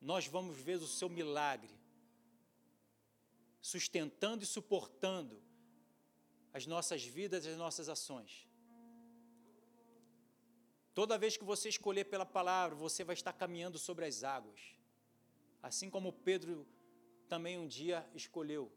nós 0.00 0.26
vamos 0.26 0.56
ver 0.56 0.76
o 0.76 0.86
seu 0.86 1.08
milagre, 1.08 1.74
sustentando 3.60 4.42
e 4.42 4.46
suportando 4.46 5.40
as 6.52 6.66
nossas 6.66 7.04
vidas 7.04 7.44
e 7.44 7.50
as 7.50 7.56
nossas 7.56 7.88
ações. 7.88 8.48
Toda 10.94 11.18
vez 11.18 11.36
que 11.36 11.44
você 11.44 11.68
escolher 11.68 12.04
pela 12.04 12.26
palavra, 12.26 12.74
você 12.76 13.04
vai 13.04 13.14
estar 13.14 13.32
caminhando 13.32 13.78
sobre 13.78 14.04
as 14.04 14.24
águas. 14.24 14.60
Assim 15.62 15.88
como 15.88 16.12
Pedro 16.12 16.66
também 17.28 17.58
um 17.58 17.66
dia 17.66 18.06
escolheu. 18.14 18.70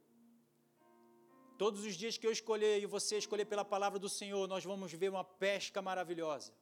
Todos 1.57 1.83
os 1.85 1.95
dias 1.95 2.17
que 2.17 2.27
eu 2.27 2.31
escolher 2.31 2.81
e 2.81 2.85
você 2.85 3.17
escolher 3.17 3.45
pela 3.45 3.65
palavra 3.65 3.97
do 3.97 4.09
Senhor, 4.09 4.47
nós 4.47 4.63
vamos 4.63 4.91
ver 4.93 5.09
uma 5.09 5.23
pesca 5.23 5.81
maravilhosa. 5.81 6.53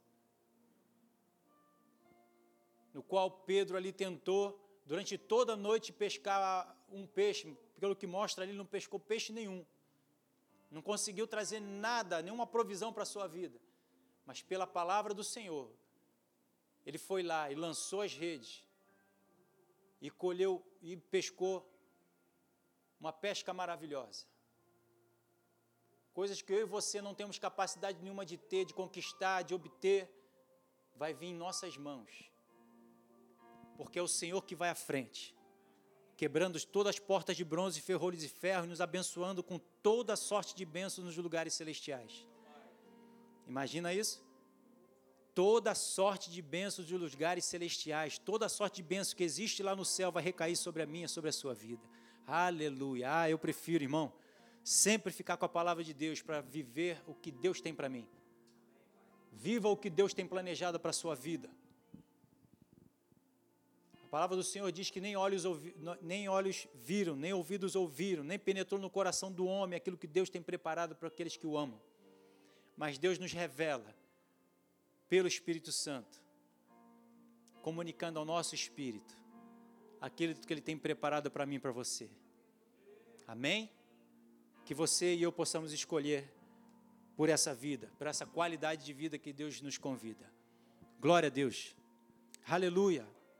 No 2.93 3.01
qual 3.01 3.29
Pedro 3.31 3.75
ali 3.75 3.91
tentou, 3.91 4.59
durante 4.85 5.17
toda 5.17 5.53
a 5.53 5.57
noite, 5.57 5.91
pescar 5.91 6.77
um 6.89 7.07
peixe, 7.07 7.57
pelo 7.79 7.95
que 7.95 8.05
mostra 8.05 8.43
ali, 8.43 8.53
não 8.53 8.65
pescou 8.65 8.99
peixe 8.99 9.33
nenhum. 9.33 9.65
Não 10.69 10.81
conseguiu 10.81 11.27
trazer 11.27 11.59
nada, 11.59 12.21
nenhuma 12.21 12.47
provisão 12.47 12.93
para 12.93 13.03
a 13.03 13.05
sua 13.05 13.27
vida. 13.27 13.59
Mas 14.25 14.41
pela 14.41 14.65
palavra 14.65 15.13
do 15.13 15.23
Senhor, 15.23 15.69
ele 16.85 16.97
foi 16.97 17.23
lá 17.23 17.51
e 17.51 17.55
lançou 17.55 18.01
as 18.01 18.13
redes 18.13 18.63
e 20.01 20.09
colheu 20.09 20.63
e 20.81 20.97
pescou 20.97 21.67
uma 22.99 23.11
pesca 23.11 23.53
maravilhosa. 23.53 24.25
Coisas 26.13 26.41
que 26.41 26.53
eu 26.53 26.59
e 26.59 26.65
você 26.65 27.01
não 27.01 27.15
temos 27.15 27.39
capacidade 27.39 28.01
nenhuma 28.01 28.25
de 28.25 28.37
ter, 28.37 28.65
de 28.65 28.73
conquistar, 28.73 29.41
de 29.41 29.53
obter, 29.53 30.09
vai 30.95 31.13
vir 31.13 31.27
em 31.27 31.33
nossas 31.35 31.75
mãos. 31.75 32.32
Porque 33.77 33.99
é 33.99 34.01
o 34.01 34.07
Senhor 34.07 34.43
que 34.43 34.55
vai 34.55 34.69
à 34.69 34.75
frente 34.75 35.35
quebrando 36.15 36.63
todas 36.65 36.95
as 36.95 36.99
portas 36.99 37.35
de 37.35 37.43
bronze, 37.43 37.81
ferrolhos 37.81 38.23
e 38.23 38.29
ferro, 38.29 38.65
e 38.65 38.69
nos 38.69 38.81
abençoando 38.81 39.43
com 39.43 39.59
toda 39.81 40.15
sorte 40.15 40.55
de 40.55 40.65
bênçãos 40.65 41.05
nos 41.05 41.17
lugares 41.17 41.53
celestiais. 41.53 42.27
Imagina 43.47 43.93
isso? 43.93 44.23
Toda 45.35 45.73
sorte 45.73 46.29
de 46.29 46.41
bênçãos 46.41 46.89
nos 46.89 47.11
lugares 47.11 47.43
celestiais, 47.45 48.17
toda 48.17 48.47
sorte 48.47 48.77
de 48.77 48.83
bênçãos 48.83 49.15
que 49.15 49.23
existe 49.23 49.63
lá 49.63 49.75
no 49.75 49.83
céu 49.83 50.11
vai 50.11 50.23
recair 50.23 50.55
sobre 50.55 50.83
a 50.83 50.85
minha, 50.85 51.07
sobre 51.07 51.29
a 51.29 51.33
sua 51.33 51.53
vida. 51.53 51.83
Aleluia. 52.25 53.21
Ah, 53.21 53.29
eu 53.29 53.39
prefiro, 53.39 53.83
irmão, 53.83 54.13
sempre 54.63 55.11
ficar 55.11 55.35
com 55.35 55.45
a 55.45 55.49
palavra 55.49 55.83
de 55.83 55.93
Deus 55.93 56.21
para 56.21 56.39
viver 56.41 57.01
o 57.07 57.13
que 57.13 57.31
Deus 57.31 57.59
tem 57.59 57.73
para 57.73 57.89
mim. 57.89 58.07
Viva 59.31 59.67
o 59.67 59.75
que 59.75 59.89
Deus 59.89 60.13
tem 60.13 60.27
planejado 60.27 60.79
para 60.79 60.91
a 60.91 60.93
sua 60.93 61.15
vida 61.15 61.49
palavra 64.13 64.37
do 64.37 64.43
Senhor 64.43 64.71
diz 64.71 64.91
que 64.91 65.01
nem 65.01 65.15
olhos, 65.15 65.43
ouvi, 65.43 65.75
nem 65.99 66.29
olhos 66.29 66.67
viram, 66.75 67.15
nem 67.15 67.33
ouvidos 67.33 67.75
ouviram, 67.75 68.23
nem 68.23 68.37
penetrou 68.37 68.79
no 68.79 68.87
coração 68.87 69.31
do 69.31 69.47
homem 69.47 69.75
aquilo 69.75 69.97
que 69.97 70.05
Deus 70.05 70.29
tem 70.29 70.39
preparado 70.39 70.95
para 70.95 71.07
aqueles 71.07 71.35
que 71.35 71.47
o 71.47 71.57
amam. 71.57 71.81
Mas 72.77 72.99
Deus 72.99 73.17
nos 73.17 73.33
revela 73.33 73.91
pelo 75.09 75.27
Espírito 75.27 75.71
Santo, 75.71 76.21
comunicando 77.63 78.19
ao 78.19 78.23
nosso 78.23 78.53
espírito 78.53 79.17
aquilo 79.99 80.35
que 80.35 80.53
Ele 80.53 80.61
tem 80.61 80.77
preparado 80.77 81.31
para 81.31 81.43
mim 81.47 81.55
e 81.55 81.59
para 81.59 81.71
você. 81.71 82.07
Amém? 83.27 83.67
Que 84.63 84.75
você 84.75 85.15
e 85.15 85.23
eu 85.23 85.31
possamos 85.31 85.73
escolher 85.73 86.31
por 87.17 87.29
essa 87.29 87.51
vida, 87.55 87.91
por 87.97 88.05
essa 88.05 88.27
qualidade 88.27 88.85
de 88.85 88.93
vida 88.93 89.17
que 89.17 89.33
Deus 89.33 89.59
nos 89.59 89.79
convida. 89.79 90.31
Glória 90.99 91.29
a 91.29 91.31
Deus. 91.31 91.75
Aleluia. 92.45 93.07